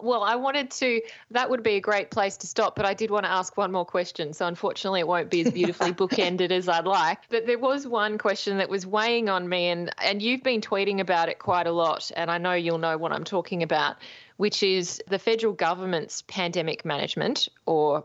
Well, 0.00 0.22
I 0.22 0.36
wanted 0.36 0.70
to, 0.72 1.00
that 1.32 1.50
would 1.50 1.64
be 1.64 1.74
a 1.74 1.80
great 1.80 2.12
place 2.12 2.36
to 2.36 2.46
stop, 2.46 2.76
but 2.76 2.86
I 2.86 2.94
did 2.94 3.10
want 3.10 3.24
to 3.24 3.30
ask 3.30 3.56
one 3.56 3.72
more 3.72 3.84
question. 3.84 4.32
So 4.32 4.46
unfortunately, 4.46 5.00
it 5.00 5.08
won't 5.08 5.28
be 5.28 5.40
as 5.40 5.52
beautifully 5.52 5.92
bookended 6.02 6.52
as 6.52 6.68
I'd 6.68 6.86
like. 6.86 7.18
But 7.30 7.46
there 7.46 7.58
was 7.58 7.84
one 7.84 8.16
question 8.16 8.58
that 8.58 8.68
was 8.68 8.86
weighing 8.86 9.28
on 9.28 9.48
me, 9.48 9.66
and, 9.70 9.92
and 10.00 10.22
you've 10.22 10.44
been 10.44 10.60
tweeting 10.60 11.00
about 11.00 11.28
it 11.28 11.40
quite 11.40 11.66
a 11.66 11.72
lot. 11.72 12.12
And 12.14 12.30
I 12.30 12.38
know 12.38 12.52
you'll 12.52 12.78
know 12.78 12.96
what 12.96 13.10
I'm 13.10 13.24
talking 13.24 13.64
about, 13.64 13.96
which 14.36 14.62
is 14.62 15.02
the 15.08 15.18
federal 15.18 15.52
government's 15.52 16.22
pandemic 16.28 16.84
management 16.84 17.48
or 17.66 18.04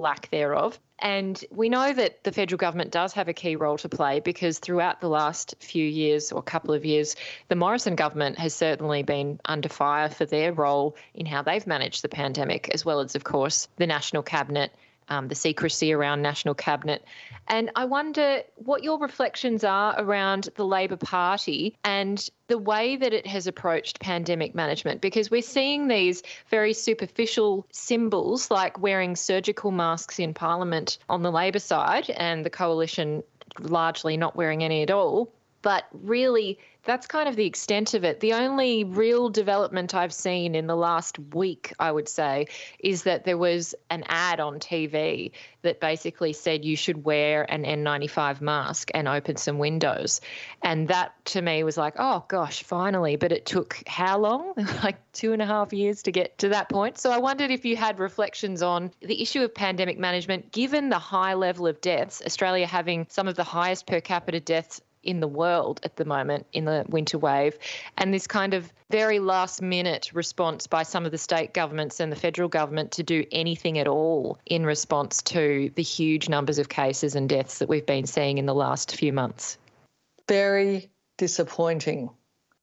lack 0.00 0.30
thereof. 0.30 0.78
And 1.00 1.44
we 1.50 1.68
know 1.68 1.92
that 1.92 2.22
the 2.22 2.30
federal 2.30 2.56
government 2.56 2.92
does 2.92 3.12
have 3.14 3.26
a 3.26 3.32
key 3.32 3.56
role 3.56 3.78
to 3.78 3.88
play 3.88 4.20
because 4.20 4.60
throughout 4.60 5.00
the 5.00 5.08
last 5.08 5.56
few 5.58 5.84
years 5.84 6.30
or 6.30 6.40
couple 6.40 6.72
of 6.72 6.84
years, 6.84 7.16
the 7.48 7.56
Morrison 7.56 7.96
government 7.96 8.38
has 8.38 8.54
certainly 8.54 9.02
been 9.02 9.40
under 9.44 9.68
fire 9.68 10.08
for 10.08 10.24
their 10.24 10.52
role 10.52 10.96
in 11.14 11.26
how 11.26 11.42
they've 11.42 11.66
managed 11.66 12.02
the 12.02 12.08
pandemic, 12.08 12.68
as 12.72 12.84
well 12.84 13.00
as, 13.00 13.16
of 13.16 13.24
course, 13.24 13.66
the 13.76 13.88
National 13.88 14.22
Cabinet 14.22 14.72
um, 15.08 15.28
the 15.28 15.34
secrecy 15.34 15.92
around 15.92 16.22
National 16.22 16.54
Cabinet. 16.54 17.04
And 17.46 17.70
I 17.74 17.86
wonder 17.86 18.42
what 18.56 18.84
your 18.84 18.98
reflections 18.98 19.64
are 19.64 19.94
around 19.98 20.48
the 20.56 20.66
Labor 20.66 20.96
Party 20.96 21.76
and 21.82 22.28
the 22.48 22.58
way 22.58 22.96
that 22.96 23.12
it 23.12 23.26
has 23.26 23.46
approached 23.46 24.00
pandemic 24.00 24.54
management, 24.54 25.00
because 25.00 25.30
we're 25.30 25.42
seeing 25.42 25.88
these 25.88 26.22
very 26.50 26.72
superficial 26.72 27.66
symbols 27.72 28.50
like 28.50 28.78
wearing 28.78 29.16
surgical 29.16 29.70
masks 29.70 30.18
in 30.18 30.34
Parliament 30.34 30.98
on 31.08 31.22
the 31.22 31.32
Labor 31.32 31.58
side 31.58 32.10
and 32.10 32.44
the 32.44 32.50
coalition 32.50 33.22
largely 33.60 34.16
not 34.16 34.36
wearing 34.36 34.62
any 34.62 34.82
at 34.82 34.90
all. 34.90 35.32
But 35.62 35.84
really, 35.92 36.58
that's 36.88 37.06
kind 37.06 37.28
of 37.28 37.36
the 37.36 37.44
extent 37.44 37.92
of 37.92 38.02
it. 38.02 38.20
The 38.20 38.32
only 38.32 38.82
real 38.82 39.28
development 39.28 39.94
I've 39.94 40.14
seen 40.14 40.54
in 40.54 40.66
the 40.66 40.74
last 40.74 41.18
week, 41.34 41.74
I 41.78 41.92
would 41.92 42.08
say, 42.08 42.46
is 42.78 43.02
that 43.02 43.24
there 43.24 43.36
was 43.36 43.74
an 43.90 44.04
ad 44.06 44.40
on 44.40 44.58
TV 44.58 45.32
that 45.60 45.80
basically 45.80 46.32
said 46.32 46.64
you 46.64 46.76
should 46.76 47.04
wear 47.04 47.42
an 47.52 47.64
N95 47.64 48.40
mask 48.40 48.90
and 48.94 49.06
open 49.06 49.36
some 49.36 49.58
windows. 49.58 50.22
And 50.62 50.88
that 50.88 51.12
to 51.26 51.42
me 51.42 51.62
was 51.62 51.76
like, 51.76 51.92
oh 51.98 52.24
gosh, 52.26 52.62
finally. 52.62 53.16
But 53.16 53.32
it 53.32 53.44
took 53.44 53.82
how 53.86 54.18
long? 54.18 54.54
like 54.82 54.96
two 55.12 55.34
and 55.34 55.42
a 55.42 55.46
half 55.46 55.74
years 55.74 56.02
to 56.04 56.10
get 56.10 56.38
to 56.38 56.48
that 56.48 56.70
point. 56.70 56.96
So 56.96 57.10
I 57.10 57.18
wondered 57.18 57.50
if 57.50 57.66
you 57.66 57.76
had 57.76 57.98
reflections 57.98 58.62
on 58.62 58.92
the 59.00 59.20
issue 59.20 59.42
of 59.42 59.54
pandemic 59.54 59.98
management, 59.98 60.52
given 60.52 60.88
the 60.88 60.98
high 60.98 61.34
level 61.34 61.66
of 61.66 61.82
deaths, 61.82 62.22
Australia 62.24 62.66
having 62.66 63.06
some 63.10 63.28
of 63.28 63.34
the 63.34 63.44
highest 63.44 63.86
per 63.86 64.00
capita 64.00 64.40
deaths 64.40 64.80
in 65.08 65.20
the 65.20 65.26
world 65.26 65.80
at 65.84 65.96
the 65.96 66.04
moment 66.04 66.46
in 66.52 66.66
the 66.66 66.84
winter 66.86 67.16
wave, 67.16 67.56
and 67.96 68.12
this 68.12 68.26
kind 68.26 68.52
of 68.52 68.70
very 68.90 69.18
last 69.18 69.62
minute 69.62 70.10
response 70.12 70.66
by 70.66 70.82
some 70.82 71.06
of 71.06 71.10
the 71.12 71.16
state 71.16 71.54
governments 71.54 71.98
and 71.98 72.12
the 72.12 72.16
federal 72.16 72.48
government 72.48 72.92
to 72.92 73.02
do 73.02 73.24
anything 73.32 73.78
at 73.78 73.88
all 73.88 74.38
in 74.44 74.66
response 74.66 75.22
to 75.22 75.72
the 75.76 75.82
huge 75.82 76.28
numbers 76.28 76.58
of 76.58 76.68
cases 76.68 77.14
and 77.14 77.30
deaths 77.30 77.58
that 77.58 77.70
we've 77.70 77.86
been 77.86 78.06
seeing 78.06 78.36
in 78.36 78.44
the 78.44 78.54
last 78.54 78.94
few 78.96 79.10
months. 79.10 79.56
Very 80.28 80.90
disappointing. 81.16 82.10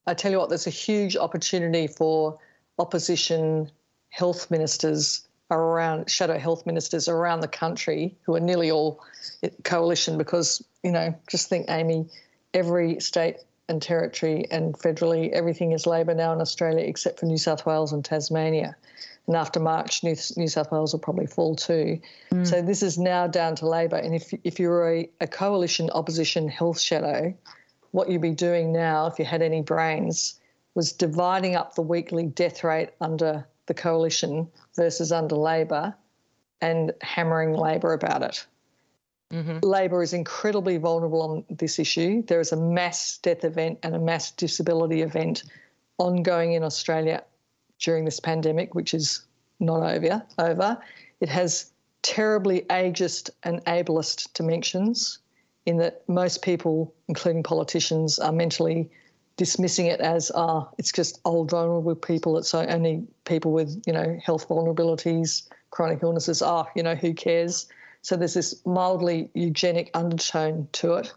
I 0.06 0.14
tell 0.14 0.32
you 0.32 0.38
what, 0.38 0.50
there's 0.50 0.68
a 0.68 0.82
huge 0.86 1.18
opportunity 1.18 1.88
for 1.88 2.38
opposition 2.78 3.72
health 4.10 4.52
ministers 4.52 5.28
around 5.50 6.12
shadow 6.12 6.38
health 6.38 6.66
ministers 6.68 7.08
around 7.08 7.40
the 7.40 7.48
country 7.48 8.16
who 8.22 8.36
are 8.36 8.40
nearly 8.40 8.70
all 8.70 9.04
coalition 9.64 10.18
because 10.18 10.64
you 10.84 10.92
know 10.92 11.14
just 11.30 11.50
think 11.50 11.68
amy 11.70 12.08
every 12.56 13.00
state 13.00 13.38
and 13.68 13.82
territory 13.82 14.46
and 14.50 14.74
federally, 14.76 15.32
everything 15.32 15.74
is 15.74 15.86
Labor 15.86 16.16
now 16.16 16.34
in 16.34 16.42
Australia 16.42 16.86
except 16.86 17.20
for 17.20 17.26
New 17.26 17.38
South 17.38 17.66
Wales 17.66 17.92
and 17.92 18.04
Tasmania. 18.04 18.76
And 19.28 19.36
after 19.36 19.60
March, 19.60 20.04
New, 20.04 20.16
New 20.38 20.48
South 20.48 20.72
Wales 20.72 20.94
will 20.94 21.00
probably 21.00 21.28
fall 21.28 21.56
too. 21.56 22.00
Mm. 22.32 22.48
So 22.48 22.62
this 22.62 22.82
is 22.84 22.98
now 22.98 23.28
down 23.28 23.56
to 23.58 23.68
Labor. 23.68 23.98
And 23.98 24.16
if, 24.16 24.34
if 24.44 24.60
you're 24.60 24.88
a, 24.88 25.10
a 25.20 25.28
coalition 25.28 25.90
opposition 25.92 26.48
health 26.48 26.80
shadow, 26.80 27.34
what 27.92 28.10
you'd 28.10 28.22
be 28.22 28.32
doing 28.32 28.72
now, 28.72 29.08
if 29.08 29.18
you 29.20 29.26
had 29.26 29.42
any 29.42 29.62
brains, 29.62 30.40
was 30.76 30.92
dividing 30.92 31.56
up 31.56 31.76
the 31.76 31.82
weekly 31.82 32.28
death 32.28 32.64
rate 32.64 32.90
under 33.02 33.48
the 33.66 33.74
coalition 33.74 34.48
versus 34.76 35.12
under 35.12 35.36
Labor 35.36 35.96
and 36.62 36.94
hammering 37.02 37.54
Labor 37.54 37.94
about 37.94 38.22
it. 38.22 38.46
Mm-hmm. 39.36 39.60
Labor 39.64 40.02
is 40.02 40.14
incredibly 40.14 40.78
vulnerable 40.78 41.22
on 41.22 41.46
this 41.50 41.78
issue. 41.78 42.24
There 42.24 42.40
is 42.40 42.54
a 42.54 42.58
mass 42.58 43.18
death 43.18 43.44
event 43.44 43.80
and 43.84 43.94
a 43.94 44.00
mass 44.00 44.32
disability 44.32 45.02
event 45.02 45.44
ongoing 45.98 46.54
in 46.54 46.64
Australia 46.64 47.22
during 47.80 48.06
this 48.06 48.22
pandemic, 48.22 48.74
which 48.76 48.94
is 48.94 49.26
not 49.60 49.84
over. 49.84 50.24
Over. 50.40 50.78
It 51.20 51.28
has 51.30 51.72
terribly 52.02 52.62
ageist 52.70 53.30
and 53.44 53.64
ableist 53.66 54.32
dimensions 54.34 55.20
in 55.66 55.78
that 55.78 56.08
most 56.08 56.42
people, 56.42 56.94
including 57.10 57.44
politicians, 57.44 58.20
are 58.20 58.32
mentally 58.32 58.90
dismissing 59.38 59.88
it 59.88 60.00
as 60.00 60.32
ah, 60.34 60.68
oh, 60.68 60.74
it's 60.78 60.94
just 60.94 61.20
old 61.26 61.52
vulnerable 61.52 61.96
people. 61.96 62.38
It's 62.38 62.54
only 62.54 63.06
people 63.26 63.52
with 63.52 63.82
you 63.86 63.92
know 63.92 64.18
health 64.24 64.48
vulnerabilities, 64.48 65.48
chronic 65.72 66.00
illnesses. 66.04 66.42
Ah, 66.42 66.66
oh, 66.66 66.72
you 66.76 66.84
know 66.84 66.96
who 66.96 67.14
cares? 67.14 67.68
So 68.06 68.16
there's 68.16 68.36
this 68.36 68.64
mildly 68.68 69.32
eugenic 69.34 69.90
undertone 69.96 70.68
to 70.74 70.94
it. 70.94 71.12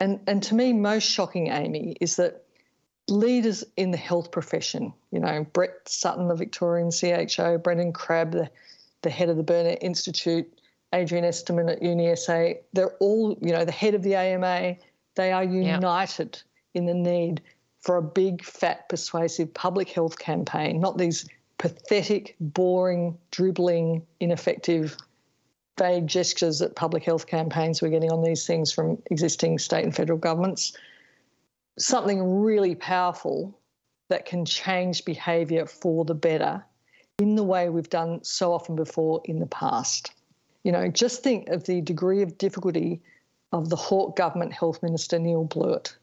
And, 0.00 0.18
and 0.26 0.42
to 0.42 0.56
me, 0.56 0.72
most 0.72 1.04
shocking, 1.04 1.52
Amy, 1.52 1.96
is 2.00 2.16
that 2.16 2.42
leaders 3.06 3.62
in 3.76 3.92
the 3.92 3.96
health 3.96 4.32
profession, 4.32 4.92
you 5.12 5.20
know, 5.20 5.46
Brett 5.52 5.88
Sutton, 5.88 6.26
the 6.26 6.34
Victorian 6.34 6.90
CHO, 6.90 7.58
Brendan 7.58 7.92
Crabb, 7.92 8.32
the, 8.32 8.50
the 9.02 9.10
head 9.10 9.28
of 9.28 9.36
the 9.36 9.44
Burnet 9.44 9.78
Institute, 9.82 10.52
Adrian 10.92 11.24
Esterman 11.24 11.70
at 11.70 11.80
UniSA, 11.80 12.58
they're 12.72 12.96
all, 12.98 13.38
you 13.40 13.52
know, 13.52 13.64
the 13.64 13.70
head 13.70 13.94
of 13.94 14.02
the 14.02 14.16
AMA, 14.16 14.74
they 15.14 15.30
are 15.30 15.44
united 15.44 16.42
in 16.74 16.86
the 16.86 16.94
need 16.94 17.40
for 17.78 17.98
a 17.98 18.02
big, 18.02 18.42
fat, 18.42 18.88
persuasive 18.88 19.54
public 19.54 19.90
health 19.90 20.18
campaign, 20.18 20.80
not 20.80 20.98
these 20.98 21.28
pathetic, 21.58 22.34
boring, 22.40 23.16
dribbling, 23.30 24.04
ineffective 24.18 24.96
vague 25.78 26.06
gestures 26.06 26.62
at 26.62 26.74
public 26.74 27.04
health 27.04 27.26
campaigns 27.26 27.82
we're 27.82 27.88
getting 27.88 28.12
on 28.12 28.22
these 28.22 28.46
things 28.46 28.72
from 28.72 29.00
existing 29.10 29.58
state 29.58 29.84
and 29.84 29.94
federal 29.94 30.18
governments. 30.18 30.72
Something 31.78 32.40
really 32.40 32.74
powerful 32.74 33.58
that 34.08 34.24
can 34.24 34.44
change 34.44 35.04
behaviour 35.04 35.66
for 35.66 36.04
the 36.04 36.14
better 36.14 36.64
in 37.18 37.34
the 37.34 37.42
way 37.42 37.68
we've 37.68 37.90
done 37.90 38.22
so 38.22 38.52
often 38.52 38.76
before 38.76 39.20
in 39.24 39.38
the 39.38 39.46
past. 39.46 40.12
You 40.64 40.72
know, 40.72 40.88
just 40.88 41.22
think 41.22 41.48
of 41.48 41.64
the 41.64 41.80
degree 41.80 42.22
of 42.22 42.38
difficulty 42.38 43.00
of 43.52 43.68
the 43.68 43.76
Hawke 43.76 44.16
government 44.16 44.52
health 44.52 44.82
minister 44.82 45.18
Neil 45.18 45.44
Blewett, 45.44 45.96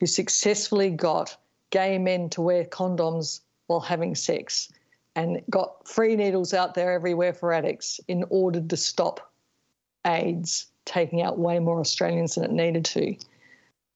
who 0.00 0.06
successfully 0.06 0.90
got 0.90 1.36
gay 1.70 1.98
men 1.98 2.30
to 2.30 2.42
wear 2.42 2.64
condoms 2.64 3.40
while 3.66 3.80
having 3.80 4.14
sex 4.14 4.72
and 5.16 5.40
got 5.50 5.88
free 5.88 6.14
needles 6.14 6.54
out 6.54 6.74
there 6.74 6.92
everywhere 6.92 7.32
for 7.32 7.52
addicts 7.52 7.98
in 8.06 8.24
order 8.30 8.60
to 8.60 8.76
stop 8.76 9.32
AIDS 10.06 10.66
taking 10.84 11.22
out 11.22 11.38
way 11.38 11.58
more 11.58 11.80
Australians 11.80 12.36
than 12.36 12.44
it 12.44 12.52
needed 12.52 12.84
to. 12.84 13.16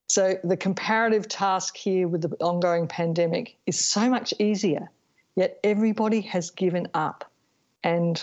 So 0.07 0.37
the 0.43 0.57
comparative 0.57 1.29
task 1.29 1.77
here 1.77 2.07
with 2.07 2.23
the 2.23 2.35
ongoing 2.43 2.87
pandemic 2.87 3.55
is 3.65 3.79
so 3.79 4.09
much 4.09 4.33
easier, 4.39 4.91
yet 5.35 5.57
everybody 5.63 6.19
has 6.21 6.49
given 6.49 6.89
up. 6.93 7.31
And 7.83 8.21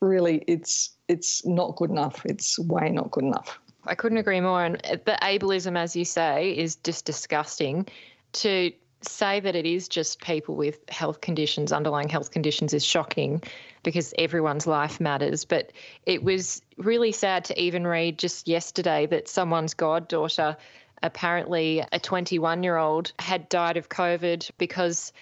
really 0.00 0.42
it's 0.48 0.90
it's 1.06 1.46
not 1.46 1.76
good 1.76 1.90
enough. 1.90 2.26
It's 2.26 2.58
way 2.58 2.90
not 2.90 3.10
good 3.10 3.24
enough. 3.24 3.60
I 3.84 3.94
couldn't 3.94 4.18
agree 4.18 4.40
more. 4.40 4.64
And 4.64 4.76
the 4.82 5.16
ableism, 5.22 5.78
as 5.78 5.94
you 5.94 6.04
say, 6.04 6.50
is 6.50 6.76
just 6.76 7.04
disgusting. 7.04 7.86
To 8.32 8.72
say 9.02 9.40
that 9.40 9.54
it 9.54 9.66
is 9.66 9.88
just 9.88 10.20
people 10.20 10.56
with 10.56 10.78
health 10.88 11.20
conditions, 11.20 11.72
underlying 11.72 12.08
health 12.08 12.30
conditions, 12.30 12.74
is 12.74 12.84
shocking 12.84 13.42
because 13.82 14.12
everyone's 14.18 14.66
life 14.66 15.00
matters. 15.00 15.44
But 15.44 15.72
it 16.04 16.22
was 16.22 16.62
really 16.76 17.12
sad 17.12 17.44
to 17.46 17.60
even 17.60 17.86
read 17.86 18.18
just 18.18 18.48
yesterday 18.48 19.06
that 19.06 19.28
someone's 19.28 19.74
goddaughter, 19.74 20.56
apparently 21.02 21.84
a 21.92 22.00
21 22.00 22.62
year 22.62 22.76
old, 22.76 23.12
had 23.18 23.48
died 23.48 23.76
of 23.76 23.88
COVID 23.88 24.50
because 24.58 25.12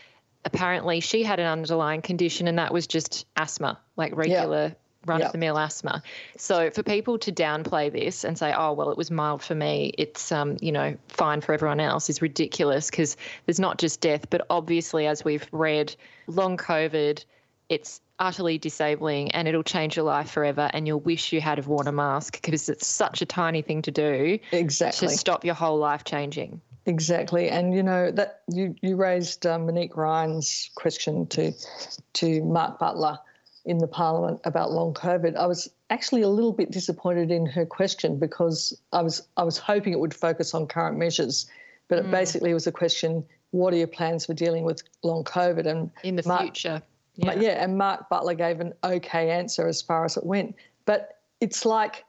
apparently 0.44 1.00
she 1.00 1.22
had 1.22 1.40
an 1.40 1.46
underlying 1.46 2.02
condition 2.02 2.48
and 2.48 2.58
that 2.58 2.72
was 2.72 2.86
just 2.86 3.26
asthma, 3.36 3.78
like 3.96 4.16
regular 4.16 4.74
run 5.06 5.22
of 5.22 5.32
the 5.32 5.38
mill 5.38 5.58
asthma. 5.58 6.02
So 6.36 6.70
for 6.70 6.82
people 6.82 7.18
to 7.18 7.32
downplay 7.32 7.90
this 7.92 8.24
and 8.24 8.38
say, 8.38 8.52
"Oh, 8.56 8.72
well, 8.72 8.90
it 8.90 8.98
was 8.98 9.10
mild 9.10 9.42
for 9.42 9.54
me. 9.54 9.92
It's 9.98 10.32
um, 10.32 10.56
you 10.60 10.72
know, 10.72 10.96
fine 11.08 11.40
for 11.40 11.52
everyone 11.52 11.80
else," 11.80 12.10
is 12.10 12.20
ridiculous 12.20 12.90
because 12.90 13.16
there's 13.46 13.60
not 13.60 13.78
just 13.78 14.00
death, 14.00 14.28
but 14.30 14.46
obviously, 14.50 15.06
as 15.06 15.24
we've 15.24 15.46
read, 15.52 15.94
long 16.26 16.56
COVID, 16.56 17.24
it's 17.68 18.00
utterly 18.18 18.56
disabling 18.58 19.30
and 19.32 19.46
it'll 19.46 19.62
change 19.62 19.96
your 19.96 20.04
life 20.04 20.30
forever 20.30 20.70
and 20.72 20.86
you'll 20.86 21.00
wish 21.00 21.32
you 21.32 21.40
had 21.40 21.58
have 21.58 21.66
worn 21.66 21.86
a 21.86 21.92
mask 21.92 22.40
because 22.40 22.68
it's 22.68 22.86
such 22.86 23.20
a 23.20 23.26
tiny 23.26 23.60
thing 23.60 23.82
to 23.82 23.90
do 23.90 24.38
exactly 24.52 25.08
to 25.08 25.14
stop 25.14 25.44
your 25.44 25.54
whole 25.54 25.78
life 25.78 26.02
changing 26.04 26.60
exactly 26.86 27.50
and 27.50 27.74
you 27.74 27.82
know 27.82 28.10
that 28.10 28.40
you 28.48 28.74
you 28.80 28.96
raised 28.96 29.44
um, 29.44 29.66
monique 29.66 29.96
ryan's 29.96 30.70
question 30.76 31.26
to 31.26 31.52
to 32.14 32.42
mark 32.44 32.78
butler 32.78 33.18
in 33.66 33.78
the 33.78 33.88
parliament 33.88 34.40
about 34.44 34.70
long 34.70 34.94
COVID, 34.94 35.36
I 35.36 35.46
was 35.46 35.68
actually 35.90 36.22
a 36.22 36.28
little 36.28 36.52
bit 36.52 36.70
disappointed 36.70 37.32
in 37.32 37.46
her 37.46 37.66
question 37.66 38.18
because 38.18 38.80
I 38.92 39.02
was 39.02 39.26
I 39.36 39.42
was 39.42 39.58
hoping 39.58 39.92
it 39.92 39.98
would 39.98 40.14
focus 40.14 40.54
on 40.54 40.66
current 40.68 40.96
measures, 40.96 41.46
but 41.88 41.98
mm. 41.98 42.06
it 42.06 42.10
basically 42.12 42.54
was 42.54 42.66
a 42.68 42.72
question: 42.72 43.24
What 43.50 43.74
are 43.74 43.76
your 43.76 43.88
plans 43.88 44.24
for 44.24 44.34
dealing 44.34 44.64
with 44.64 44.82
long 45.02 45.24
COVID 45.24 45.66
and 45.66 45.90
in 46.04 46.14
the 46.14 46.22
Mark, 46.26 46.42
future? 46.42 46.80
Yeah. 47.16 47.34
yeah, 47.34 47.64
and 47.64 47.76
Mark 47.76 48.08
Butler 48.08 48.34
gave 48.34 48.60
an 48.60 48.72
okay 48.84 49.30
answer 49.30 49.66
as 49.66 49.82
far 49.82 50.04
as 50.04 50.16
it 50.16 50.24
went, 50.24 50.54
but 50.84 51.18
it's 51.40 51.66
like 51.66 52.04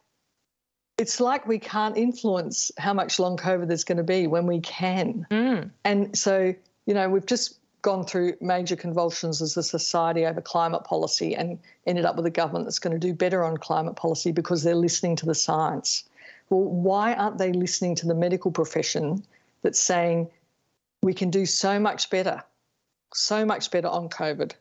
it's 0.99 1.19
like 1.19 1.47
we 1.47 1.57
can't 1.57 1.97
influence 1.97 2.71
how 2.77 2.93
much 2.93 3.19
long 3.19 3.35
COVID 3.35 3.67
there's 3.67 3.83
going 3.83 3.97
to 3.97 4.03
be 4.03 4.27
when 4.27 4.45
we 4.45 4.59
can, 4.59 5.25
mm. 5.31 5.71
and 5.83 6.15
so 6.15 6.53
you 6.85 6.93
know 6.93 7.09
we've 7.09 7.25
just 7.25 7.57
gone 7.81 8.03
through 8.03 8.33
major 8.41 8.75
convulsions 8.75 9.41
as 9.41 9.55
a 9.55 9.63
society 9.63 10.25
over 10.25 10.41
climate 10.41 10.83
policy 10.83 11.35
and 11.35 11.59
ended 11.85 12.05
up 12.05 12.15
with 12.15 12.25
a 12.25 12.31
government 12.31 12.65
that's 12.65 12.79
going 12.79 12.99
to 12.99 13.07
do 13.07 13.13
better 13.13 13.43
on 13.43 13.57
climate 13.57 13.95
policy 13.95 14.31
because 14.31 14.63
they're 14.63 14.75
listening 14.75 15.15
to 15.15 15.25
the 15.25 15.35
science. 15.35 16.03
Well, 16.49 16.63
why 16.63 17.13
aren't 17.13 17.37
they 17.37 17.51
listening 17.51 17.95
to 17.95 18.07
the 18.07 18.15
medical 18.15 18.51
profession 18.51 19.23
that's 19.61 19.79
saying 19.79 20.29
we 21.01 21.13
can 21.13 21.29
do 21.29 21.45
so 21.45 21.79
much 21.79 22.09
better, 22.09 22.43
so 23.13 23.45
much 23.45 23.69
better 23.69 23.87
on 23.87 24.09
COVID? 24.09 24.53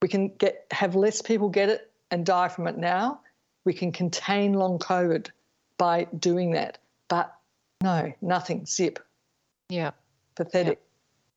We 0.00 0.08
can 0.08 0.28
get 0.38 0.66
have 0.72 0.96
less 0.96 1.22
people 1.22 1.48
get 1.48 1.68
it 1.68 1.90
and 2.10 2.26
die 2.26 2.48
from 2.48 2.66
it 2.66 2.76
now. 2.76 3.20
We 3.64 3.72
can 3.72 3.92
contain 3.92 4.54
long 4.54 4.78
COVID 4.78 5.30
by 5.78 6.08
doing 6.18 6.50
that. 6.52 6.78
But 7.08 7.32
no, 7.82 8.12
nothing, 8.20 8.66
zip. 8.66 8.98
Yeah. 9.68 9.92
pathetic. 10.34 10.78
Yeah. 10.80 10.91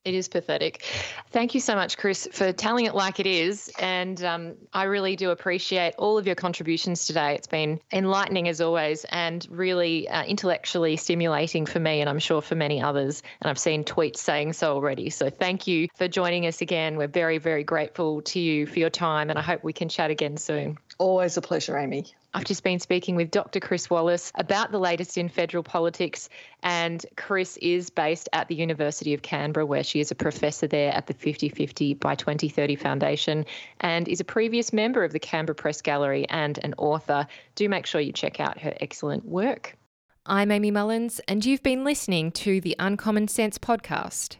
It 0.06 0.14
is 0.14 0.28
pathetic. 0.28 0.84
Thank 1.32 1.56
you 1.56 1.60
so 1.60 1.74
much, 1.74 1.98
Chris, 1.98 2.30
for 2.32 2.54
telling 2.54 2.86
it 2.86 2.94
like 2.94 3.20
it 3.20 3.26
is. 3.26 3.72
And 3.80 4.24
um, 4.24 4.54
I 4.72 4.84
really 4.84 5.16
do 5.16 5.32
appreciate 5.32 5.96
all 5.98 6.20
of 6.20 6.28
your 6.28 6.36
contributions 6.36 7.08
today. 7.08 7.34
It's 7.34 7.48
been 7.48 7.80
enlightening 7.92 8.48
as 8.48 8.62
always 8.62 9.04
and 9.06 9.46
really 9.50 10.08
uh, 10.08 10.24
intellectually 10.24 10.96
stimulating 10.96 11.66
for 11.66 11.80
me, 11.80 12.02
and 12.02 12.10
I'm 12.10 12.20
sure 12.20 12.44
for 12.44 12.54
many 12.54 12.84
others. 12.84 13.24
And 13.42 13.50
I've 13.50 13.58
seen 13.58 13.84
tweets 13.84 14.18
saying 14.18 14.54
so 14.54 14.74
already. 14.74 15.10
So 15.10 15.32
thank 15.32 15.66
you 15.66 15.88
for 15.96 16.08
joining 16.08 16.46
us 16.46 16.62
again. 16.62 16.98
We're 16.98 17.08
very, 17.08 17.40
very 17.40 17.64
grateful 17.64 18.22
to 18.22 18.40
you 18.40 18.68
for 18.68 18.78
your 18.78 18.92
time, 18.92 19.32
and 19.32 19.40
I 19.40 19.42
hope 19.42 19.64
we 19.64 19.74
can 19.74 19.90
chat 19.90 20.12
again 20.12 20.38
soon. 20.38 20.78
Always 21.00 21.36
a 21.36 21.42
pleasure, 21.42 21.78
Amy. 21.78 22.06
I've 22.36 22.44
just 22.44 22.64
been 22.64 22.80
speaking 22.80 23.16
with 23.16 23.32
Dr. 23.32 23.62
Chris 23.62 23.90
Wallace 23.90 24.34
about 24.36 24.74
the 24.74 24.78
latest 24.78 25.18
in 25.18 25.30
federal 25.30 25.64
politics, 25.64 26.28
and 26.64 27.06
Chris 27.16 27.56
is 27.62 27.90
based 27.90 28.28
at 28.34 28.50
the 28.50 28.56
University 28.56 29.14
of 29.14 29.22
Canberra, 29.22 29.66
where 29.66 29.86
she 29.86 30.02
is 30.02 30.12
a 30.12 30.16
professor 30.16 30.68
there 30.68 30.94
at 30.94 31.08
the 31.08 31.14
50 31.14 31.48
50 31.48 31.94
by 31.94 32.14
2030 32.14 32.76
Foundation 32.76 33.46
and 33.80 34.10
is 34.10 34.20
a 34.20 34.26
previous 34.26 34.74
member 34.74 35.06
of 35.06 35.14
the 35.14 35.20
Canberra 35.20 35.56
Press 35.56 35.82
Gallery 35.82 36.28
and 36.28 36.60
an 36.62 36.74
author. 36.78 37.26
Do 37.56 37.70
make 37.70 37.86
sure 37.86 38.02
you 38.02 38.12
check 38.12 38.42
out 38.42 38.60
her 38.60 38.76
excellent 38.82 39.24
work. 39.24 39.78
I'm 40.26 40.52
Amy 40.52 40.72
Mullins, 40.72 41.22
and 41.30 41.46
you've 41.46 41.64
been 41.64 41.86
listening 41.86 42.34
to 42.34 42.60
the 42.60 42.76
Uncommon 42.78 43.30
Sense 43.30 43.58
podcast. 43.58 44.40